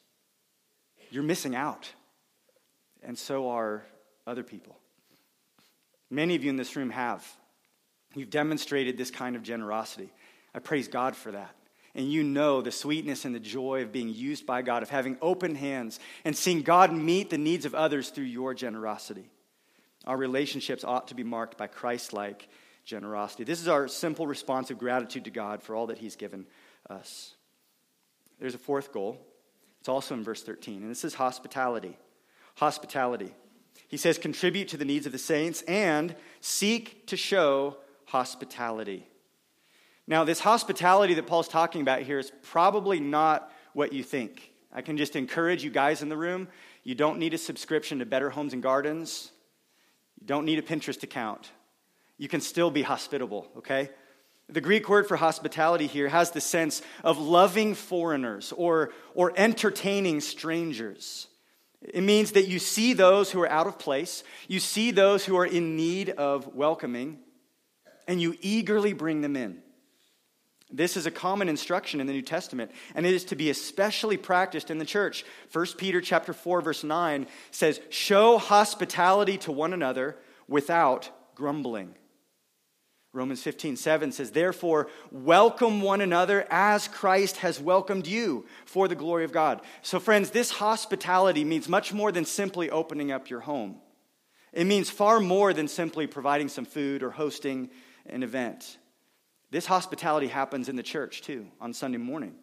You're 1.11 1.23
missing 1.23 1.57
out, 1.57 1.91
and 3.03 3.19
so 3.19 3.49
are 3.49 3.85
other 4.27 4.43
people. 4.43 4.77
Many 6.11 6.35
of 6.35 6.45
you 6.45 6.51
in 6.51 6.57
this 6.57 6.77
room 6.77 6.91
have. 6.91 7.27
You've 8.15 8.31
demonstrated 8.31 8.99
this 8.99 9.11
kind 9.11 9.37
of 9.37 9.43
generosity. 9.43 10.11
I 10.55 10.59
praise 10.59 10.87
God 10.87 11.17
for 11.17 11.33
that 11.33 11.55
and 11.95 12.11
you 12.11 12.23
know 12.23 12.61
the 12.61 12.71
sweetness 12.71 13.25
and 13.25 13.35
the 13.35 13.41
joy 13.41 13.83
of 13.83 13.93
being 13.93 14.09
used 14.09 14.47
by 14.47 14.63
God, 14.63 14.83
of 14.83 14.91
having 14.91 15.17
open 15.21 15.55
hands 15.55 15.99
and 16.25 16.37
seeing 16.37 16.63
God 16.63 16.93
meet 16.93 17.31
the 17.31 17.39
needs 17.39 17.65
of 17.65 17.75
others 17.75 18.11
through 18.11 18.25
your 18.25 18.55
generosity. 18.55 19.31
Our 20.07 20.17
relationships 20.17 20.85
ought 20.85 21.09
to 21.09 21.15
be 21.15 21.25
marked 21.25 21.59
by 21.59 21.67
Christ 21.67 22.13
like 22.13 22.49
generosity. 22.85 23.45
This 23.45 23.61
is 23.61 23.69
our 23.69 23.89
simple 23.89 24.27
response 24.27 24.71
of 24.71 24.79
gratitude 24.79 25.25
to 25.25 25.31
God 25.31 25.63
for 25.63 25.75
all 25.75 25.89
that 25.89 25.99
He's 25.99 26.17
given 26.17 26.47
us. 26.89 27.35
There's 28.39 28.55
a 28.55 28.59
fourth 28.59 28.93
goal. 28.93 29.21
It's 29.81 29.89
also 29.89 30.15
in 30.15 30.25
verse 30.25 30.43
13, 30.43 30.83
and 30.83 30.91
this 30.91 31.05
is 31.05 31.15
hospitality. 31.15 31.97
Hospitality. 32.57 33.35
He 33.89 33.97
says, 33.97 34.19
contribute 34.19 34.69
to 34.69 34.77
the 34.77 34.85
needs 34.85 35.07
of 35.07 35.13
the 35.13 35.19
saints 35.19 35.63
and 35.63 36.15
seek 36.41 37.07
to 37.09 37.17
show 37.17 37.77
hospitality. 38.07 39.07
Now, 40.09 40.25
this 40.25 40.41
hospitality 40.41 41.13
that 41.15 41.27
Paul's 41.27 41.49
talking 41.49 41.83
about 41.83 42.01
here 42.01 42.19
is 42.19 42.33
probably 42.43 42.99
not 42.99 43.53
what 43.75 43.93
you 43.93 44.03
think. 44.03 44.51
I 44.73 44.81
can 44.81 44.97
just 44.97 45.15
encourage 45.17 45.63
you 45.63 45.71
guys 45.71 46.03
in 46.03 46.09
the 46.09 46.17
room 46.17 46.49
you 46.83 46.95
don't 46.95 47.19
need 47.19 47.35
a 47.35 47.39
subscription 47.39 47.99
to 47.99 48.07
Better 48.07 48.31
Homes 48.31 48.55
and 48.55 48.63
Gardens, 48.63 49.31
you 50.19 50.27
don't 50.27 50.47
need 50.47 50.59
a 50.59 50.63
Pinterest 50.63 51.03
account. 51.03 51.51
You 52.17 52.29
can 52.29 52.41
still 52.41 52.71
be 52.71 52.81
hospitable, 52.81 53.47
okay? 53.59 53.91
The 54.49 54.63
Greek 54.63 54.89
word 54.89 55.07
for 55.07 55.19
hospitality 55.19 55.87
here 55.87 56.09
has 56.09 56.31
the 56.31 56.41
sense 56.41 56.81
of 57.05 57.19
loving 57.19 57.75
foreigners 57.75 58.55
or, 58.57 58.93
or 59.15 59.35
entertaining 59.37 60.23
strangers. 60.23 61.27
It 61.83 62.03
means 62.03 62.33
that 62.33 62.49
you 62.49 62.59
see 62.59 62.95
those 62.95 63.31
who 63.31 63.43
are 63.43 63.51
out 63.51 63.67
of 63.67 63.79
place, 63.79 64.25
you 64.49 64.59
see 64.59 64.91
those 64.91 65.27
who 65.27 65.37
are 65.37 65.47
in 65.47 65.77
need 65.77 66.09
of 66.09 66.55
welcoming, 66.55 67.19
and 68.07 68.23
you 68.23 68.35
eagerly 68.41 68.95
bring 68.95 69.21
them 69.21 69.37
in. 69.37 69.63
This 70.71 70.97
is 70.97 71.07
a 71.07 71.11
common 71.11 71.49
instruction 71.49 72.01
in 72.01 72.07
the 72.07 72.13
New 72.13 72.23
Testament, 72.23 72.71
and 72.95 73.07
it 73.07 73.15
is 73.15 73.25
to 73.27 73.37
be 73.37 73.49
especially 73.49 74.17
practiced 74.17 74.71
in 74.71 74.79
the 74.79 74.85
church. 74.85 75.25
1 75.53 75.67
Peter 75.79 76.01
chapter 76.01 76.33
4 76.33 76.61
verse 76.61 76.85
9 76.85 77.27
says, 77.51 77.81
"Show 77.89 78.39
hospitality 78.39 79.39
to 79.39 79.53
one 79.53 79.73
another 79.73 80.17
without 80.47 81.11
grumbling." 81.35 81.95
Romans 83.15 83.43
15, 83.43 83.77
7 83.77 84.13
says, 84.13 84.33
Therefore, 84.33 84.89
welcome 85.11 85.81
one 85.81 86.03
another 86.03 86.47
as 86.51 86.89
Christ 86.89 87.39
has 87.39 87.59
welcomed 87.59 88.07
you 88.07 88.47
for 88.67 88.87
the 88.87 88.95
glory 88.95 89.25
of 89.25 89.33
God. 89.33 89.63
So, 89.81 89.99
friends, 89.99 90.31
this 90.31 90.51
hospitality 90.51 91.43
means 91.43 91.71
much 91.71 91.93
more 91.95 92.13
than 92.13 92.27
simply 92.27 92.69
opening 92.69 93.11
up 93.11 93.31
your 93.31 93.41
home. 93.41 93.81
It 94.53 94.67
means 94.67 94.91
far 94.91 95.21
more 95.21 95.55
than 95.55 95.69
simply 95.69 96.07
providing 96.07 96.49
some 96.49 96.67
food 96.67 97.03
or 97.03 97.11
hosting 97.11 97.71
an 98.07 98.23
event. 98.23 98.77
This 99.51 99.67
hospitality 99.67 100.27
happens 100.29 100.69
in 100.69 100.77
the 100.77 100.83
church 100.83 101.23
too, 101.23 101.47
on 101.61 101.73
Sunday 101.73 101.99
morning. 101.99 102.35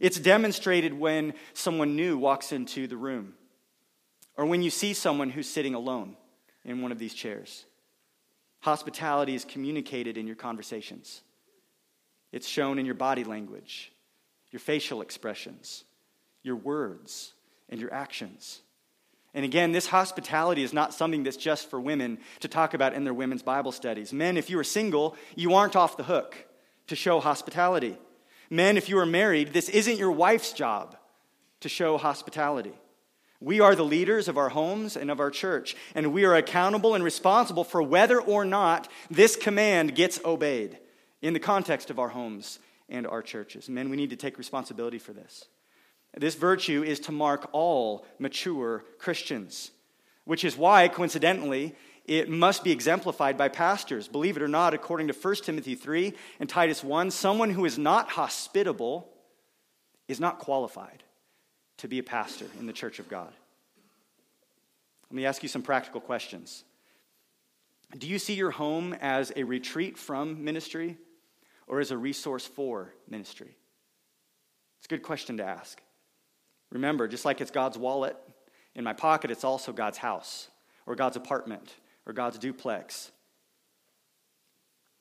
It's 0.00 0.18
demonstrated 0.18 0.94
when 0.94 1.34
someone 1.54 1.96
new 1.96 2.16
walks 2.16 2.52
into 2.52 2.86
the 2.86 2.96
room, 2.96 3.34
or 4.36 4.46
when 4.46 4.62
you 4.62 4.70
see 4.70 4.94
someone 4.94 5.30
who's 5.30 5.48
sitting 5.48 5.74
alone 5.74 6.16
in 6.64 6.80
one 6.80 6.92
of 6.92 6.98
these 6.98 7.14
chairs. 7.14 7.64
Hospitality 8.60 9.34
is 9.34 9.44
communicated 9.44 10.16
in 10.16 10.26
your 10.26 10.36
conversations, 10.36 11.22
it's 12.32 12.48
shown 12.48 12.78
in 12.78 12.86
your 12.86 12.94
body 12.94 13.24
language, 13.24 13.92
your 14.50 14.60
facial 14.60 15.00
expressions, 15.00 15.84
your 16.42 16.56
words, 16.56 17.34
and 17.68 17.80
your 17.80 17.92
actions. 17.92 18.60
And 19.34 19.44
again, 19.44 19.72
this 19.72 19.86
hospitality 19.86 20.62
is 20.62 20.72
not 20.72 20.94
something 20.94 21.22
that's 21.22 21.36
just 21.36 21.68
for 21.68 21.80
women 21.80 22.18
to 22.40 22.48
talk 22.48 22.74
about 22.74 22.94
in 22.94 23.04
their 23.04 23.14
women's 23.14 23.42
Bible 23.42 23.72
studies. 23.72 24.12
Men, 24.12 24.36
if 24.36 24.48
you 24.48 24.58
are 24.58 24.64
single, 24.64 25.16
you 25.36 25.54
aren't 25.54 25.76
off 25.76 25.96
the 25.96 26.04
hook 26.04 26.46
to 26.86 26.96
show 26.96 27.20
hospitality. 27.20 27.98
Men, 28.50 28.76
if 28.76 28.88
you 28.88 28.98
are 28.98 29.06
married, 29.06 29.52
this 29.52 29.68
isn't 29.68 29.98
your 29.98 30.10
wife's 30.10 30.52
job 30.52 30.96
to 31.60 31.68
show 31.68 31.98
hospitality. 31.98 32.72
We 33.40 33.60
are 33.60 33.76
the 33.76 33.84
leaders 33.84 34.26
of 34.26 34.36
our 34.36 34.48
homes 34.48 34.96
and 34.96 35.10
of 35.10 35.20
our 35.20 35.30
church, 35.30 35.76
and 35.94 36.12
we 36.12 36.24
are 36.24 36.34
accountable 36.34 36.94
and 36.94 37.04
responsible 37.04 37.62
for 37.62 37.82
whether 37.82 38.20
or 38.20 38.44
not 38.44 38.88
this 39.10 39.36
command 39.36 39.94
gets 39.94 40.18
obeyed 40.24 40.78
in 41.22 41.34
the 41.34 41.40
context 41.40 41.90
of 41.90 41.98
our 41.98 42.08
homes 42.08 42.58
and 42.88 43.06
our 43.06 43.22
churches. 43.22 43.68
Men, 43.68 43.90
we 43.90 43.96
need 43.96 44.10
to 44.10 44.16
take 44.16 44.38
responsibility 44.38 44.98
for 44.98 45.12
this. 45.12 45.46
This 46.16 46.34
virtue 46.34 46.82
is 46.82 47.00
to 47.00 47.12
mark 47.12 47.48
all 47.52 48.04
mature 48.18 48.84
Christians, 48.98 49.70
which 50.24 50.44
is 50.44 50.56
why, 50.56 50.88
coincidentally, 50.88 51.74
it 52.04 52.30
must 52.30 52.64
be 52.64 52.72
exemplified 52.72 53.36
by 53.36 53.48
pastors. 53.48 54.08
Believe 54.08 54.36
it 54.36 54.42
or 54.42 54.48
not, 54.48 54.72
according 54.72 55.08
to 55.08 55.12
1 55.12 55.34
Timothy 55.36 55.74
3 55.74 56.14
and 56.40 56.48
Titus 56.48 56.82
1, 56.82 57.10
someone 57.10 57.50
who 57.50 57.66
is 57.66 57.78
not 57.78 58.10
hospitable 58.10 59.08
is 60.08 60.18
not 60.18 60.38
qualified 60.38 61.02
to 61.76 61.88
be 61.88 61.98
a 61.98 62.02
pastor 62.02 62.46
in 62.58 62.66
the 62.66 62.72
church 62.72 62.98
of 62.98 63.08
God. 63.08 63.32
Let 65.10 65.16
me 65.16 65.26
ask 65.26 65.42
you 65.42 65.48
some 65.48 65.62
practical 65.62 66.00
questions. 66.00 66.64
Do 67.96 68.06
you 68.06 68.18
see 68.18 68.34
your 68.34 68.50
home 68.50 68.94
as 69.00 69.32
a 69.36 69.44
retreat 69.44 69.96
from 69.96 70.44
ministry 70.44 70.96
or 71.66 71.80
as 71.80 71.90
a 71.90 71.96
resource 71.96 72.46
for 72.46 72.92
ministry? 73.08 73.56
It's 74.78 74.86
a 74.86 74.88
good 74.88 75.02
question 75.02 75.38
to 75.38 75.44
ask. 75.44 75.80
Remember, 76.70 77.08
just 77.08 77.24
like 77.24 77.40
it's 77.40 77.50
God's 77.50 77.78
wallet 77.78 78.16
in 78.74 78.84
my 78.84 78.92
pocket, 78.92 79.30
it's 79.30 79.44
also 79.44 79.72
God's 79.72 79.98
house 79.98 80.48
or 80.86 80.94
God's 80.94 81.16
apartment 81.16 81.74
or 82.06 82.12
God's 82.12 82.38
duplex. 82.38 83.10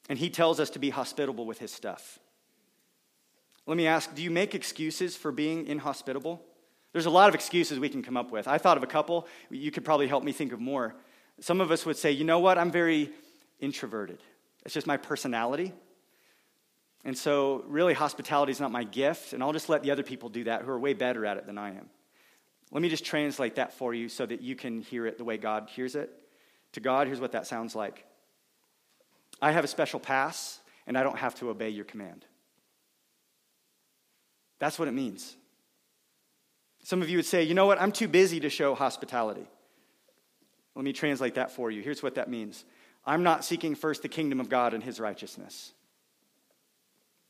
And 0.09 0.17
He 0.17 0.29
tells 0.29 0.59
us 0.59 0.69
to 0.71 0.79
be 0.79 0.89
hospitable 0.89 1.45
with 1.45 1.59
His 1.59 1.71
stuff. 1.71 2.19
Let 3.65 3.75
me 3.75 3.85
ask 3.85 4.13
do 4.15 4.23
you 4.23 4.31
make 4.31 4.55
excuses 4.55 5.15
for 5.15 5.31
being 5.31 5.67
inhospitable? 5.67 6.41
There's 6.93 7.05
a 7.05 7.11
lot 7.11 7.29
of 7.29 7.35
excuses 7.35 7.79
we 7.79 7.89
can 7.89 8.01
come 8.01 8.17
up 8.17 8.31
with. 8.31 8.47
I 8.47 8.57
thought 8.57 8.77
of 8.77 8.83
a 8.83 8.87
couple. 8.87 9.27
You 9.49 9.71
could 9.71 9.85
probably 9.85 10.07
help 10.07 10.23
me 10.23 10.31
think 10.31 10.53
of 10.53 10.59
more. 10.59 10.95
Some 11.39 11.61
of 11.61 11.69
us 11.69 11.85
would 11.85 11.97
say, 11.97 12.11
you 12.11 12.23
know 12.23 12.39
what? 12.39 12.57
I'm 12.57 12.71
very 12.71 13.11
introverted. 13.59 14.19
It's 14.65 14.73
just 14.73 14.87
my 14.87 14.97
personality. 14.97 15.73
And 17.07 17.17
so, 17.17 17.63
really, 17.67 17.93
hospitality 17.93 18.51
is 18.51 18.59
not 18.59 18.69
my 18.69 18.83
gift, 18.83 19.31
and 19.31 19.41
I'll 19.41 19.53
just 19.53 19.69
let 19.69 19.81
the 19.81 19.91
other 19.91 20.03
people 20.03 20.27
do 20.27 20.43
that 20.43 20.63
who 20.63 20.71
are 20.71 20.77
way 20.77 20.93
better 20.93 21.25
at 21.25 21.37
it 21.37 21.45
than 21.45 21.57
I 21.57 21.69
am. 21.69 21.89
Let 22.69 22.81
me 22.81 22.89
just 22.89 23.05
translate 23.05 23.55
that 23.55 23.71
for 23.71 23.93
you 23.93 24.09
so 24.09 24.25
that 24.25 24.41
you 24.41 24.57
can 24.57 24.81
hear 24.81 25.07
it 25.07 25.17
the 25.17 25.23
way 25.23 25.37
God 25.37 25.69
hears 25.73 25.95
it. 25.95 26.11
To 26.73 26.81
God, 26.81 27.07
here's 27.07 27.21
what 27.21 27.31
that 27.31 27.47
sounds 27.47 27.77
like 27.77 28.03
I 29.41 29.53
have 29.53 29.63
a 29.63 29.69
special 29.69 30.01
pass, 30.01 30.59
and 30.85 30.97
I 30.97 31.03
don't 31.03 31.17
have 31.17 31.33
to 31.35 31.49
obey 31.49 31.69
your 31.69 31.85
command. 31.85 32.25
That's 34.59 34.77
what 34.77 34.89
it 34.89 34.93
means. 34.93 35.37
Some 36.83 37.01
of 37.01 37.09
you 37.09 37.19
would 37.19 37.25
say, 37.25 37.41
you 37.41 37.53
know 37.53 37.67
what, 37.67 37.79
I'm 37.79 37.93
too 37.93 38.09
busy 38.09 38.41
to 38.41 38.49
show 38.49 38.75
hospitality. 38.75 39.47
Let 40.75 40.83
me 40.83 40.91
translate 40.91 41.35
that 41.35 41.51
for 41.51 41.71
you. 41.71 41.81
Here's 41.81 42.03
what 42.03 42.15
that 42.15 42.29
means 42.29 42.65
I'm 43.05 43.23
not 43.23 43.45
seeking 43.45 43.75
first 43.75 44.01
the 44.01 44.09
kingdom 44.09 44.41
of 44.41 44.49
God 44.49 44.73
and 44.73 44.83
his 44.83 44.99
righteousness. 44.99 45.71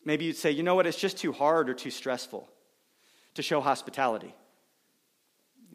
Maybe 0.08 0.24
you'd 0.24 0.38
say, 0.38 0.52
you 0.52 0.64
know 0.64 0.74
what, 0.74 0.88
it's 0.88 0.98
just 0.98 1.18
too 1.18 1.34
hard 1.34 1.70
or 1.70 1.74
too 1.74 1.92
stressful 1.92 2.48
to 3.34 3.42
show 3.42 3.60
hospitality. 3.60 4.34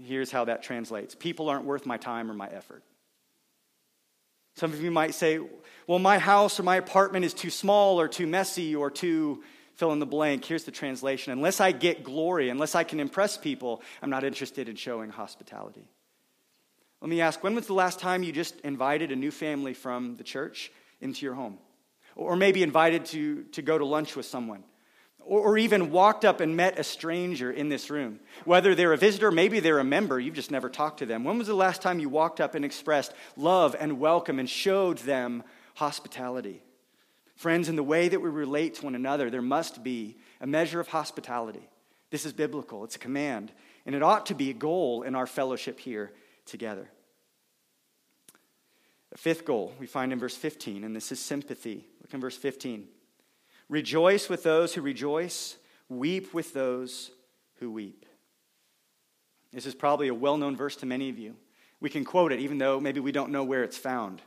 Here's 0.02 0.30
how 0.32 0.46
that 0.46 0.62
translates 0.62 1.14
people 1.14 1.50
aren't 1.50 1.66
worth 1.66 1.84
my 1.84 1.98
time 1.98 2.30
or 2.30 2.34
my 2.34 2.48
effort. 2.48 2.82
Some 4.56 4.72
of 4.72 4.80
you 4.80 4.90
might 4.90 5.12
say, 5.14 5.38
well, 5.86 5.98
my 5.98 6.16
house 6.16 6.58
or 6.58 6.62
my 6.62 6.76
apartment 6.76 7.26
is 7.26 7.34
too 7.34 7.50
small 7.50 8.00
or 8.00 8.08
too 8.08 8.26
messy 8.26 8.74
or 8.74 8.90
too 8.90 9.42
fill 9.74 9.92
in 9.92 9.98
the 9.98 10.06
blank, 10.06 10.46
here's 10.46 10.64
the 10.64 10.70
translation. 10.70 11.34
Unless 11.34 11.60
I 11.60 11.72
get 11.72 12.02
glory, 12.02 12.48
unless 12.48 12.74
I 12.74 12.84
can 12.84 13.00
impress 13.00 13.36
people, 13.36 13.82
I'm 14.00 14.08
not 14.08 14.24
interested 14.24 14.66
in 14.66 14.76
showing 14.76 15.10
hospitality. 15.10 15.86
Let 17.02 17.10
me 17.10 17.20
ask 17.20 17.44
when 17.44 17.54
was 17.54 17.66
the 17.66 17.74
last 17.74 18.00
time 18.00 18.22
you 18.22 18.32
just 18.32 18.58
invited 18.60 19.12
a 19.12 19.16
new 19.16 19.30
family 19.30 19.74
from 19.74 20.16
the 20.16 20.24
church 20.24 20.72
into 21.02 21.26
your 21.26 21.34
home? 21.34 21.58
Or 22.16 22.36
maybe 22.36 22.62
invited 22.62 23.06
to, 23.06 23.44
to 23.52 23.62
go 23.62 23.78
to 23.78 23.84
lunch 23.84 24.16
with 24.16 24.26
someone? 24.26 24.64
Or, 25.20 25.40
or 25.40 25.58
even 25.58 25.90
walked 25.90 26.24
up 26.24 26.40
and 26.40 26.56
met 26.56 26.78
a 26.78 26.84
stranger 26.84 27.50
in 27.50 27.68
this 27.68 27.90
room? 27.90 28.20
Whether 28.44 28.74
they're 28.74 28.92
a 28.92 28.98
visitor, 28.98 29.30
maybe 29.30 29.60
they're 29.60 29.78
a 29.78 29.84
member, 29.84 30.20
you've 30.20 30.34
just 30.34 30.50
never 30.50 30.68
talked 30.68 30.98
to 30.98 31.06
them. 31.06 31.24
When 31.24 31.38
was 31.38 31.46
the 31.46 31.54
last 31.54 31.82
time 31.82 31.98
you 31.98 32.08
walked 32.08 32.40
up 32.40 32.54
and 32.54 32.64
expressed 32.64 33.12
love 33.36 33.74
and 33.78 33.98
welcome 33.98 34.38
and 34.38 34.48
showed 34.48 34.98
them 34.98 35.42
hospitality? 35.74 36.62
Friends, 37.36 37.68
in 37.68 37.76
the 37.76 37.82
way 37.82 38.08
that 38.08 38.20
we 38.20 38.30
relate 38.30 38.74
to 38.74 38.84
one 38.84 38.94
another, 38.94 39.30
there 39.30 39.42
must 39.42 39.82
be 39.82 40.16
a 40.40 40.46
measure 40.46 40.80
of 40.80 40.88
hospitality. 40.88 41.68
This 42.10 42.26
is 42.26 42.32
biblical, 42.32 42.84
it's 42.84 42.96
a 42.96 43.00
command, 43.00 43.52
and 43.86 43.94
it 43.94 44.02
ought 44.02 44.26
to 44.26 44.34
be 44.34 44.50
a 44.50 44.54
goal 44.54 45.02
in 45.02 45.14
our 45.14 45.26
fellowship 45.26 45.80
here 45.80 46.12
together. 46.44 46.90
The 49.12 49.18
fifth 49.18 49.44
goal 49.44 49.74
we 49.78 49.86
find 49.86 50.10
in 50.10 50.18
verse 50.18 50.34
15, 50.34 50.84
and 50.84 50.96
this 50.96 51.12
is 51.12 51.20
sympathy. 51.20 51.84
Look 52.00 52.14
in 52.14 52.20
verse 52.20 52.36
15. 52.36 52.88
Rejoice 53.68 54.30
with 54.30 54.42
those 54.42 54.72
who 54.72 54.80
rejoice, 54.80 55.58
weep 55.90 56.32
with 56.32 56.54
those 56.54 57.10
who 57.60 57.70
weep. 57.70 58.06
This 59.52 59.66
is 59.66 59.74
probably 59.74 60.08
a 60.08 60.14
well 60.14 60.38
known 60.38 60.56
verse 60.56 60.76
to 60.76 60.86
many 60.86 61.10
of 61.10 61.18
you. 61.18 61.36
We 61.78 61.90
can 61.90 62.06
quote 62.06 62.32
it 62.32 62.40
even 62.40 62.56
though 62.56 62.80
maybe 62.80 63.00
we 63.00 63.12
don't 63.12 63.32
know 63.32 63.44
where 63.44 63.62
it's 63.62 63.76
found. 63.76 64.22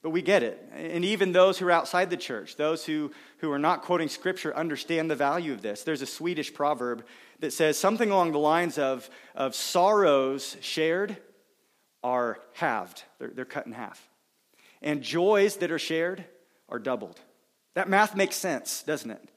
But 0.00 0.10
we 0.10 0.22
get 0.22 0.42
it. 0.42 0.66
And 0.74 1.04
even 1.04 1.32
those 1.32 1.58
who 1.58 1.66
are 1.66 1.72
outside 1.72 2.08
the 2.08 2.16
church, 2.16 2.56
those 2.56 2.86
who, 2.86 3.10
who 3.38 3.52
are 3.52 3.58
not 3.58 3.82
quoting 3.82 4.08
scripture, 4.08 4.56
understand 4.56 5.10
the 5.10 5.16
value 5.16 5.52
of 5.52 5.60
this. 5.60 5.82
There's 5.82 6.00
a 6.00 6.06
Swedish 6.06 6.54
proverb 6.54 7.04
that 7.40 7.52
says 7.52 7.76
something 7.76 8.10
along 8.10 8.32
the 8.32 8.38
lines 8.38 8.78
of, 8.78 9.10
of 9.34 9.54
sorrows 9.54 10.56
shared 10.62 11.18
are 12.02 12.38
halved, 12.54 13.02
they're, 13.18 13.28
they're 13.28 13.44
cut 13.44 13.66
in 13.66 13.72
half. 13.72 14.09
And 14.82 15.02
joys 15.02 15.56
that 15.56 15.70
are 15.70 15.78
shared 15.78 16.24
are 16.68 16.78
doubled. 16.78 17.20
That 17.74 17.88
math 17.88 18.16
makes 18.16 18.36
sense, 18.36 18.82
doesn't 18.82 19.10
it? 19.10 19.28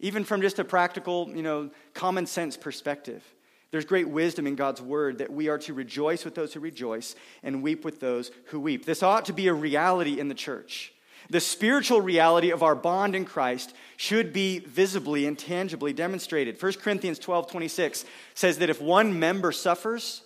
Even 0.00 0.24
from 0.24 0.40
just 0.40 0.58
a 0.58 0.64
practical, 0.64 1.30
you 1.34 1.42
know, 1.42 1.70
common 1.94 2.26
sense 2.26 2.56
perspective. 2.56 3.22
There's 3.70 3.84
great 3.84 4.08
wisdom 4.08 4.46
in 4.46 4.54
God's 4.54 4.82
word 4.82 5.18
that 5.18 5.32
we 5.32 5.48
are 5.48 5.58
to 5.58 5.72
rejoice 5.72 6.24
with 6.24 6.34
those 6.34 6.52
who 6.52 6.60
rejoice 6.60 7.14
and 7.42 7.62
weep 7.62 7.84
with 7.84 8.00
those 8.00 8.30
who 8.46 8.60
weep. 8.60 8.84
This 8.84 9.02
ought 9.02 9.24
to 9.26 9.32
be 9.32 9.48
a 9.48 9.54
reality 9.54 10.20
in 10.20 10.28
the 10.28 10.34
church. 10.34 10.92
The 11.30 11.40
spiritual 11.40 12.00
reality 12.00 12.50
of 12.50 12.62
our 12.62 12.74
bond 12.74 13.14
in 13.14 13.24
Christ 13.24 13.74
should 13.96 14.32
be 14.32 14.58
visibly 14.58 15.24
and 15.26 15.38
tangibly 15.38 15.92
demonstrated. 15.92 16.60
1 16.60 16.72
Corinthians 16.74 17.18
12 17.18 17.50
26 17.50 18.04
says 18.34 18.58
that 18.58 18.68
if 18.68 18.80
one 18.80 19.18
member 19.18 19.52
suffers, 19.52 20.22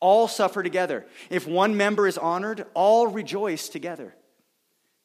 all 0.00 0.28
suffer 0.28 0.62
together. 0.62 1.06
If 1.30 1.46
one 1.46 1.76
member 1.76 2.06
is 2.06 2.18
honored, 2.18 2.66
all 2.74 3.06
rejoice 3.06 3.68
together. 3.68 4.14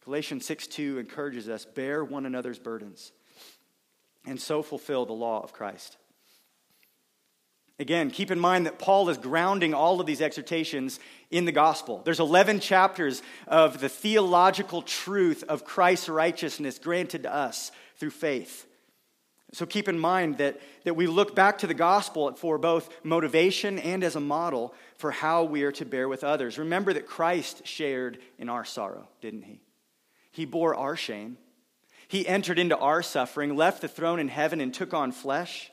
Galatians 0.04 0.46
6 0.46 0.68
2 0.68 1.00
encourages 1.00 1.48
us 1.48 1.66
bear 1.66 2.04
one 2.04 2.26
another's 2.26 2.60
burdens 2.60 3.12
and 4.26 4.40
so 4.40 4.62
fulfill 4.62 5.06
the 5.06 5.14
law 5.14 5.42
of 5.42 5.54
Christ. 5.54 5.98
Again, 7.80 8.12
keep 8.12 8.30
in 8.30 8.40
mind 8.40 8.68
that 8.68 8.78
Paul 8.78 9.10
is 9.10 9.18
grounding 9.18 9.74
all 9.74 10.00
of 10.00 10.06
these 10.06 10.22
exhortations 10.22 11.00
in 11.32 11.46
the 11.46 11.52
gospel. 11.52 12.02
There's 12.06 12.20
11 12.20 12.60
chapters 12.60 13.24
of 13.48 13.80
the 13.80 13.90
theological 13.90 14.84
truth 14.84 15.44
of 15.50 15.66
Christ's 15.66 16.08
righteousness 16.08 16.78
granted 16.78 17.24
to 17.24 17.34
us 17.34 17.72
through 17.98 18.12
faith. 18.12 18.68
So 19.54 19.66
keep 19.66 19.90
in 19.90 20.00
mind 20.00 20.38
that, 20.38 20.62
that 20.86 20.94
we 20.94 21.08
look 21.08 21.36
back 21.36 21.58
to 21.60 21.68
the 21.68 21.74
gospel 21.74 22.34
for 22.36 22.58
both 22.58 22.90
motivation 23.04 23.80
and 23.80 24.04
as 24.04 24.16
a 24.16 24.22
model 24.22 24.74
for 24.96 25.12
how 25.12 25.44
we 25.44 25.64
are 25.64 25.74
to 25.74 25.86
bear 25.86 26.08
with 26.08 26.24
others. 26.24 26.58
Remember 26.58 26.94
that 26.94 27.06
Christ 27.06 27.68
shared 27.68 28.20
in 28.38 28.48
our 28.48 28.64
sorrow, 28.64 29.10
didn't 29.20 29.44
he? 29.44 29.62
He 30.32 30.46
bore 30.46 30.74
our 30.76 30.96
shame. 30.96 31.38
He 32.08 32.26
entered 32.26 32.60
into 32.60 32.78
our 32.78 33.04
suffering, 33.04 33.58
left 33.58 33.82
the 33.82 33.90
throne 33.90 34.20
in 34.20 34.30
heaven, 34.30 34.62
and 34.62 34.74
took 34.74 34.94
on 34.94 35.12
flesh. 35.12 35.70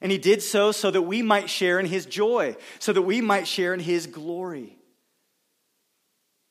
And 0.00 0.10
he 0.10 0.18
did 0.18 0.42
so 0.42 0.72
so 0.72 0.90
that 0.90 1.02
we 1.02 1.22
might 1.22 1.48
share 1.48 1.78
in 1.78 1.86
his 1.86 2.06
joy, 2.06 2.56
so 2.80 2.92
that 2.92 3.02
we 3.02 3.20
might 3.20 3.46
share 3.46 3.72
in 3.72 3.80
his 3.80 4.08
glory. 4.08 4.76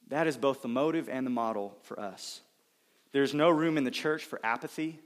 That 0.08 0.28
is 0.28 0.38
both 0.38 0.62
the 0.62 0.68
motive 0.70 1.10
and 1.10 1.26
the 1.26 1.32
model 1.32 1.78
for 1.84 2.00
us. 2.00 2.42
There's 3.12 3.34
no 3.34 3.50
room 3.50 3.78
in 3.78 3.84
the 3.84 3.92
church 3.92 4.24
for 4.24 4.40
apathy 4.44 5.00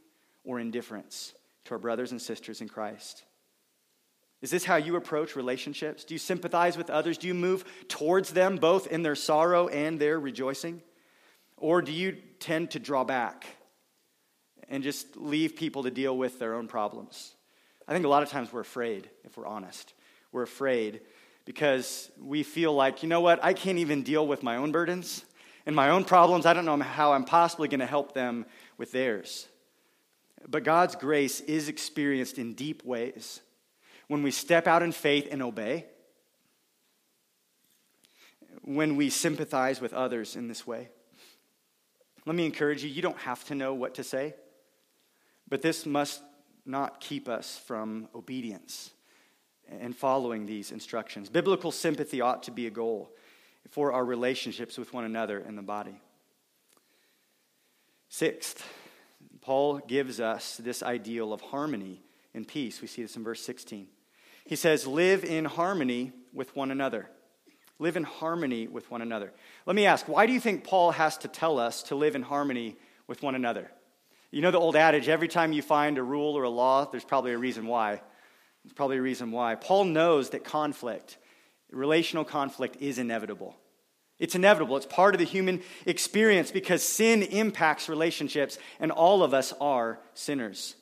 or 0.43 0.59
indifference 0.59 1.33
to 1.69 1.75
our 1.75 1.79
brothers 1.79 2.11
and 2.11 2.21
sisters 2.21 2.61
in 2.61 2.67
Christ. 2.67 3.23
Is 4.41 4.51
this 4.51 4.65
how 4.65 4.75
you 4.75 4.95
approach 4.95 5.35
relationships? 5.35 6.03
Do 6.03 6.13
you 6.13 6.17
sympathize 6.19 6.77
with 6.77 6.89
others? 6.89 7.17
Do 7.17 7.27
you 7.27 7.33
move 7.33 7.65
towards 7.87 8.31
them 8.31 8.57
both 8.57 8.87
in 8.87 9.03
their 9.03 9.15
sorrow 9.15 9.67
and 9.67 9.99
their 9.99 10.19
rejoicing? 10.19 10.81
Or 11.57 11.81
do 11.81 11.91
you 11.91 12.17
tend 12.39 12.71
to 12.71 12.79
draw 12.79 13.03
back 13.03 13.45
and 14.69 14.81
just 14.81 15.17
leave 15.17 15.55
people 15.55 15.83
to 15.83 15.91
deal 15.91 16.17
with 16.17 16.39
their 16.39 16.53
own 16.53 16.67
problems? 16.67 17.33
I 17.87 17.93
think 17.93 18.05
a 18.05 18.09
lot 18.09 18.23
of 18.23 18.29
times 18.29 18.53
we're 18.53 18.61
afraid, 18.61 19.09
if 19.25 19.37
we're 19.37 19.47
honest. 19.47 19.93
We're 20.31 20.43
afraid 20.43 21.01
because 21.43 22.09
we 22.21 22.43
feel 22.43 22.73
like, 22.73 23.03
you 23.03 23.09
know 23.09 23.21
what, 23.21 23.43
I 23.43 23.53
can't 23.53 23.79
even 23.79 24.03
deal 24.03 24.25
with 24.25 24.41
my 24.41 24.55
own 24.55 24.71
burdens 24.71 25.25
and 25.65 25.75
my 25.75 25.89
own 25.89 26.05
problems. 26.05 26.45
I 26.45 26.53
don't 26.53 26.65
know 26.65 26.77
how 26.77 27.13
I'm 27.13 27.25
possibly 27.25 27.67
going 27.67 27.79
to 27.81 27.85
help 27.85 28.13
them 28.13 28.45
with 28.77 28.91
theirs. 28.91 29.47
But 30.47 30.63
God's 30.63 30.95
grace 30.95 31.41
is 31.41 31.69
experienced 31.69 32.37
in 32.37 32.53
deep 32.53 32.83
ways 32.83 33.41
when 34.07 34.23
we 34.23 34.31
step 34.31 34.67
out 34.67 34.81
in 34.81 34.91
faith 34.91 35.27
and 35.29 35.41
obey, 35.41 35.85
when 38.63 38.95
we 38.95 39.09
sympathize 39.09 39.79
with 39.79 39.93
others 39.93 40.35
in 40.35 40.47
this 40.47 40.65
way. 40.65 40.89
Let 42.25 42.35
me 42.35 42.45
encourage 42.45 42.83
you 42.83 42.89
you 42.89 43.01
don't 43.01 43.19
have 43.19 43.43
to 43.45 43.55
know 43.55 43.73
what 43.73 43.95
to 43.95 44.03
say, 44.03 44.35
but 45.47 45.61
this 45.61 45.85
must 45.85 46.21
not 46.65 46.99
keep 46.99 47.27
us 47.27 47.57
from 47.65 48.07
obedience 48.13 48.91
and 49.67 49.95
following 49.95 50.45
these 50.45 50.71
instructions. 50.71 51.29
Biblical 51.29 51.71
sympathy 51.71 52.21
ought 52.21 52.43
to 52.43 52.51
be 52.51 52.67
a 52.67 52.71
goal 52.71 53.11
for 53.69 53.93
our 53.93 54.05
relationships 54.05 54.77
with 54.77 54.93
one 54.93 55.03
another 55.03 55.39
in 55.39 55.55
the 55.55 55.61
body. 55.61 55.99
Sixth, 58.09 58.67
Paul 59.49 59.79
gives 59.79 60.19
us 60.19 60.57
this 60.57 60.83
ideal 60.83 61.33
of 61.33 61.41
harmony 61.41 62.03
and 62.35 62.47
peace. 62.47 62.83
We 62.83 62.87
see 62.87 63.01
this 63.01 63.15
in 63.15 63.23
verse 63.23 63.41
16. 63.41 63.87
He 64.45 64.55
says, 64.55 64.85
Live 64.85 65.25
in 65.25 65.45
harmony 65.45 66.11
with 66.31 66.55
one 66.55 66.69
another. 66.69 67.09
Live 67.79 67.97
in 67.97 68.03
harmony 68.03 68.67
with 68.67 68.91
one 68.91 69.01
another. 69.01 69.33
Let 69.65 69.75
me 69.75 69.87
ask, 69.87 70.07
why 70.07 70.27
do 70.27 70.33
you 70.33 70.39
think 70.39 70.65
Paul 70.65 70.91
has 70.91 71.17
to 71.17 71.27
tell 71.27 71.57
us 71.57 71.81
to 71.81 71.95
live 71.95 72.15
in 72.15 72.21
harmony 72.21 72.75
with 73.07 73.23
one 73.23 73.33
another? 73.33 73.71
You 74.29 74.43
know 74.43 74.51
the 74.51 74.59
old 74.59 74.75
adage 74.75 75.09
every 75.09 75.27
time 75.27 75.51
you 75.51 75.63
find 75.63 75.97
a 75.97 76.03
rule 76.03 76.37
or 76.37 76.43
a 76.43 76.49
law, 76.49 76.85
there's 76.85 77.03
probably 77.03 77.31
a 77.31 77.37
reason 77.39 77.65
why. 77.65 78.03
There's 78.63 78.73
probably 78.75 78.97
a 78.97 79.01
reason 79.01 79.31
why. 79.31 79.55
Paul 79.55 79.85
knows 79.85 80.29
that 80.29 80.43
conflict, 80.43 81.17
relational 81.71 82.23
conflict, 82.23 82.77
is 82.79 82.99
inevitable. 82.99 83.57
It's 84.19 84.35
inevitable. 84.35 84.75
It's 84.77 84.85
part 84.85 85.15
of 85.15 85.19
the 85.19 85.25
human 85.25 85.61
experience 85.85 86.51
because 86.51 86.83
sin 86.83 87.23
impacts 87.23 87.87
relationships, 87.89 88.57
and 88.79 88.91
all 88.91 89.23
of 89.23 89.33
us 89.33 89.53
are 89.61 89.99
sinners. 90.13 90.75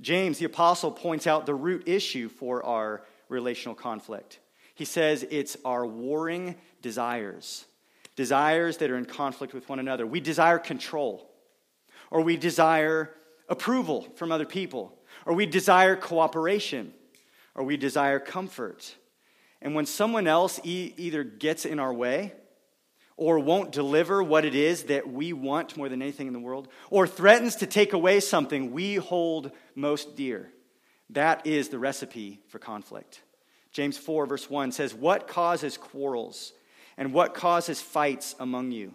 James, 0.00 0.38
the 0.38 0.44
apostle, 0.46 0.90
points 0.90 1.26
out 1.26 1.46
the 1.46 1.54
root 1.54 1.88
issue 1.88 2.28
for 2.28 2.64
our 2.64 3.02
relational 3.28 3.74
conflict. 3.74 4.38
He 4.74 4.84
says 4.84 5.26
it's 5.30 5.56
our 5.64 5.86
warring 5.86 6.56
desires, 6.82 7.66
desires 8.16 8.78
that 8.78 8.90
are 8.90 8.96
in 8.96 9.04
conflict 9.04 9.52
with 9.52 9.68
one 9.68 9.78
another. 9.78 10.06
We 10.06 10.20
desire 10.20 10.58
control 10.58 11.30
or 12.10 12.22
we 12.22 12.36
desire 12.36 13.14
approval 13.48 14.06
from 14.16 14.32
other 14.32 14.44
people, 14.44 14.96
or 15.24 15.34
we 15.34 15.46
desire 15.46 15.96
cooperation, 15.96 16.92
or 17.54 17.64
we 17.64 17.76
desire 17.76 18.18
comfort. 18.18 18.94
And 19.62 19.74
when 19.74 19.86
someone 19.86 20.26
else 20.26 20.60
e- 20.64 20.94
either 20.96 21.24
gets 21.24 21.64
in 21.64 21.78
our 21.78 21.92
way, 21.92 22.32
or 23.20 23.38
won't 23.38 23.70
deliver 23.70 24.22
what 24.22 24.44
it 24.44 24.56
is 24.56 24.84
that 24.84 25.08
we 25.08 25.32
want 25.32 25.76
more 25.76 25.88
than 25.88 26.02
anything 26.02 26.26
in 26.26 26.32
the 26.32 26.40
world, 26.40 26.66
or 26.90 27.06
threatens 27.06 27.56
to 27.56 27.66
take 27.66 27.92
away 27.92 28.18
something 28.18 28.72
we 28.72 28.96
hold 28.96 29.52
most 29.76 30.16
dear, 30.16 30.50
that 31.10 31.46
is 31.46 31.68
the 31.68 31.78
recipe 31.78 32.40
for 32.48 32.58
conflict. 32.58 33.22
James 33.70 33.96
4, 33.96 34.26
verse 34.26 34.50
1 34.50 34.72
says, 34.72 34.92
What 34.92 35.28
causes 35.28 35.76
quarrels 35.76 36.52
and 36.96 37.12
what 37.12 37.34
causes 37.34 37.80
fights 37.80 38.34
among 38.40 38.72
you? 38.72 38.92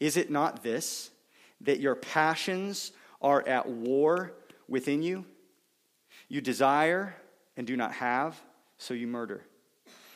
Is 0.00 0.16
it 0.16 0.30
not 0.30 0.62
this? 0.62 1.10
that 1.62 1.80
your 1.80 1.94
passions 1.94 2.92
are 3.20 3.46
at 3.46 3.68
war 3.68 4.32
within 4.68 5.02
you. 5.02 5.24
You 6.28 6.40
desire 6.40 7.14
and 7.56 7.66
do 7.66 7.76
not 7.76 7.92
have, 7.94 8.40
so 8.78 8.94
you 8.94 9.06
murder. 9.06 9.44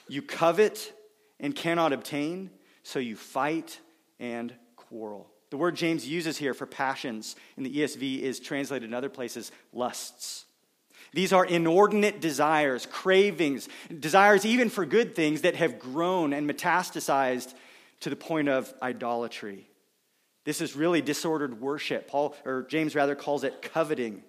You 0.09 0.23
covet 0.23 0.93
and 1.41 1.55
cannot 1.55 1.93
obtain, 1.93 2.51
so 2.87 3.01
you 3.01 3.17
fight 3.17 3.81
and 4.21 4.55
quarrel. 4.77 5.29
The 5.51 5.57
word 5.57 5.75
James 5.75 6.07
uses 6.07 6.39
here 6.39 6.55
for 6.55 6.67
passions 6.67 7.35
in 7.57 7.65
the 7.65 7.79
ESV 7.79 8.21
is 8.21 8.39
translated 8.39 8.89
in 8.89 8.95
other 8.95 9.09
places 9.09 9.51
lusts. 9.73 10.45
These 11.13 11.33
are 11.33 11.45
inordinate 11.45 12.21
desires, 12.21 12.87
cravings, 12.87 13.69
desires 13.99 14.47
even 14.47 14.71
for 14.71 14.87
good 14.87 15.17
things 15.17 15.41
that 15.41 15.57
have 15.57 15.81
grown 15.81 16.33
and 16.33 16.49
metastasized 16.49 17.55
to 18.01 18.11
the 18.11 18.15
point 18.15 18.49
of 18.49 18.73
idolatry. 18.81 19.69
This 20.45 20.61
is 20.61 20.77
really 20.77 21.03
disordered 21.03 21.61
worship. 21.61 22.07
Paul 22.07 22.37
or 22.45 22.63
James 22.69 22.95
rather 22.95 23.17
calls 23.17 23.43
it 23.43 23.63
coveting. 23.63 24.23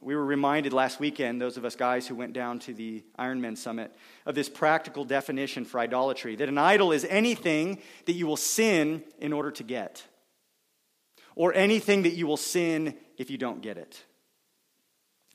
We 0.00 0.14
were 0.14 0.24
reminded 0.24 0.72
last 0.72 1.00
weekend, 1.00 1.40
those 1.40 1.56
of 1.56 1.64
us 1.64 1.74
guys 1.74 2.06
who 2.06 2.14
went 2.14 2.32
down 2.32 2.60
to 2.60 2.72
the 2.72 3.02
Ironman 3.18 3.58
Summit, 3.58 3.92
of 4.26 4.34
this 4.34 4.48
practical 4.48 5.04
definition 5.04 5.64
for 5.64 5.80
idolatry 5.80 6.36
that 6.36 6.48
an 6.48 6.58
idol 6.58 6.92
is 6.92 7.04
anything 7.04 7.80
that 8.06 8.12
you 8.12 8.26
will 8.26 8.36
sin 8.36 9.02
in 9.20 9.32
order 9.32 9.50
to 9.50 9.64
get, 9.64 10.04
or 11.34 11.52
anything 11.52 12.02
that 12.02 12.14
you 12.14 12.26
will 12.26 12.36
sin 12.36 12.94
if 13.16 13.28
you 13.28 13.38
don't 13.38 13.60
get 13.60 13.76
it. 13.76 14.04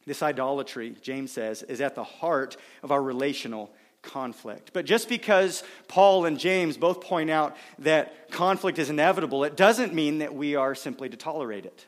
This 0.06 0.24
idolatry, 0.24 0.96
James 1.02 1.32
says, 1.32 1.64
is 1.64 1.82
at 1.82 1.96
the 1.96 2.04
heart 2.04 2.58
of 2.84 2.92
our 2.92 3.02
relational 3.02 3.74
conflict. 4.02 4.72
But 4.74 4.86
just 4.86 5.08
because 5.08 5.64
Paul 5.88 6.26
and 6.26 6.38
James 6.38 6.78
both 6.78 7.02
point 7.02 7.30
out 7.30 7.56
that 7.80 8.32
conflict 8.32 8.80
is 8.80 8.90
inevitable, 8.90 9.44
it 9.44 9.56
doesn't 9.56 9.94
mean 9.94 10.20
that 10.20 10.36
we 10.36 10.56
are 10.56 10.76
simply 10.76 11.10
to 11.10 11.18
tolerate 11.18 11.66
it. 11.66 11.86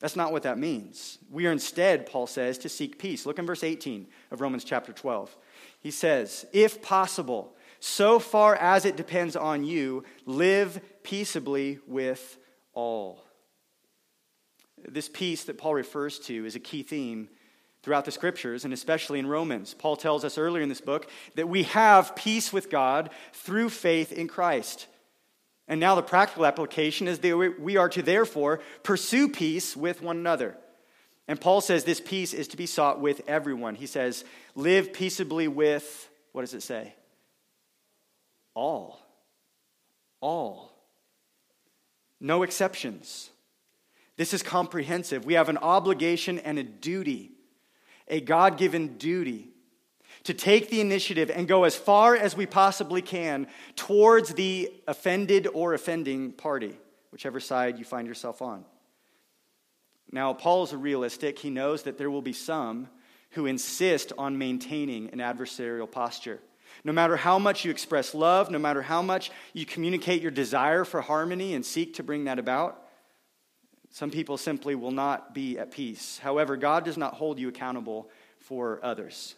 That's 0.00 0.16
not 0.16 0.32
what 0.32 0.44
that 0.44 0.58
means. 0.58 1.18
We 1.30 1.46
are 1.46 1.52
instead, 1.52 2.06
Paul 2.06 2.26
says, 2.26 2.58
to 2.58 2.68
seek 2.68 2.98
peace. 2.98 3.26
Look 3.26 3.38
in 3.38 3.46
verse 3.46 3.64
18 3.64 4.06
of 4.30 4.40
Romans 4.40 4.64
chapter 4.64 4.92
12. 4.92 5.36
He 5.80 5.90
says, 5.90 6.46
If 6.52 6.82
possible, 6.82 7.56
so 7.80 8.18
far 8.18 8.54
as 8.56 8.84
it 8.84 8.96
depends 8.96 9.34
on 9.34 9.64
you, 9.64 10.04
live 10.24 10.80
peaceably 11.02 11.80
with 11.86 12.38
all. 12.74 13.24
This 14.86 15.08
peace 15.08 15.44
that 15.44 15.58
Paul 15.58 15.74
refers 15.74 16.18
to 16.20 16.46
is 16.46 16.54
a 16.54 16.60
key 16.60 16.84
theme 16.84 17.28
throughout 17.82 18.04
the 18.04 18.10
scriptures, 18.10 18.64
and 18.64 18.74
especially 18.74 19.18
in 19.18 19.26
Romans. 19.26 19.74
Paul 19.74 19.96
tells 19.96 20.24
us 20.24 20.38
earlier 20.38 20.62
in 20.62 20.68
this 20.68 20.80
book 20.80 21.10
that 21.34 21.48
we 21.48 21.64
have 21.64 22.14
peace 22.14 22.52
with 22.52 22.70
God 22.70 23.10
through 23.32 23.70
faith 23.70 24.12
in 24.12 24.28
Christ. 24.28 24.86
And 25.68 25.78
now 25.80 25.94
the 25.94 26.02
practical 26.02 26.46
application 26.46 27.06
is 27.08 27.18
that 27.18 27.60
we 27.60 27.76
are 27.76 27.90
to 27.90 28.02
therefore 28.02 28.60
pursue 28.82 29.28
peace 29.28 29.76
with 29.76 30.00
one 30.00 30.16
another. 30.16 30.56
And 31.28 31.38
Paul 31.38 31.60
says 31.60 31.84
this 31.84 32.00
peace 32.00 32.32
is 32.32 32.48
to 32.48 32.56
be 32.56 32.64
sought 32.64 33.00
with 33.00 33.20
everyone. 33.28 33.74
He 33.74 33.86
says, 33.86 34.24
live 34.54 34.94
peaceably 34.94 35.46
with, 35.46 36.08
what 36.32 36.40
does 36.40 36.54
it 36.54 36.62
say? 36.62 36.94
All. 38.54 38.98
All. 40.22 40.72
No 42.18 42.42
exceptions. 42.42 43.28
This 44.16 44.32
is 44.32 44.42
comprehensive. 44.42 45.26
We 45.26 45.34
have 45.34 45.50
an 45.50 45.58
obligation 45.58 46.38
and 46.38 46.58
a 46.58 46.64
duty, 46.64 47.32
a 48.08 48.22
God 48.22 48.56
given 48.56 48.96
duty 48.96 49.50
to 50.28 50.34
take 50.34 50.68
the 50.68 50.82
initiative 50.82 51.30
and 51.30 51.48
go 51.48 51.64
as 51.64 51.74
far 51.74 52.14
as 52.14 52.36
we 52.36 52.44
possibly 52.44 53.00
can 53.00 53.46
towards 53.76 54.34
the 54.34 54.70
offended 54.86 55.48
or 55.54 55.72
offending 55.72 56.32
party, 56.32 56.76
whichever 57.10 57.40
side 57.40 57.78
you 57.78 57.84
find 57.86 58.06
yourself 58.06 58.42
on. 58.42 58.62
Now, 60.12 60.34
Paul 60.34 60.64
is 60.64 60.74
a 60.74 60.76
realistic. 60.76 61.38
He 61.38 61.48
knows 61.48 61.84
that 61.84 61.96
there 61.96 62.10
will 62.10 62.20
be 62.20 62.34
some 62.34 62.90
who 63.30 63.46
insist 63.46 64.12
on 64.18 64.36
maintaining 64.36 65.08
an 65.14 65.20
adversarial 65.20 65.90
posture. 65.90 66.40
No 66.84 66.92
matter 66.92 67.16
how 67.16 67.38
much 67.38 67.64
you 67.64 67.70
express 67.70 68.14
love, 68.14 68.50
no 68.50 68.58
matter 68.58 68.82
how 68.82 69.00
much 69.00 69.30
you 69.54 69.64
communicate 69.64 70.20
your 70.20 70.30
desire 70.30 70.84
for 70.84 71.00
harmony 71.00 71.54
and 71.54 71.64
seek 71.64 71.94
to 71.94 72.02
bring 72.02 72.24
that 72.24 72.38
about, 72.38 72.86
some 73.88 74.10
people 74.10 74.36
simply 74.36 74.74
will 74.74 74.90
not 74.90 75.32
be 75.32 75.58
at 75.58 75.70
peace. 75.70 76.18
However, 76.18 76.58
God 76.58 76.84
does 76.84 76.98
not 76.98 77.14
hold 77.14 77.38
you 77.38 77.48
accountable 77.48 78.10
for 78.40 78.78
others. 78.82 79.34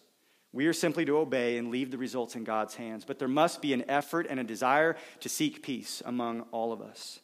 We 0.53 0.67
are 0.67 0.73
simply 0.73 1.05
to 1.05 1.19
obey 1.19 1.59
and 1.59 1.71
leave 1.71 1.91
the 1.91 1.99
results 1.99 2.35
in 2.35 2.45
God's 2.45 2.75
hands. 2.75 3.05
But 3.05 3.19
there 3.19 3.29
must 3.29 3.63
be 3.63 3.73
an 3.73 3.89
effort 3.89 4.27
and 4.29 4.41
a 4.41 4.45
desire 4.45 4.97
to 5.21 5.29
seek 5.29 5.63
peace 5.63 6.03
among 6.05 6.43
all 6.51 6.73
of 6.73 6.83
us. 6.83 7.21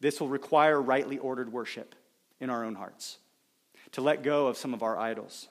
This 0.00 0.20
will 0.20 0.28
require 0.28 0.80
rightly 0.80 1.18
ordered 1.18 1.52
worship 1.52 1.94
in 2.40 2.50
our 2.50 2.64
own 2.64 2.74
hearts, 2.74 3.18
to 3.92 4.00
let 4.00 4.22
go 4.22 4.48
of 4.48 4.56
some 4.56 4.74
of 4.74 4.82
our 4.82 4.98
idols. 4.98 5.48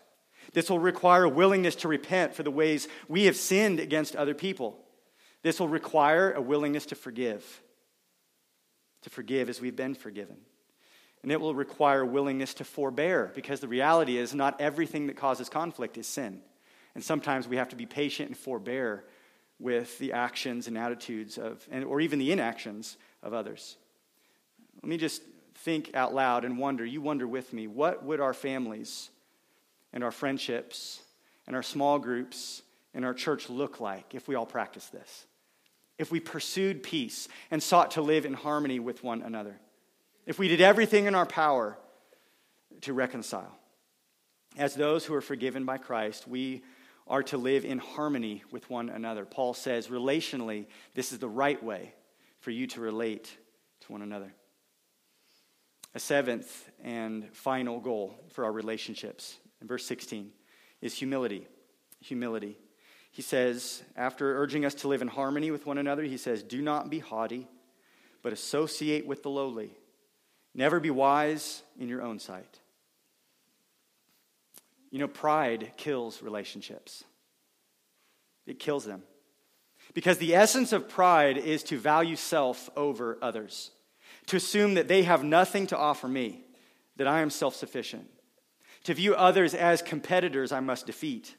This 0.53 0.69
will 0.69 0.79
require 0.79 1.23
a 1.23 1.29
willingness 1.29 1.75
to 1.77 1.87
repent 1.87 2.35
for 2.35 2.43
the 2.43 2.51
ways 2.51 2.87
we 3.07 3.25
have 3.25 3.35
sinned 3.35 3.79
against 3.79 4.15
other 4.15 4.33
people. 4.33 4.77
This 5.41 5.59
will 5.59 5.69
require 5.69 6.31
a 6.31 6.41
willingness 6.41 6.85
to 6.87 6.95
forgive, 6.95 7.61
to 9.01 9.09
forgive 9.09 9.49
as 9.49 9.59
we've 9.59 9.75
been 9.75 9.95
forgiven. 9.95 10.37
And 11.23 11.31
it 11.31 11.41
will 11.41 11.55
require 11.55 12.05
willingness 12.05 12.53
to 12.55 12.63
forbear, 12.63 13.31
because 13.33 13.61
the 13.61 13.67
reality 13.67 14.17
is 14.17 14.35
not 14.35 14.59
everything 14.59 15.07
that 15.07 15.17
causes 15.17 15.49
conflict 15.49 15.97
is 15.97 16.05
sin. 16.05 16.41
And 16.95 17.03
sometimes 17.03 17.47
we 17.47 17.57
have 17.57 17.69
to 17.69 17.75
be 17.75 17.85
patient 17.85 18.29
and 18.29 18.37
forbear 18.37 19.03
with 19.59 19.97
the 19.99 20.13
actions 20.13 20.67
and 20.67 20.77
attitudes 20.77 21.37
of, 21.37 21.65
and, 21.71 21.83
or 21.85 22.01
even 22.01 22.19
the 22.19 22.31
inactions 22.31 22.97
of 23.21 23.33
others. 23.33 23.77
Let 24.81 24.89
me 24.89 24.97
just 24.97 25.21
think 25.55 25.91
out 25.93 26.13
loud 26.13 26.45
and 26.45 26.57
wonder. 26.57 26.85
You 26.85 27.01
wonder 27.01 27.27
with 27.27 27.53
me, 27.53 27.67
what 27.67 28.03
would 28.03 28.19
our 28.19 28.33
families 28.33 29.09
and 29.93 30.03
our 30.03 30.11
friendships 30.11 31.01
and 31.47 31.55
our 31.55 31.63
small 31.63 31.99
groups 31.99 32.61
and 32.93 33.05
our 33.05 33.13
church 33.13 33.49
look 33.49 33.79
like 33.79 34.13
if 34.13 34.27
we 34.27 34.35
all 34.35 34.45
practiced 34.45 34.91
this? 34.91 35.25
If 35.97 36.11
we 36.11 36.19
pursued 36.19 36.83
peace 36.83 37.27
and 37.49 37.61
sought 37.61 37.91
to 37.91 38.01
live 38.01 38.25
in 38.25 38.33
harmony 38.33 38.79
with 38.79 39.03
one 39.03 39.21
another? 39.21 39.59
If 40.25 40.39
we 40.39 40.47
did 40.47 40.61
everything 40.61 41.05
in 41.05 41.15
our 41.15 41.25
power 41.25 41.77
to 42.81 42.93
reconcile? 42.93 43.57
As 44.57 44.75
those 44.75 45.05
who 45.05 45.13
are 45.13 45.21
forgiven 45.21 45.65
by 45.65 45.77
Christ, 45.77 46.27
we 46.27 46.63
are 47.07 47.23
to 47.23 47.37
live 47.37 47.65
in 47.65 47.79
harmony 47.79 48.43
with 48.51 48.69
one 48.69 48.89
another. 48.89 49.25
Paul 49.25 49.53
says, 49.53 49.87
relationally, 49.87 50.67
this 50.93 51.11
is 51.11 51.19
the 51.19 51.27
right 51.27 51.61
way 51.61 51.93
for 52.39 52.51
you 52.51 52.67
to 52.67 52.81
relate 52.81 53.35
to 53.81 53.91
one 53.91 54.01
another. 54.01 54.33
A 55.95 55.99
seventh 55.99 56.69
and 56.83 57.27
final 57.35 57.79
goal 57.79 58.15
for 58.31 58.45
our 58.45 58.51
relationships, 58.51 59.37
in 59.61 59.67
verse 59.67 59.85
16, 59.85 60.31
is 60.81 60.93
humility. 60.93 61.47
Humility. 62.01 62.57
He 63.11 63.21
says, 63.21 63.83
after 63.95 64.41
urging 64.41 64.65
us 64.65 64.73
to 64.75 64.87
live 64.87 65.03
in 65.03 65.07
harmony 65.07 65.51
with 65.51 65.67
one 65.67 65.77
another, 65.77 66.03
he 66.03 66.17
says, 66.17 66.41
Do 66.41 66.61
not 66.61 66.89
be 66.89 66.99
haughty, 66.99 67.47
but 68.23 68.33
associate 68.33 69.05
with 69.05 69.21
the 69.21 69.29
lowly. 69.29 69.77
Never 70.55 70.79
be 70.79 70.89
wise 70.89 71.61
in 71.79 71.89
your 71.89 72.01
own 72.01 72.17
sight. 72.17 72.59
You 74.93 74.99
know, 74.99 75.07
pride 75.07 75.71
kills 75.75 76.21
relationships, 76.21 77.03
it 78.45 78.59
kills 78.59 78.85
them. 78.85 79.01
Because 79.95 80.19
the 80.19 80.35
essence 80.35 80.71
of 80.71 80.87
pride 80.87 81.35
is 81.35 81.63
to 81.63 81.79
value 81.79 82.15
self 82.15 82.69
over 82.77 83.17
others, 83.19 83.71
to 84.27 84.37
assume 84.37 84.75
that 84.75 84.87
they 84.87 85.01
have 85.01 85.23
nothing 85.23 85.65
to 85.67 85.77
offer 85.77 86.07
me, 86.07 86.43
that 86.97 87.07
I 87.07 87.21
am 87.21 87.31
self 87.31 87.55
sufficient, 87.55 88.07
to 88.83 88.93
view 88.93 89.15
others 89.15 89.55
as 89.55 89.81
competitors 89.81 90.51
I 90.51 90.59
must 90.59 90.85
defeat, 90.85 91.37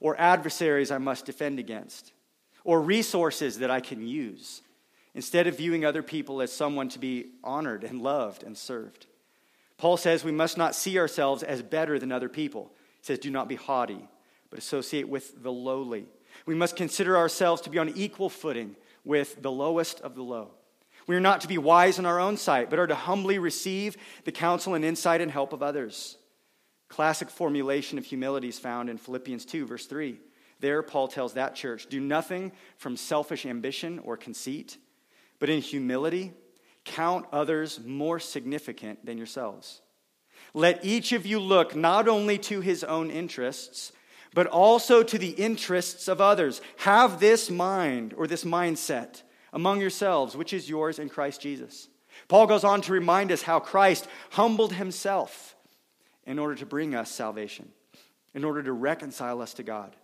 or 0.00 0.20
adversaries 0.20 0.90
I 0.90 0.98
must 0.98 1.26
defend 1.26 1.60
against, 1.60 2.12
or 2.64 2.82
resources 2.82 3.60
that 3.60 3.70
I 3.70 3.78
can 3.78 4.04
use, 4.04 4.62
instead 5.14 5.46
of 5.46 5.58
viewing 5.58 5.84
other 5.84 6.02
people 6.02 6.42
as 6.42 6.52
someone 6.52 6.88
to 6.88 6.98
be 6.98 7.26
honored 7.44 7.84
and 7.84 8.02
loved 8.02 8.42
and 8.42 8.58
served. 8.58 9.06
Paul 9.78 9.96
says 9.96 10.24
we 10.24 10.32
must 10.32 10.58
not 10.58 10.74
see 10.74 10.98
ourselves 10.98 11.44
as 11.44 11.62
better 11.62 12.00
than 12.00 12.10
other 12.10 12.28
people 12.28 12.72
says, 13.06 13.18
Do 13.18 13.30
not 13.30 13.48
be 13.48 13.54
haughty, 13.54 14.08
but 14.50 14.58
associate 14.58 15.08
with 15.08 15.42
the 15.42 15.52
lowly. 15.52 16.06
We 16.44 16.54
must 16.54 16.76
consider 16.76 17.16
ourselves 17.16 17.62
to 17.62 17.70
be 17.70 17.78
on 17.78 17.88
equal 17.90 18.28
footing 18.28 18.76
with 19.04 19.40
the 19.40 19.50
lowest 19.50 20.00
of 20.00 20.14
the 20.14 20.22
low. 20.22 20.50
We 21.06 21.14
are 21.14 21.20
not 21.20 21.40
to 21.42 21.48
be 21.48 21.56
wise 21.56 21.98
in 22.00 22.06
our 22.06 22.18
own 22.18 22.36
sight, 22.36 22.68
but 22.68 22.80
are 22.80 22.86
to 22.86 22.94
humbly 22.94 23.38
receive 23.38 23.96
the 24.24 24.32
counsel 24.32 24.74
and 24.74 24.84
insight 24.84 25.20
and 25.20 25.30
help 25.30 25.52
of 25.52 25.62
others. 25.62 26.18
Classic 26.88 27.30
formulation 27.30 27.96
of 27.96 28.04
humility 28.04 28.48
is 28.48 28.58
found 28.58 28.90
in 28.90 28.98
Philippians 28.98 29.44
2, 29.44 29.66
verse 29.66 29.86
3. 29.86 30.18
There, 30.58 30.82
Paul 30.82 31.06
tells 31.08 31.34
that 31.34 31.54
church 31.54 31.86
do 31.86 32.00
nothing 32.00 32.52
from 32.76 32.96
selfish 32.96 33.46
ambition 33.46 34.00
or 34.00 34.16
conceit, 34.16 34.78
but 35.38 35.48
in 35.48 35.60
humility, 35.60 36.32
count 36.84 37.26
others 37.32 37.78
more 37.84 38.18
significant 38.18 39.04
than 39.04 39.16
yourselves. 39.16 39.82
Let 40.56 40.86
each 40.86 41.12
of 41.12 41.26
you 41.26 41.38
look 41.38 41.76
not 41.76 42.08
only 42.08 42.38
to 42.38 42.62
his 42.62 42.82
own 42.82 43.10
interests, 43.10 43.92
but 44.32 44.46
also 44.46 45.02
to 45.02 45.18
the 45.18 45.32
interests 45.32 46.08
of 46.08 46.18
others. 46.18 46.62
Have 46.78 47.20
this 47.20 47.50
mind 47.50 48.14
or 48.16 48.26
this 48.26 48.42
mindset 48.42 49.20
among 49.52 49.82
yourselves, 49.82 50.34
which 50.34 50.54
is 50.54 50.66
yours 50.66 50.98
in 50.98 51.10
Christ 51.10 51.42
Jesus. 51.42 51.88
Paul 52.26 52.46
goes 52.46 52.64
on 52.64 52.80
to 52.80 52.92
remind 52.92 53.32
us 53.32 53.42
how 53.42 53.60
Christ 53.60 54.08
humbled 54.30 54.72
himself 54.72 55.54
in 56.24 56.38
order 56.38 56.54
to 56.54 56.64
bring 56.64 56.94
us 56.94 57.10
salvation, 57.10 57.70
in 58.32 58.42
order 58.42 58.62
to 58.62 58.72
reconcile 58.72 59.42
us 59.42 59.52
to 59.54 59.62
God. 59.62 59.94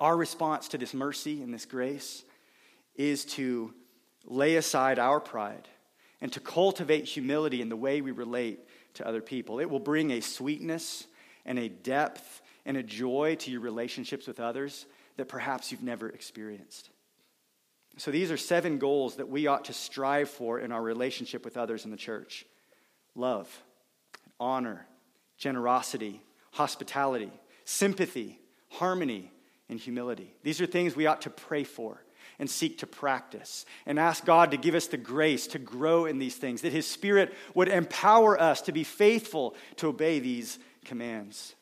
Our 0.00 0.16
response 0.16 0.66
to 0.66 0.78
this 0.78 0.94
mercy 0.94 1.42
and 1.42 1.54
this 1.54 1.64
grace 1.64 2.24
is 2.96 3.24
to 3.26 3.72
lay 4.24 4.56
aside 4.56 4.98
our 4.98 5.20
pride, 5.20 5.68
and 6.20 6.32
to 6.32 6.40
cultivate 6.40 7.04
humility 7.04 7.62
in 7.62 7.68
the 7.68 7.76
way 7.76 8.00
we 8.00 8.10
relate 8.10 8.58
to 8.94 9.06
other 9.06 9.22
people. 9.22 9.60
It 9.60 9.70
will 9.70 9.80
bring 9.80 10.10
a 10.10 10.20
sweetness 10.20 11.06
and 11.44 11.58
a 11.58 11.68
depth 11.68 12.42
and 12.64 12.76
a 12.76 12.82
joy 12.82 13.36
to 13.40 13.50
your 13.50 13.60
relationships 13.60 14.26
with 14.26 14.40
others 14.40 14.86
that 15.16 15.28
perhaps 15.28 15.70
you've 15.70 15.82
never 15.82 16.08
experienced. 16.08 16.90
So, 17.96 18.10
these 18.10 18.30
are 18.30 18.36
seven 18.36 18.78
goals 18.78 19.16
that 19.16 19.28
we 19.28 19.46
ought 19.46 19.66
to 19.66 19.72
strive 19.72 20.30
for 20.30 20.60
in 20.60 20.72
our 20.72 20.82
relationship 20.82 21.44
with 21.44 21.56
others 21.56 21.84
in 21.84 21.90
the 21.90 21.96
church 21.96 22.46
love, 23.16 23.48
honor, 24.38 24.86
generosity, 25.36 26.22
hospitality, 26.52 27.32
sympathy, 27.64 28.38
harmony, 28.68 29.32
and 29.68 29.78
humility. 29.78 30.34
These 30.42 30.60
are 30.60 30.66
things 30.66 30.94
we 30.94 31.06
ought 31.06 31.22
to 31.22 31.30
pray 31.30 31.64
for 31.64 32.02
and 32.40 32.50
seek 32.50 32.78
to 32.78 32.86
practice 32.86 33.66
and 33.86 33.98
ask 34.00 34.24
God 34.24 34.50
to 34.50 34.56
give 34.56 34.74
us 34.74 34.88
the 34.88 34.96
grace 34.96 35.46
to 35.48 35.58
grow 35.60 36.06
in 36.06 36.18
these 36.18 36.34
things, 36.34 36.62
that 36.62 36.72
His 36.72 36.86
Spirit 36.86 37.32
would 37.54 37.68
empower 37.68 38.40
us 38.40 38.62
to 38.62 38.72
be 38.72 38.82
faithful 38.82 39.54
to 39.76 39.88
obey 39.88 40.18
these 40.18 40.58
commands. 40.84 41.54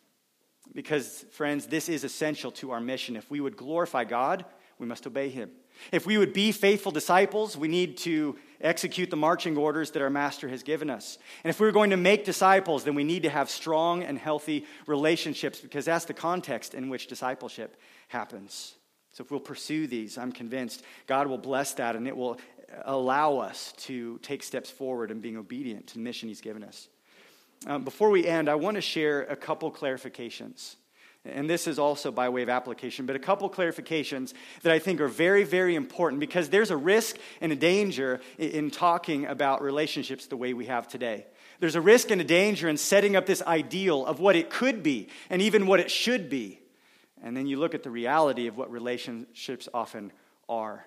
Because, 0.73 1.27
friends, 1.33 1.67
this 1.67 1.89
is 1.89 2.05
essential 2.05 2.53
to 2.53 2.71
our 2.71 2.81
mission. 2.81 3.17
If 3.17 3.31
we 3.31 3.41
would 3.41 3.57
glorify 3.57 4.05
God, 4.05 4.45
we 4.79 4.87
must 4.87 5.07
obey 5.07 5.29
Him. 5.29 5.51
If 5.91 6.07
we 6.07 6.17
would 6.17 6.33
be 6.33 6.53
faithful 6.53 6.93
disciples, 6.93 7.57
we 7.57 7.69
need 7.69 7.97
to 7.99 8.37
execute 8.61 9.11
the 9.11 9.17
marching 9.17 9.57
orders 9.57 9.91
that 9.93 10.03
our 10.03 10.11
Master 10.11 10.49
has 10.49 10.63
given 10.63 10.91
us. 10.91 11.19
And 11.43 11.51
if 11.51 11.59
we're 11.59 11.73
going 11.73 11.91
to 11.91 11.97
make 11.97 12.25
disciples, 12.25 12.85
then 12.85 12.95
we 12.95 13.05
need 13.05 13.25
to 13.25 13.31
have 13.31 13.51
strong 13.51 14.03
and 14.05 14.19
healthy 14.19 14.65
relationships 14.87 15.61
because 15.61 15.85
that's 15.85 16.05
the 16.05 16.15
context 16.15 16.75
in 16.75 16.89
which 16.89 17.07
discipleship 17.07 17.77
happens. 18.09 18.75
So 19.19 19.25
if 19.25 19.33
we'll 19.33 19.41
pursue 19.41 19.89
these, 19.89 20.17
I'm 20.17 20.31
convinced 20.31 20.85
God 21.09 21.27
will 21.27 21.39
bless 21.39 21.75
that 21.75 21.97
and 21.97 22.07
it 22.07 22.17
will 22.17 22.39
allow 22.85 23.39
us 23.39 23.73
to 23.79 24.21
take 24.23 24.45
steps 24.45 24.71
forward 24.71 25.11
in 25.11 25.19
being 25.19 25.37
obedient 25.37 25.89
to 25.89 25.95
the 25.95 26.01
mission 26.01 26.29
He's 26.29 26.41
given 26.41 26.63
us. 26.63 26.87
Um, 27.67 27.83
before 27.83 28.11
we 28.11 28.29
end, 28.29 28.49
I 28.49 28.55
want 28.55 28.77
to 28.77 28.81
share 28.81 29.23
a 29.23 29.35
couple 29.35 29.73
clarifications. 29.73 30.77
And 31.25 31.51
this 31.51 31.67
is 31.67 31.81
also 31.81 32.13
by 32.13 32.29
way 32.29 32.43
of 32.43 32.49
application, 32.49 33.07
but 33.07 33.17
a 33.17 33.19
couple 33.19 33.51
clarifications 33.51 34.35
that 34.63 34.73
I 34.73 34.79
think 34.79 35.01
are 35.01 35.09
very, 35.09 35.43
very 35.43 35.75
important 35.75 36.21
because 36.21 36.49
there's 36.49 36.71
a 36.71 36.77
risk 36.77 37.17
and 37.41 37.51
a 37.51 37.57
danger 37.57 38.21
in 38.39 38.71
talking 38.71 39.27
about 39.27 39.63
relationships 39.63 40.27
the 40.27 40.37
way 40.37 40.55
we 40.55 40.67
have 40.67 40.87
today. 40.87 41.27
There's 41.59 41.75
a 41.75 41.81
risk 41.81 42.13
and 42.13 42.21
a 42.21 42.25
danger 42.25 42.69
in 42.69 42.77
setting 42.77 43.17
up 43.17 43.27
this 43.27 43.43
ideal 43.43 44.07
of 44.07 44.21
what 44.21 44.37
it 44.37 44.49
could 44.49 44.85
be 44.85 45.09
and 45.29 45.43
even 45.43 45.67
what 45.67 45.81
it 45.81 45.91
should 45.91 46.31
be. 46.31 46.61
And 47.23 47.37
then 47.37 47.47
you 47.47 47.59
look 47.59 47.75
at 47.75 47.83
the 47.83 47.91
reality 47.91 48.47
of 48.47 48.57
what 48.57 48.71
relationships 48.71 49.69
often 49.75 50.13
are. 50.49 50.85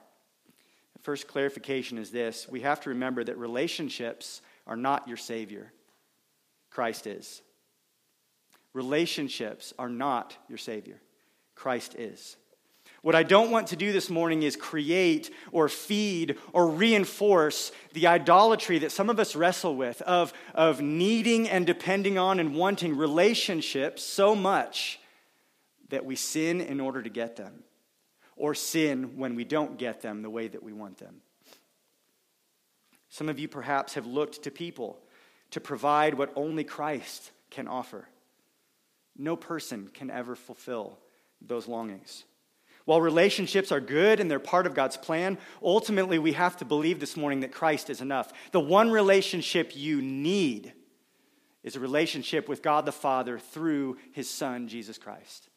The 0.94 1.04
first 1.04 1.28
clarification 1.28 1.98
is 1.98 2.12
this 2.12 2.48
we 2.50 2.62
have 2.62 2.82
to 2.82 2.90
remember 2.90 3.24
that 3.24 3.38
relationships 3.38 4.42
are 4.68 4.78
not 4.78 5.08
your 5.08 5.18
Savior, 5.18 5.72
Christ 6.70 7.08
is. 7.08 7.42
Relationships 8.74 9.74
are 9.78 9.90
not 9.90 10.38
your 10.48 10.58
Savior, 10.58 11.02
Christ 11.56 11.96
is. 11.96 12.38
What 13.02 13.16
I 13.16 13.24
don't 13.24 13.50
want 13.50 13.68
to 13.68 13.76
do 13.76 13.92
this 13.92 14.12
morning 14.12 14.44
is 14.44 14.56
create 14.56 15.32
or 15.52 15.68
feed 15.68 16.38
or 16.54 16.68
reinforce 16.68 17.72
the 17.94 18.06
idolatry 18.06 18.78
that 18.80 18.92
some 18.92 19.10
of 19.10 19.20
us 19.20 19.36
wrestle 19.36 19.76
with 19.76 20.04
of, 20.04 20.34
of 20.54 20.82
needing 20.82 21.50
and 21.50 21.66
depending 21.66 22.20
on 22.20 22.40
and 22.40 22.56
wanting 22.56 22.96
relationships 22.96 24.04
so 24.04 24.36
much 24.36 25.00
that 25.92 26.06
we 26.06 26.16
sin 26.16 26.60
in 26.60 26.82
order 26.82 27.02
to 27.02 27.10
get 27.10 27.38
them, 27.38 27.64
or 28.36 28.54
sin 28.54 29.18
when 29.18 29.36
we 29.36 29.44
don't 29.46 29.78
get 29.78 30.02
them 30.02 30.22
the 30.22 30.30
way 30.30 30.48
that 30.48 30.64
we 30.64 30.74
want 30.74 30.98
them. 30.98 31.22
Some 33.10 33.30
of 33.30 33.40
you 33.40 33.48
perhaps 33.48 33.94
have 33.94 34.08
looked 34.08 34.44
to 34.44 34.52
people 34.52 35.00
to 35.52 35.60
provide 35.62 36.16
what 36.16 36.32
only 36.36 36.64
Christ 36.64 37.32
can 37.50 37.68
offer. 37.68 38.08
No 39.18 39.36
person 39.36 39.90
can 39.94 40.10
ever 40.10 40.36
fulfill 40.36 40.98
those 41.42 41.68
longings. 41.68 42.24
While 42.86 43.02
relationships 43.02 43.72
are 43.72 43.82
good 43.82 44.20
and 44.20 44.32
they're 44.32 44.40
part 44.40 44.66
of 44.66 44.74
God's 44.74 44.98
plan, 44.98 45.38
ultimately 45.62 46.18
we 46.18 46.34
have 46.34 46.58
to 46.58 46.66
believe 46.66 47.00
this 47.00 47.18
morning 47.18 47.42
that 47.42 47.52
Christ 47.52 47.90
is 47.90 48.02
enough. 48.02 48.32
The 48.54 48.60
one 48.60 48.90
relationship 48.90 49.76
you 49.76 50.02
need 50.02 50.74
is 51.64 51.76
a 51.76 51.80
relationship 51.80 52.50
with 52.50 52.64
God 52.64 52.86
the 52.86 52.92
Father 52.92 53.38
through 53.38 53.98
his 54.14 54.30
Son, 54.30 54.68
Jesus 54.68 54.98
Christ. 54.98 55.51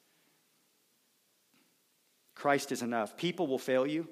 Christ 2.34 2.72
is 2.72 2.82
enough. 2.82 3.16
People 3.16 3.46
will 3.46 3.58
fail 3.58 3.86
you, 3.86 4.08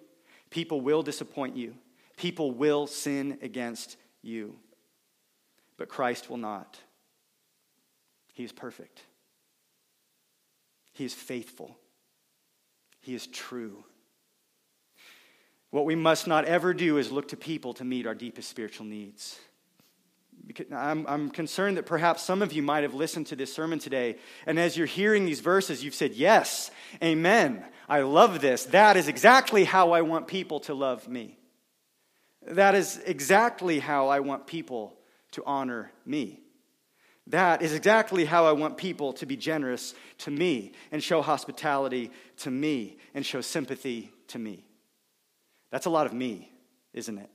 people 0.50 0.80
will 0.80 1.02
disappoint 1.02 1.56
you, 1.56 1.74
people 2.16 2.52
will 2.52 2.86
sin 2.86 3.38
against 3.42 3.96
you, 4.22 4.56
but 5.76 5.88
Christ 5.88 6.30
will 6.30 6.36
not. 6.36 6.78
He 8.32 8.44
is 8.44 8.52
perfect. 8.52 9.02
He 10.92 11.04
is 11.04 11.14
faithful. 11.14 11.76
He 13.00 13.14
is 13.14 13.26
true. 13.26 13.84
What 15.70 15.86
we 15.86 15.94
must 15.94 16.26
not 16.26 16.44
ever 16.44 16.74
do 16.74 16.98
is 16.98 17.10
look 17.10 17.28
to 17.28 17.36
people 17.36 17.72
to 17.74 17.84
meet 17.84 18.06
our 18.06 18.14
deepest 18.14 18.48
spiritual 18.48 18.86
needs. 18.86 19.38
I'm, 20.74 21.06
I'm, 21.06 21.30
concerned 21.30 21.76
that 21.76 21.86
perhaps 21.86 22.22
some 22.22 22.42
of 22.42 22.52
you 22.52 22.62
might 22.62 22.82
have 22.82 22.94
listened 22.94 23.28
to 23.28 23.36
this 23.36 23.52
sermon 23.52 23.78
today, 23.78 24.16
and 24.46 24.58
as 24.58 24.76
you're 24.76 24.86
hearing 24.86 25.24
these 25.24 25.40
verses, 25.40 25.84
you've 25.84 25.94
said, 25.94 26.14
Yes, 26.14 26.70
amen. 27.02 27.64
I 27.88 28.00
love 28.00 28.40
this. 28.40 28.64
That 28.66 28.96
is 28.96 29.08
exactly 29.08 29.64
how 29.64 29.92
I 29.92 30.02
want 30.02 30.26
people 30.26 30.60
to 30.60 30.74
love 30.74 31.08
me. 31.08 31.38
That 32.46 32.74
is 32.74 32.98
exactly 33.04 33.78
how 33.78 34.08
I 34.08 34.20
want 34.20 34.46
people 34.46 34.94
to 35.32 35.42
honor 35.46 35.92
me. 36.04 36.40
That 37.28 37.62
is 37.62 37.72
exactly 37.72 38.24
how 38.24 38.46
I 38.46 38.52
want 38.52 38.76
people 38.76 39.12
to 39.14 39.26
be 39.26 39.36
generous 39.36 39.94
to 40.18 40.30
me 40.30 40.72
and 40.90 41.02
show 41.02 41.22
hospitality 41.22 42.10
to 42.38 42.50
me 42.50 42.98
and 43.14 43.24
show 43.24 43.40
sympathy 43.40 44.10
to 44.28 44.38
me. 44.38 44.66
That's 45.70 45.86
a 45.86 45.90
lot 45.90 46.06
of 46.06 46.12
me, 46.12 46.50
isn't 46.92 47.16
it? 47.16 47.30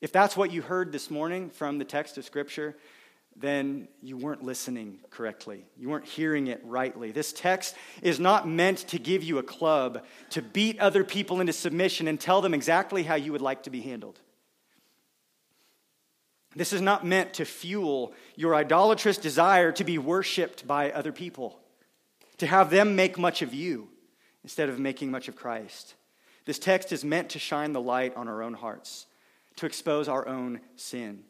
If 0.00 0.12
that's 0.12 0.36
what 0.36 0.52
you 0.52 0.62
heard 0.62 0.92
this 0.92 1.10
morning 1.10 1.50
from 1.50 1.78
the 1.78 1.84
text 1.84 2.18
of 2.18 2.24
Scripture, 2.24 2.76
then 3.38 3.88
you 4.02 4.16
weren't 4.16 4.42
listening 4.42 4.98
correctly. 5.10 5.64
You 5.76 5.90
weren't 5.90 6.06
hearing 6.06 6.46
it 6.46 6.60
rightly. 6.64 7.12
This 7.12 7.32
text 7.32 7.74
is 8.02 8.18
not 8.18 8.48
meant 8.48 8.78
to 8.88 8.98
give 8.98 9.22
you 9.22 9.38
a 9.38 9.42
club 9.42 10.04
to 10.30 10.42
beat 10.42 10.78
other 10.80 11.04
people 11.04 11.40
into 11.40 11.52
submission 11.52 12.08
and 12.08 12.18
tell 12.18 12.40
them 12.40 12.54
exactly 12.54 13.02
how 13.02 13.14
you 13.14 13.32
would 13.32 13.42
like 13.42 13.64
to 13.64 13.70
be 13.70 13.82
handled. 13.82 14.18
This 16.54 16.72
is 16.72 16.80
not 16.80 17.04
meant 17.04 17.34
to 17.34 17.44
fuel 17.44 18.14
your 18.34 18.54
idolatrous 18.54 19.18
desire 19.18 19.72
to 19.72 19.84
be 19.84 19.98
worshiped 19.98 20.66
by 20.66 20.90
other 20.90 21.12
people, 21.12 21.58
to 22.38 22.46
have 22.46 22.70
them 22.70 22.96
make 22.96 23.18
much 23.18 23.42
of 23.42 23.52
you 23.52 23.88
instead 24.42 24.70
of 24.70 24.78
making 24.78 25.10
much 25.10 25.28
of 25.28 25.36
Christ. 25.36 25.94
This 26.46 26.58
text 26.58 26.92
is 26.92 27.04
meant 27.04 27.30
to 27.30 27.38
shine 27.38 27.74
the 27.74 27.80
light 27.80 28.16
on 28.16 28.28
our 28.28 28.42
own 28.42 28.54
hearts, 28.54 29.06
to 29.56 29.66
expose 29.66 30.08
our 30.08 30.26
own 30.26 30.60
sin, 30.76 31.24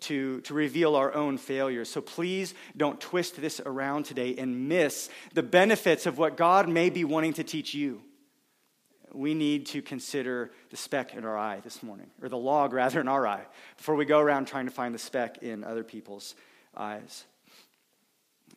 to, 0.00 0.40
to 0.42 0.54
reveal 0.54 0.96
our 0.96 1.14
own 1.14 1.38
failures. 1.38 1.88
So 1.88 2.00
please 2.00 2.54
don't 2.76 3.00
twist 3.00 3.40
this 3.40 3.60
around 3.64 4.04
today 4.04 4.36
and 4.36 4.68
miss 4.68 5.08
the 5.34 5.42
benefits 5.42 6.06
of 6.06 6.18
what 6.18 6.36
God 6.36 6.68
may 6.68 6.90
be 6.90 7.04
wanting 7.04 7.34
to 7.34 7.44
teach 7.44 7.74
you 7.74 8.02
we 9.12 9.34
need 9.34 9.66
to 9.66 9.82
consider 9.82 10.50
the 10.70 10.76
speck 10.76 11.14
in 11.14 11.24
our 11.24 11.36
eye 11.36 11.60
this 11.60 11.82
morning, 11.82 12.08
or 12.22 12.28
the 12.28 12.36
log 12.36 12.72
rather 12.74 13.00
in 13.00 13.08
our 13.08 13.26
eye, 13.26 13.44
before 13.76 13.94
we 13.94 14.04
go 14.04 14.18
around 14.18 14.46
trying 14.46 14.66
to 14.66 14.70
find 14.70 14.94
the 14.94 14.98
speck 14.98 15.38
in 15.38 15.64
other 15.64 15.84
people's 15.84 16.34
eyes. 16.76 17.24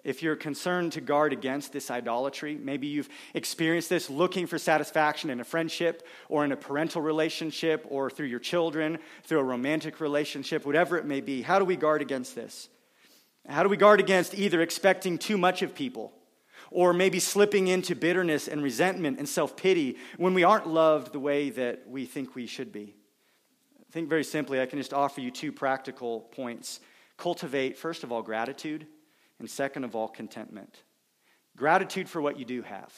If 0.04 0.24
you're 0.24 0.36
concerned 0.36 0.94
to 0.94 1.02
guard 1.02 1.32
against 1.32 1.72
this 1.74 1.92
idolatry, 1.92 2.58
maybe 2.62 2.88
you've 2.88 3.10
experienced 3.34 3.90
this 3.90 4.10
looking 4.10 4.48
for 4.48 4.58
satisfaction 4.58 5.30
in 5.30 5.40
a 5.40 5.44
friendship 5.44 6.08
or 6.28 6.44
in 6.44 6.52
a 6.52 6.58
parental 6.58 7.02
relationship 7.02 7.86
or 7.88 8.10
through 8.10 8.26
your 8.26 8.40
children, 8.40 8.98
through 9.24 9.40
a 9.40 9.44
romantic 9.44 10.00
relationship, 10.00 10.66
whatever 10.66 10.98
it 10.98 11.06
may 11.06 11.22
be. 11.22 11.44
How 11.44 11.60
do 11.60 11.66
we 11.66 11.76
guard 11.76 12.02
against 12.02 12.36
this? 12.36 12.70
How 13.48 13.64
do 13.64 13.70
we 13.70 13.78
guard 13.78 14.00
against 14.00 14.34
either 14.36 14.62
expecting 14.62 15.18
too 15.18 15.38
much 15.38 15.62
of 15.62 15.76
people 15.76 16.14
or 16.72 16.94
maybe 16.94 17.20
slipping 17.20 17.68
into 17.68 17.96
bitterness 17.96 18.48
and 18.48 18.64
resentment 18.64 19.20
and 19.20 19.28
self 19.28 19.56
pity 19.56 19.98
when 20.18 20.34
we 20.34 20.44
aren't 20.44 20.68
loved 20.68 21.14
the 21.14 21.20
way 21.20 21.50
that 21.52 21.88
we 21.88 22.06
think 22.06 22.34
we 22.34 22.48
should 22.48 22.72
be. 22.72 22.96
I 23.78 23.92
think 23.92 24.10
very 24.10 24.24
simply, 24.24 24.62
I 24.62 24.66
can 24.66 24.80
just 24.80 24.94
offer 24.94 25.22
you 25.22 25.30
two 25.30 25.52
practical 25.52 26.22
points. 26.22 26.80
Cultivate, 27.18 27.78
first 27.78 28.04
of 28.04 28.12
all, 28.12 28.22
gratitude, 28.22 28.88
and 29.42 29.50
second 29.50 29.84
of 29.84 29.96
all, 29.96 30.08
contentment. 30.08 30.84
Gratitude 31.58 32.08
for 32.08 32.22
what 32.22 32.40
you 32.40 32.46
do 32.46 32.62
have. 32.62 32.94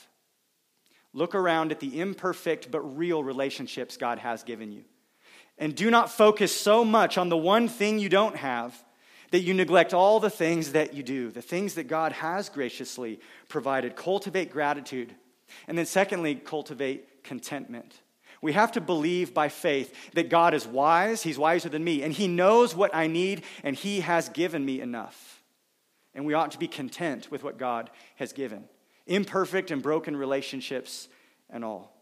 Look 1.14 1.36
around 1.36 1.72
at 1.72 1.80
the 1.80 2.00
imperfect 2.00 2.70
but 2.70 2.82
real 2.82 3.24
relationships 3.24 3.98
God 3.98 4.20
has 4.20 4.44
given 4.44 4.72
you. 4.72 4.84
And 5.58 5.76
do 5.76 5.89
not 5.89 6.12
focus 6.12 6.56
so 6.56 6.84
much 6.84 7.18
on 7.18 7.30
the 7.30 7.38
one 7.38 7.68
thing 7.68 8.00
you 8.00 8.10
don't 8.10 8.36
have 8.36 8.76
that 9.32 9.41
you 9.41 9.54
neglect 9.54 9.94
all 9.94 10.20
the 10.20 10.30
things 10.30 10.74
that 10.74 10.94
you 10.94 11.02
do, 11.02 11.32
the 11.32 11.41
things 11.41 11.76
that 11.76 11.88
God 11.88 12.12
has 12.12 12.50
graciously 12.50 13.20
provided. 13.50 13.96
Cultivate 13.96 14.52
gratitude. 14.52 15.14
And 15.68 15.78
then, 15.78 15.86
secondly, 15.86 16.36
cultivate 16.36 17.24
contentment. 17.24 18.00
We 18.41 18.54
have 18.54 18.74
to 18.74 18.82
believe 18.82 19.34
by 19.34 19.50
faith 19.50 20.14
that 20.14 20.30
God 20.30 20.54
is 20.54 20.68
wise, 20.68 21.24
He's 21.24 21.39
wiser 21.39 21.70
than 21.70 21.84
me, 21.84 22.04
and 22.04 22.14
He 22.14 22.28
knows 22.28 22.76
what 22.76 22.94
I 22.94 23.08
need, 23.08 23.44
and 23.64 23.76
He 23.76 24.02
has 24.02 24.30
given 24.30 24.66
me 24.66 24.82
enough. 24.82 25.43
And 26.16 26.26
we 26.26 26.34
ought 26.34 26.51
to 26.51 26.59
be 26.59 26.68
content 26.68 27.32
with 27.32 27.43
what 27.43 27.57
God 27.57 27.89
has 28.16 28.34
given. 28.34 28.66
Imperfect 29.07 29.72
and 29.72 29.82
broken 29.82 30.16
relationships 30.16 31.07
and 31.49 31.66
all. 31.66 31.93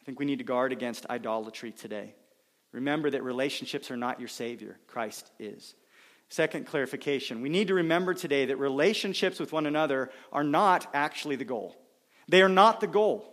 I 0.00 0.04
think 0.04 0.18
we 0.18 0.26
need 0.26 0.38
to 0.38 0.44
guard 0.44 0.72
against 0.72 1.06
idolatry 1.08 1.72
today. 1.72 2.14
Remember 2.72 3.08
that 3.08 3.22
relationships 3.22 3.90
are 3.90 3.96
not 3.96 4.18
your 4.18 4.28
Savior, 4.28 4.76
Christ 4.86 5.30
is. 5.38 5.74
Second 6.28 6.66
clarification 6.66 7.40
we 7.40 7.48
need 7.48 7.68
to 7.68 7.74
remember 7.74 8.12
today 8.14 8.46
that 8.46 8.56
relationships 8.56 9.38
with 9.38 9.52
one 9.52 9.66
another 9.66 10.10
are 10.32 10.44
not 10.44 10.88
actually 10.92 11.36
the 11.36 11.44
goal. 11.44 11.76
They 12.28 12.42
are 12.42 12.48
not 12.48 12.80
the 12.80 12.86
goal, 12.86 13.32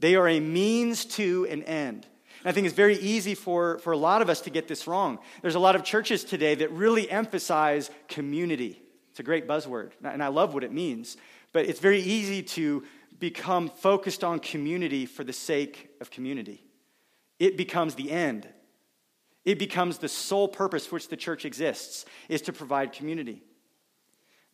they 0.00 0.16
are 0.16 0.28
a 0.28 0.40
means 0.40 1.04
to 1.16 1.46
an 1.50 1.62
end. 1.64 2.06
And 2.42 2.50
I 2.50 2.52
think 2.52 2.66
it's 2.66 2.74
very 2.74 2.96
easy 2.98 3.34
for, 3.34 3.78
for 3.78 3.92
a 3.92 3.96
lot 3.96 4.20
of 4.20 4.28
us 4.28 4.40
to 4.42 4.50
get 4.50 4.66
this 4.66 4.86
wrong. 4.86 5.18
There's 5.42 5.54
a 5.54 5.60
lot 5.60 5.76
of 5.76 5.84
churches 5.84 6.24
today 6.24 6.56
that 6.56 6.72
really 6.72 7.10
emphasize 7.10 7.90
community. 8.08 8.82
It's 9.10 9.20
a 9.20 9.22
great 9.22 9.46
buzzword, 9.46 9.92
and 10.02 10.22
I 10.22 10.28
love 10.28 10.54
what 10.54 10.64
it 10.64 10.72
means. 10.72 11.16
But 11.52 11.66
it's 11.66 11.80
very 11.80 12.00
easy 12.00 12.42
to 12.42 12.82
become 13.18 13.68
focused 13.68 14.24
on 14.24 14.40
community 14.40 15.06
for 15.06 15.22
the 15.22 15.32
sake 15.32 15.90
of 16.00 16.10
community. 16.10 16.64
It 17.38 17.56
becomes 17.56 17.94
the 17.94 18.10
end. 18.10 18.48
It 19.44 19.58
becomes 19.58 19.98
the 19.98 20.08
sole 20.08 20.48
purpose 20.48 20.86
for 20.86 20.96
which 20.96 21.08
the 21.08 21.16
church 21.16 21.44
exists, 21.44 22.04
is 22.28 22.42
to 22.42 22.52
provide 22.52 22.92
community. 22.92 23.42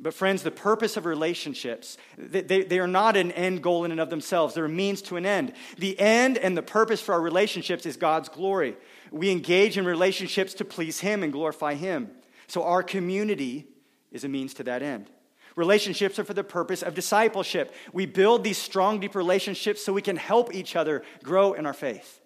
But, 0.01 0.15
friends, 0.15 0.45
the 0.45 0.53
purpose 0.53 0.97
of 0.97 1.07
relationships, 1.07 1.97
they, 2.17 2.63
they 2.63 2.79
are 2.79 2.87
not 2.87 3.17
an 3.17 3.33
end 3.33 3.63
goal 3.63 3.85
in 3.85 3.91
and 3.91 4.01
of 4.01 4.11
themselves. 4.11 4.55
They're 4.55 4.67
a 4.67 4.69
means 4.69 5.03
to 5.03 5.17
an 5.17 5.27
end. 5.27 5.55
The 5.77 5.99
end 5.99 6.39
and 6.39 6.57
the 6.57 6.63
purpose 6.63 7.01
for 7.01 7.15
our 7.15 7.21
relationships 7.21 7.85
is 7.85 7.97
God's 7.97 8.29
glory. 8.29 8.77
We 9.11 9.31
engage 9.31 9.77
in 9.77 9.85
relationships 9.85 10.55
to 10.55 10.65
please 10.65 11.01
Him 11.01 11.25
and 11.25 11.33
glorify 11.33 11.75
Him. 11.75 12.11
So, 12.47 12.63
our 12.63 12.85
community 12.85 13.67
is 14.13 14.23
a 14.23 14.29
means 14.29 14.55
to 14.55 14.63
that 14.65 14.83
end. 14.83 15.11
Relationships 15.57 16.21
are 16.21 16.25
for 16.25 16.35
the 16.35 16.45
purpose 16.45 16.83
of 16.83 16.95
discipleship. 16.95 17.75
We 17.93 18.07
build 18.07 18.45
these 18.45 18.59
strong, 18.59 19.01
deep 19.01 19.17
relationships 19.17 19.85
so 19.85 19.93
we 19.93 20.03
can 20.03 20.17
help 20.17 20.55
each 20.55 20.77
other 20.77 21.03
grow 21.25 21.55
in 21.55 21.67
our 21.67 21.73
faith, 21.73 22.21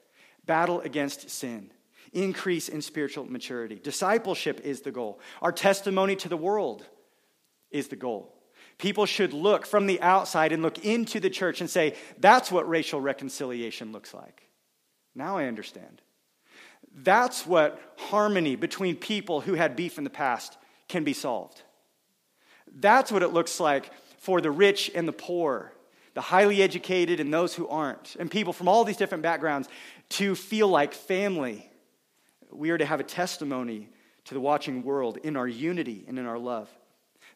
battle 0.44 0.82
against 0.82 1.30
sin, 1.30 1.70
increase 2.12 2.68
in 2.68 2.82
spiritual 2.82 3.24
maturity. 3.24 3.76
Discipleship 3.82 4.60
is 4.62 4.82
the 4.82 4.90
goal. 4.90 5.18
Our 5.40 5.52
testimony 5.52 6.14
to 6.16 6.28
the 6.28 6.36
world 6.36 6.84
is 7.72 7.88
the 7.88 7.96
goal. 7.96 8.34
People 8.78 9.06
should 9.06 9.32
look 9.32 9.66
from 9.66 9.86
the 9.86 10.00
outside 10.00 10.52
and 10.52 10.62
look 10.62 10.84
into 10.84 11.20
the 11.20 11.30
church 11.30 11.60
and 11.60 11.70
say, 11.70 11.94
that's 12.18 12.50
what 12.50 12.68
racial 12.68 13.00
reconciliation 13.00 13.92
looks 13.92 14.12
like. 14.12 14.48
Now 15.14 15.36
I 15.36 15.44
understand. 15.44 16.00
That's 16.94 17.46
what 17.46 17.80
harmony 17.96 18.56
between 18.56 18.96
people 18.96 19.40
who 19.40 19.54
had 19.54 19.76
beef 19.76 19.98
in 19.98 20.04
the 20.04 20.10
past 20.10 20.56
can 20.88 21.04
be 21.04 21.12
solved. 21.12 21.62
That's 22.74 23.12
what 23.12 23.22
it 23.22 23.28
looks 23.28 23.60
like 23.60 23.90
for 24.18 24.40
the 24.40 24.50
rich 24.50 24.90
and 24.94 25.06
the 25.06 25.12
poor, 25.12 25.72
the 26.14 26.20
highly 26.20 26.62
educated 26.62 27.20
and 27.20 27.32
those 27.32 27.54
who 27.54 27.68
aren't, 27.68 28.16
and 28.18 28.30
people 28.30 28.52
from 28.52 28.68
all 28.68 28.84
these 28.84 28.96
different 28.96 29.22
backgrounds 29.22 29.68
to 30.10 30.34
feel 30.34 30.68
like 30.68 30.92
family. 30.92 31.68
We 32.50 32.70
are 32.70 32.78
to 32.78 32.84
have 32.84 33.00
a 33.00 33.04
testimony 33.04 33.88
to 34.24 34.34
the 34.34 34.40
watching 34.40 34.82
world 34.82 35.18
in 35.18 35.36
our 35.36 35.48
unity 35.48 36.04
and 36.06 36.18
in 36.18 36.26
our 36.26 36.38
love. 36.38 36.68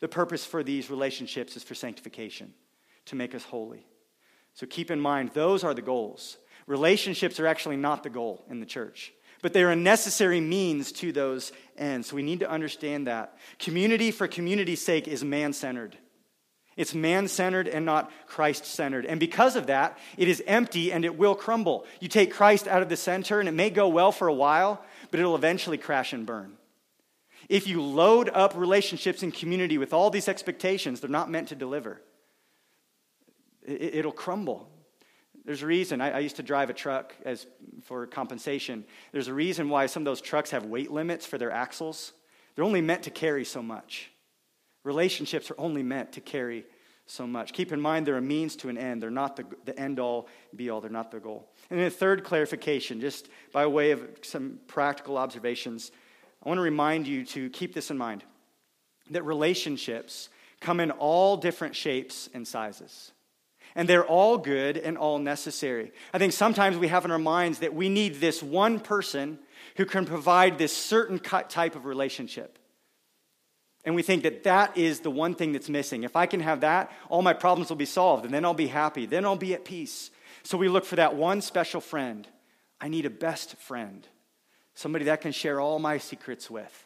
The 0.00 0.08
purpose 0.08 0.44
for 0.44 0.62
these 0.62 0.90
relationships 0.90 1.56
is 1.56 1.62
for 1.62 1.74
sanctification, 1.74 2.52
to 3.06 3.16
make 3.16 3.34
us 3.34 3.44
holy. 3.44 3.86
So 4.54 4.66
keep 4.66 4.90
in 4.90 5.00
mind, 5.00 5.30
those 5.34 5.64
are 5.64 5.74
the 5.74 5.82
goals. 5.82 6.38
Relationships 6.66 7.38
are 7.38 7.46
actually 7.46 7.76
not 7.76 8.02
the 8.02 8.10
goal 8.10 8.44
in 8.48 8.60
the 8.60 8.66
church 8.66 9.12
but 9.42 9.52
they're 9.52 9.70
a 9.70 9.76
necessary 9.76 10.40
means 10.40 10.92
to 10.92 11.12
those 11.12 11.52
ends. 11.76 12.08
So 12.08 12.16
we 12.16 12.22
need 12.22 12.40
to 12.40 12.50
understand 12.50 13.06
that. 13.06 13.36
Community 13.58 14.10
for 14.10 14.26
community's 14.26 14.84
sake 14.84 15.06
is 15.06 15.22
man 15.22 15.52
centered. 15.52 15.96
It's 16.76 16.94
man 16.94 17.26
centered 17.28 17.68
and 17.68 17.86
not 17.86 18.10
Christ 18.26 18.66
centered. 18.66 19.06
And 19.06 19.18
because 19.18 19.56
of 19.56 19.68
that, 19.68 19.98
it 20.16 20.28
is 20.28 20.42
empty 20.46 20.92
and 20.92 21.04
it 21.04 21.16
will 21.16 21.34
crumble. 21.34 21.86
You 22.00 22.08
take 22.08 22.32
Christ 22.32 22.68
out 22.68 22.82
of 22.82 22.88
the 22.88 22.96
center, 22.96 23.40
and 23.40 23.48
it 23.48 23.52
may 23.52 23.70
go 23.70 23.88
well 23.88 24.12
for 24.12 24.28
a 24.28 24.34
while, 24.34 24.82
but 25.10 25.20
it'll 25.20 25.36
eventually 25.36 25.78
crash 25.78 26.12
and 26.12 26.26
burn. 26.26 26.52
If 27.48 27.68
you 27.68 27.82
load 27.82 28.28
up 28.30 28.54
relationships 28.56 29.22
and 29.22 29.32
community 29.32 29.78
with 29.78 29.92
all 29.92 30.10
these 30.10 30.28
expectations, 30.28 31.00
they're 31.00 31.10
not 31.10 31.30
meant 31.30 31.48
to 31.48 31.54
deliver. 31.54 32.00
It'll 33.64 34.12
crumble. 34.12 34.68
There's 35.44 35.62
a 35.62 35.66
reason. 35.66 36.00
I, 36.00 36.18
used 36.18 36.36
to 36.36 36.42
drive 36.42 36.70
a 36.70 36.74
truck 36.74 37.14
as 37.24 37.46
for 37.84 38.04
compensation. 38.06 38.84
There's 39.12 39.28
a 39.28 39.34
reason 39.34 39.68
why 39.68 39.86
some 39.86 40.02
of 40.02 40.04
those 40.04 40.20
trucks 40.20 40.50
have 40.50 40.64
weight 40.64 40.90
limits 40.90 41.24
for 41.24 41.38
their 41.38 41.52
axles. 41.52 42.12
They're 42.54 42.64
only 42.64 42.80
meant 42.80 43.04
to 43.04 43.10
carry 43.10 43.44
so 43.44 43.62
much. 43.62 44.10
Relationships 44.82 45.50
are 45.50 45.56
only 45.58 45.84
meant 45.84 46.12
to 46.12 46.20
carry 46.20 46.64
so 47.06 47.26
much. 47.26 47.52
Keep 47.52 47.70
in 47.72 47.80
mind 47.80 48.06
they're 48.06 48.16
a 48.16 48.22
means 48.22 48.56
to 48.56 48.68
an 48.68 48.76
end. 48.76 49.00
They're 49.00 49.10
not 49.10 49.36
the, 49.36 49.44
the 49.64 49.78
end 49.78 50.00
all, 50.00 50.26
be 50.54 50.68
all. 50.70 50.80
They're 50.80 50.90
not 50.90 51.12
the 51.12 51.20
goal. 51.20 51.48
And 51.70 51.78
then 51.78 51.86
a 51.86 51.90
third 51.90 52.24
clarification, 52.24 53.00
just 53.00 53.28
by 53.52 53.66
way 53.66 53.92
of 53.92 54.02
some 54.22 54.58
practical 54.66 55.16
observations, 55.16 55.92
I 56.46 56.48
want 56.48 56.58
to 56.58 56.62
remind 56.62 57.08
you 57.08 57.24
to 57.24 57.50
keep 57.50 57.74
this 57.74 57.90
in 57.90 57.98
mind 57.98 58.22
that 59.10 59.24
relationships 59.24 60.28
come 60.60 60.78
in 60.78 60.92
all 60.92 61.36
different 61.36 61.74
shapes 61.74 62.30
and 62.32 62.46
sizes 62.46 63.10
and 63.74 63.88
they're 63.88 64.06
all 64.06 64.38
good 64.38 64.78
and 64.78 64.96
all 64.96 65.18
necessary. 65.18 65.90
I 66.14 66.18
think 66.18 66.32
sometimes 66.32 66.76
we 66.76 66.86
have 66.86 67.04
in 67.04 67.10
our 67.10 67.18
minds 67.18 67.58
that 67.58 67.74
we 67.74 67.88
need 67.88 68.20
this 68.20 68.44
one 68.44 68.78
person 68.78 69.40
who 69.76 69.84
can 69.84 70.06
provide 70.06 70.56
this 70.56 70.74
certain 70.74 71.18
type 71.18 71.74
of 71.74 71.84
relationship. 71.84 72.60
And 73.84 73.96
we 73.96 74.02
think 74.02 74.22
that 74.22 74.44
that 74.44 74.78
is 74.78 75.00
the 75.00 75.10
one 75.10 75.34
thing 75.34 75.50
that's 75.50 75.68
missing. 75.68 76.04
If 76.04 76.14
I 76.14 76.26
can 76.26 76.40
have 76.40 76.60
that, 76.60 76.92
all 77.08 77.22
my 77.22 77.32
problems 77.32 77.70
will 77.70 77.76
be 77.76 77.86
solved, 77.86 78.24
and 78.24 78.32
then 78.32 78.44
I'll 78.44 78.54
be 78.54 78.68
happy. 78.68 79.04
Then 79.06 79.24
I'll 79.24 79.34
be 79.34 79.54
at 79.54 79.64
peace. 79.64 80.12
So 80.44 80.56
we 80.56 80.68
look 80.68 80.84
for 80.84 80.96
that 80.96 81.16
one 81.16 81.40
special 81.40 81.80
friend. 81.80 82.26
I 82.80 82.86
need 82.86 83.04
a 83.04 83.10
best 83.10 83.56
friend, 83.56 84.06
somebody 84.76 85.06
that 85.06 85.22
can 85.22 85.32
share 85.32 85.58
all 85.58 85.80
my 85.80 85.98
secrets 85.98 86.48
with. 86.48 86.84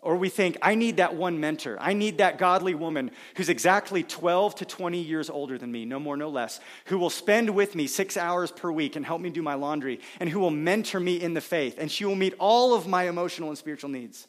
Or 0.00 0.16
we 0.16 0.28
think, 0.28 0.58
I 0.60 0.74
need 0.74 0.98
that 0.98 1.14
one 1.14 1.40
mentor. 1.40 1.78
I 1.80 1.94
need 1.94 2.18
that 2.18 2.38
godly 2.38 2.74
woman 2.74 3.12
who's 3.36 3.48
exactly 3.48 4.02
12 4.02 4.56
to 4.56 4.64
20 4.64 5.00
years 5.00 5.30
older 5.30 5.56
than 5.58 5.72
me, 5.72 5.84
no 5.84 5.98
more, 5.98 6.16
no 6.16 6.28
less, 6.28 6.60
who 6.86 6.98
will 6.98 7.10
spend 7.10 7.50
with 7.50 7.74
me 7.74 7.86
six 7.86 8.16
hours 8.16 8.52
per 8.52 8.70
week 8.70 8.94
and 8.94 9.06
help 9.06 9.20
me 9.20 9.30
do 9.30 9.42
my 9.42 9.54
laundry, 9.54 10.00
and 10.20 10.28
who 10.28 10.38
will 10.38 10.50
mentor 10.50 11.00
me 11.00 11.20
in 11.20 11.34
the 11.34 11.40
faith. 11.40 11.76
And 11.78 11.90
she 11.90 12.04
will 12.04 12.14
meet 12.14 12.34
all 12.38 12.74
of 12.74 12.86
my 12.86 13.08
emotional 13.08 13.48
and 13.48 13.56
spiritual 13.56 13.90
needs. 13.90 14.28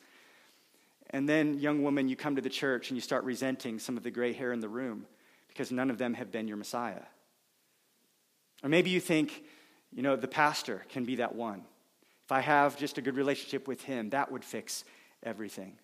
And 1.10 1.28
then, 1.28 1.60
young 1.60 1.84
woman, 1.84 2.08
you 2.08 2.16
come 2.16 2.36
to 2.36 2.42
the 2.42 2.50
church 2.50 2.90
and 2.90 2.98
you 2.98 3.02
start 3.02 3.24
resenting 3.24 3.80
some 3.80 3.98
of 3.98 4.04
the 4.04 4.12
gray 4.12 4.34
hair 4.34 4.54
in 4.54 4.60
the 4.60 4.70
room 4.70 5.06
because 5.48 5.72
none 5.72 5.90
of 5.90 5.98
them 5.98 6.14
have 6.14 6.32
been 6.32 6.48
your 6.48 6.58
Messiah. 6.58 7.04
Or 8.64 8.70
maybe 8.70 8.90
you 8.90 9.00
think, 9.00 9.44
you 9.92 10.02
know, 10.02 10.16
the 10.16 10.28
pastor 10.28 10.84
can 10.90 11.04
be 11.06 11.18
that 11.18 11.36
one. 11.36 11.64
If 12.28 12.34
I 12.34 12.42
have 12.42 12.76
just 12.76 12.98
a 12.98 13.02
good 13.02 13.16
relationship 13.16 13.70
with 13.70 13.84
him, 13.84 14.10
that 14.10 14.30
would 14.34 14.44
fix 14.44 14.84
everything. 15.24 15.78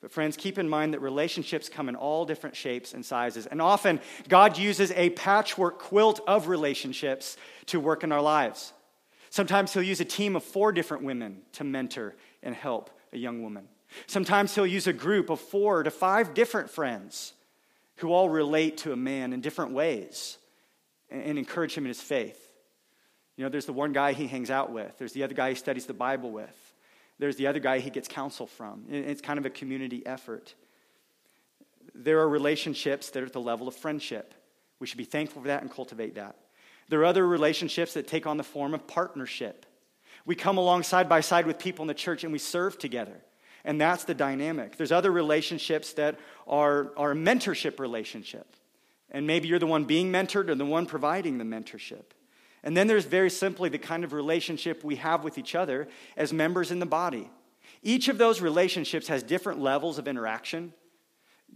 But, 0.00 0.10
friends, 0.10 0.36
keep 0.36 0.58
in 0.58 0.68
mind 0.68 0.92
that 0.92 0.98
relationships 0.98 1.68
come 1.68 1.88
in 1.88 1.94
all 1.94 2.24
different 2.24 2.56
shapes 2.56 2.94
and 2.94 3.06
sizes. 3.06 3.46
And 3.46 3.62
often, 3.62 4.00
God 4.28 4.58
uses 4.58 4.90
a 4.90 5.10
patchwork 5.10 5.78
quilt 5.78 6.18
of 6.26 6.48
relationships 6.48 7.36
to 7.66 7.78
work 7.78 8.02
in 8.02 8.10
our 8.10 8.20
lives. 8.20 8.72
Sometimes 9.30 9.72
He'll 9.72 9.84
use 9.84 10.00
a 10.00 10.04
team 10.04 10.34
of 10.34 10.42
four 10.42 10.72
different 10.72 11.04
women 11.04 11.42
to 11.52 11.62
mentor 11.62 12.16
and 12.42 12.56
help 12.56 12.90
a 13.12 13.16
young 13.16 13.44
woman. 13.44 13.68
Sometimes 14.08 14.56
He'll 14.56 14.66
use 14.66 14.88
a 14.88 14.92
group 14.92 15.30
of 15.30 15.38
four 15.38 15.84
to 15.84 15.92
five 15.92 16.34
different 16.34 16.70
friends 16.70 17.34
who 17.98 18.12
all 18.12 18.28
relate 18.28 18.78
to 18.78 18.92
a 18.92 18.96
man 18.96 19.32
in 19.32 19.40
different 19.40 19.70
ways 19.70 20.38
and 21.08 21.38
encourage 21.38 21.76
him 21.76 21.84
in 21.84 21.88
his 21.88 22.00
faith. 22.00 22.47
You 23.38 23.44
know, 23.44 23.50
there's 23.50 23.66
the 23.66 23.72
one 23.72 23.92
guy 23.92 24.14
he 24.14 24.26
hangs 24.26 24.50
out 24.50 24.72
with, 24.72 24.98
there's 24.98 25.12
the 25.12 25.22
other 25.22 25.34
guy 25.34 25.50
he 25.50 25.54
studies 25.54 25.86
the 25.86 25.94
Bible 25.94 26.32
with. 26.32 26.74
There's 27.20 27.36
the 27.36 27.46
other 27.46 27.60
guy 27.60 27.78
he 27.78 27.88
gets 27.88 28.08
counsel 28.08 28.46
from. 28.46 28.84
It's 28.90 29.20
kind 29.20 29.38
of 29.38 29.46
a 29.46 29.50
community 29.50 30.04
effort. 30.04 30.54
There 31.94 32.18
are 32.20 32.28
relationships 32.28 33.10
that 33.10 33.22
are 33.22 33.26
at 33.26 33.32
the 33.32 33.40
level 33.40 33.66
of 33.66 33.74
friendship. 33.74 34.34
We 34.80 34.86
should 34.86 34.98
be 34.98 35.04
thankful 35.04 35.42
for 35.42 35.48
that 35.48 35.62
and 35.62 35.70
cultivate 35.70 36.16
that. 36.16 36.36
There 36.88 37.00
are 37.00 37.04
other 37.04 37.26
relationships 37.26 37.94
that 37.94 38.08
take 38.08 38.26
on 38.26 38.38
the 38.38 38.44
form 38.44 38.74
of 38.74 38.86
partnership. 38.86 39.66
We 40.26 40.34
come 40.34 40.58
along 40.58 40.82
side 40.82 41.08
by 41.08 41.20
side 41.20 41.46
with 41.46 41.58
people 41.58 41.84
in 41.84 41.88
the 41.88 41.94
church 41.94 42.24
and 42.24 42.32
we 42.32 42.38
serve 42.38 42.78
together. 42.78 43.20
And 43.64 43.80
that's 43.80 44.04
the 44.04 44.14
dynamic. 44.14 44.76
There's 44.76 44.92
other 44.92 45.12
relationships 45.12 45.92
that 45.94 46.18
are, 46.46 46.92
are 46.96 47.12
a 47.12 47.16
mentorship 47.16 47.78
relationship. 47.78 48.56
And 49.10 49.26
maybe 49.26 49.48
you're 49.48 49.58
the 49.58 49.66
one 49.66 49.84
being 49.84 50.12
mentored 50.12 50.48
or 50.48 50.54
the 50.54 50.64
one 50.64 50.86
providing 50.86 51.38
the 51.38 51.44
mentorship. 51.44 52.04
And 52.62 52.76
then 52.76 52.86
there's 52.86 53.04
very 53.04 53.30
simply 53.30 53.68
the 53.68 53.78
kind 53.78 54.04
of 54.04 54.12
relationship 54.12 54.82
we 54.82 54.96
have 54.96 55.24
with 55.24 55.38
each 55.38 55.54
other 55.54 55.88
as 56.16 56.32
members 56.32 56.70
in 56.70 56.78
the 56.78 56.86
body. 56.86 57.30
Each 57.82 58.08
of 58.08 58.18
those 58.18 58.40
relationships 58.40 59.08
has 59.08 59.22
different 59.22 59.60
levels 59.60 59.98
of 59.98 60.08
interaction, 60.08 60.72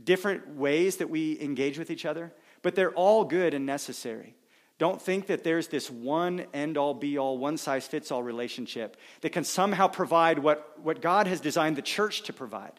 different 0.04 0.56
ways 0.56 0.98
that 0.98 1.10
we 1.10 1.40
engage 1.40 1.78
with 1.78 1.90
each 1.90 2.06
other, 2.06 2.32
but 2.62 2.74
they're 2.74 2.92
all 2.92 3.24
good 3.24 3.54
and 3.54 3.66
necessary. 3.66 4.36
Don't 4.78 5.00
think 5.00 5.26
that 5.26 5.44
there's 5.44 5.68
this 5.68 5.90
one 5.90 6.46
end 6.54 6.76
all 6.76 6.94
be 6.94 7.18
all, 7.18 7.38
one 7.38 7.56
size 7.56 7.86
fits 7.86 8.10
all 8.10 8.22
relationship 8.22 8.96
that 9.20 9.30
can 9.30 9.44
somehow 9.44 9.88
provide 9.88 10.38
what, 10.38 10.78
what 10.82 11.00
God 11.00 11.26
has 11.26 11.40
designed 11.40 11.76
the 11.76 11.82
church 11.82 12.22
to 12.22 12.32
provide 12.32 12.72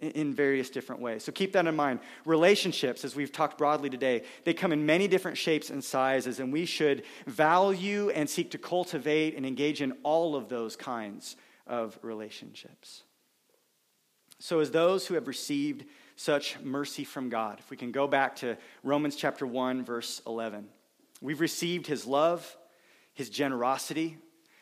in 0.00 0.34
various 0.34 0.68
different 0.68 1.00
ways. 1.00 1.24
So 1.24 1.32
keep 1.32 1.52
that 1.54 1.66
in 1.66 1.74
mind. 1.74 2.00
Relationships, 2.26 3.04
as 3.04 3.16
we've 3.16 3.32
talked 3.32 3.56
broadly 3.56 3.88
today, 3.88 4.22
they 4.44 4.52
come 4.52 4.72
in 4.72 4.84
many 4.84 5.08
different 5.08 5.38
shapes 5.38 5.70
and 5.70 5.82
sizes, 5.82 6.38
and 6.38 6.52
we 6.52 6.66
should 6.66 7.04
value 7.26 8.10
and 8.10 8.28
seek 8.28 8.50
to 8.50 8.58
cultivate 8.58 9.36
and 9.36 9.46
engage 9.46 9.80
in 9.80 9.92
all 10.02 10.36
of 10.36 10.48
those 10.48 10.76
kinds 10.76 11.36
of 11.66 11.98
relationships. 12.02 13.04
So, 14.38 14.60
as 14.60 14.70
those 14.70 15.06
who 15.06 15.14
have 15.14 15.28
received 15.28 15.86
such 16.14 16.60
mercy 16.60 17.04
from 17.04 17.30
God, 17.30 17.58
if 17.58 17.70
we 17.70 17.76
can 17.76 17.90
go 17.90 18.06
back 18.06 18.36
to 18.36 18.58
Romans 18.82 19.16
chapter 19.16 19.46
1, 19.46 19.84
verse 19.84 20.20
11. 20.26 20.68
We've 21.22 21.40
received 21.40 21.86
his 21.86 22.06
love, 22.06 22.56
his 23.14 23.30
generosity. 23.30 24.18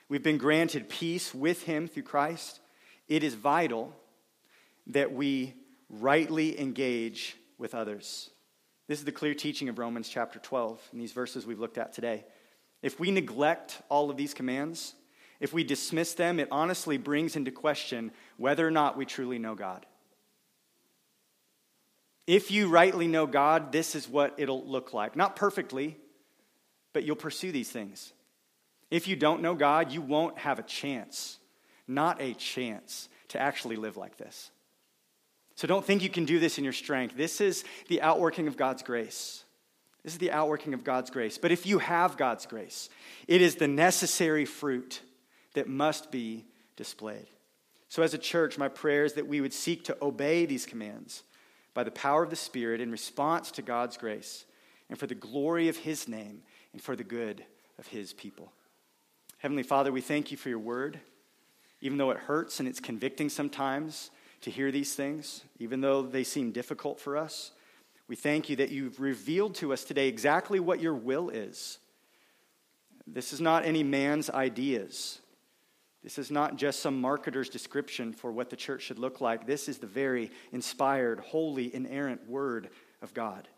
We've 0.08 0.22
been 0.22 0.38
granted 0.38 0.88
peace 0.88 1.34
with 1.34 1.64
him 1.64 1.88
through 1.88 2.04
Christ. 2.04 2.60
It 3.08 3.24
is 3.24 3.34
vital 3.34 3.92
that 4.88 5.12
we 5.12 5.54
rightly 5.88 6.60
engage 6.60 7.36
with 7.58 7.74
others. 7.74 8.30
This 8.86 8.98
is 8.98 9.04
the 9.04 9.12
clear 9.12 9.34
teaching 9.34 9.68
of 9.68 9.78
Romans 9.78 10.08
chapter 10.08 10.38
12 10.38 10.80
in 10.92 10.98
these 10.98 11.12
verses 11.12 11.46
we've 11.46 11.60
looked 11.60 11.78
at 11.78 11.92
today. 11.92 12.24
If 12.82 13.00
we 13.00 13.10
neglect 13.10 13.80
all 13.88 14.10
of 14.10 14.16
these 14.16 14.34
commands, 14.34 14.94
if 15.40 15.52
we 15.52 15.64
dismiss 15.64 16.14
them, 16.14 16.38
it 16.38 16.48
honestly 16.50 16.98
brings 16.98 17.36
into 17.36 17.50
question 17.50 18.12
whether 18.36 18.66
or 18.66 18.70
not 18.70 18.96
we 18.96 19.06
truly 19.06 19.38
know 19.38 19.54
God. 19.54 19.86
If 22.26 22.50
you 22.50 22.68
rightly 22.68 23.06
know 23.06 23.26
God, 23.26 23.72
this 23.72 23.94
is 23.94 24.08
what 24.08 24.34
it'll 24.38 24.66
look 24.66 24.92
like. 24.92 25.16
Not 25.16 25.36
perfectly, 25.36 25.98
but 26.92 27.04
you'll 27.04 27.16
pursue 27.16 27.52
these 27.52 27.70
things. 27.70 28.12
If 28.90 29.08
you 29.08 29.16
don't 29.16 29.42
know 29.42 29.54
God, 29.54 29.92
you 29.92 30.00
won't 30.00 30.38
have 30.38 30.58
a 30.58 30.62
chance, 30.62 31.38
not 31.88 32.20
a 32.20 32.34
chance, 32.34 33.08
to 33.28 33.40
actually 33.40 33.76
live 33.76 33.96
like 33.96 34.16
this. 34.16 34.50
So 35.56 35.66
don't 35.66 35.84
think 35.84 36.02
you 36.02 36.10
can 36.10 36.24
do 36.24 36.38
this 36.38 36.58
in 36.58 36.64
your 36.64 36.72
strength. 36.72 37.16
This 37.16 37.40
is 37.40 37.64
the 37.88 38.02
outworking 38.02 38.48
of 38.48 38.56
God's 38.56 38.82
grace. 38.82 39.44
This 40.02 40.12
is 40.12 40.18
the 40.18 40.32
outworking 40.32 40.74
of 40.74 40.84
God's 40.84 41.10
grace. 41.10 41.38
But 41.38 41.52
if 41.52 41.66
you 41.66 41.78
have 41.78 42.16
God's 42.16 42.46
grace, 42.46 42.88
it 43.28 43.40
is 43.40 43.56
the 43.56 43.68
necessary 43.68 44.44
fruit 44.44 45.00
that 45.54 45.68
must 45.68 46.10
be 46.10 46.44
displayed. 46.76 47.26
So, 47.88 48.02
as 48.02 48.12
a 48.12 48.18
church, 48.18 48.58
my 48.58 48.68
prayer 48.68 49.04
is 49.04 49.12
that 49.14 49.28
we 49.28 49.40
would 49.40 49.52
seek 49.52 49.84
to 49.84 49.96
obey 50.02 50.46
these 50.46 50.66
commands 50.66 51.22
by 51.74 51.84
the 51.84 51.90
power 51.92 52.22
of 52.22 52.30
the 52.30 52.36
Spirit 52.36 52.80
in 52.80 52.90
response 52.90 53.52
to 53.52 53.62
God's 53.62 53.96
grace 53.96 54.44
and 54.90 54.98
for 54.98 55.06
the 55.06 55.14
glory 55.14 55.68
of 55.68 55.76
His 55.76 56.08
name 56.08 56.42
and 56.74 56.82
for 56.82 56.96
the 56.96 57.04
good 57.04 57.44
of 57.78 57.86
his 57.86 58.12
people. 58.12 58.52
Heavenly 59.38 59.62
Father, 59.62 59.92
we 59.92 60.00
thank 60.00 60.30
you 60.30 60.36
for 60.36 60.48
your 60.48 60.58
word. 60.58 61.00
Even 61.80 61.98
though 61.98 62.10
it 62.10 62.18
hurts 62.18 62.60
and 62.60 62.68
it's 62.68 62.80
convicting 62.80 63.28
sometimes 63.28 64.10
to 64.44 64.50
hear 64.50 64.70
these 64.70 64.94
things, 64.94 65.42
even 65.58 65.80
though 65.80 66.02
they 66.02 66.22
seem 66.22 66.52
difficult 66.52 67.00
for 67.00 67.16
us, 67.16 67.50
we 68.08 68.16
thank 68.16 68.50
you 68.50 68.56
that 68.56 68.70
you've 68.70 69.00
revealed 69.00 69.54
to 69.56 69.72
us 69.72 69.84
today 69.84 70.08
exactly 70.08 70.60
what 70.60 70.80
your 70.80 70.94
will 70.94 71.30
is. 71.30 71.78
This 73.06 73.32
is 73.32 73.40
not 73.40 73.64
any 73.64 73.82
man's 73.82 74.28
ideas. 74.28 75.20
This 76.02 76.18
is 76.18 76.30
not 76.30 76.56
just 76.56 76.80
some 76.80 77.00
marketer's 77.00 77.48
description 77.48 78.12
for 78.12 78.30
what 78.30 78.50
the 78.50 78.56
church 78.56 78.82
should 78.82 78.98
look 78.98 79.22
like. 79.22 79.46
This 79.46 79.66
is 79.66 79.78
the 79.78 79.86
very 79.86 80.30
inspired, 80.52 81.20
holy, 81.20 81.74
inerrant 81.74 82.28
word 82.28 82.68
of 83.00 83.14
God. 83.14 83.48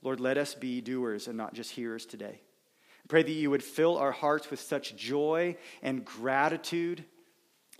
Lord, 0.00 0.18
let 0.18 0.38
us 0.38 0.54
be 0.54 0.80
doers 0.80 1.28
and 1.28 1.36
not 1.36 1.52
just 1.52 1.70
hearers 1.72 2.06
today. 2.06 2.40
I 2.40 3.06
pray 3.08 3.22
that 3.22 3.30
you 3.30 3.50
would 3.50 3.62
fill 3.62 3.98
our 3.98 4.12
hearts 4.12 4.50
with 4.50 4.60
such 4.60 4.96
joy 4.96 5.58
and 5.82 6.04
gratitude 6.04 7.04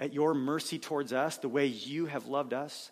at 0.03 0.13
your 0.13 0.35
mercy 0.35 0.81
towards 0.81 1.13
us, 1.13 1.37
the 1.37 1.49
way 1.49 1.65
you 1.65 2.07
have 2.07 2.27
loved 2.27 2.53
us, 2.53 2.91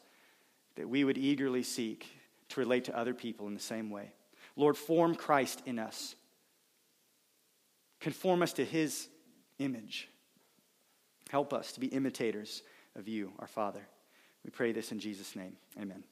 that 0.77 0.89
we 0.89 1.03
would 1.03 1.19
eagerly 1.19 1.65
seek 1.65 2.07
to 2.49 2.61
relate 2.61 2.85
to 2.85 2.97
other 2.97 3.13
people 3.13 3.49
in 3.49 3.55
the 3.55 3.59
same 3.59 3.91
way. 3.91 4.13
Lord, 4.55 4.77
form 4.77 5.17
Christ 5.17 5.61
in 5.67 5.81
us, 5.81 6.15
conform 7.99 8.43
us 8.43 8.53
to 8.55 8.65
his 8.65 9.09
image. 9.59 10.09
Help 11.31 11.53
us 11.53 11.73
to 11.73 11.81
be 11.81 11.89
imitators 11.89 12.63
of 12.95 13.09
you, 13.09 13.33
our 13.41 13.49
Father. 13.49 13.83
We 14.45 14.51
pray 14.51 14.71
this 14.71 14.93
in 14.93 15.01
Jesus' 15.01 15.35
name. 15.35 15.57
Amen. 15.83 16.05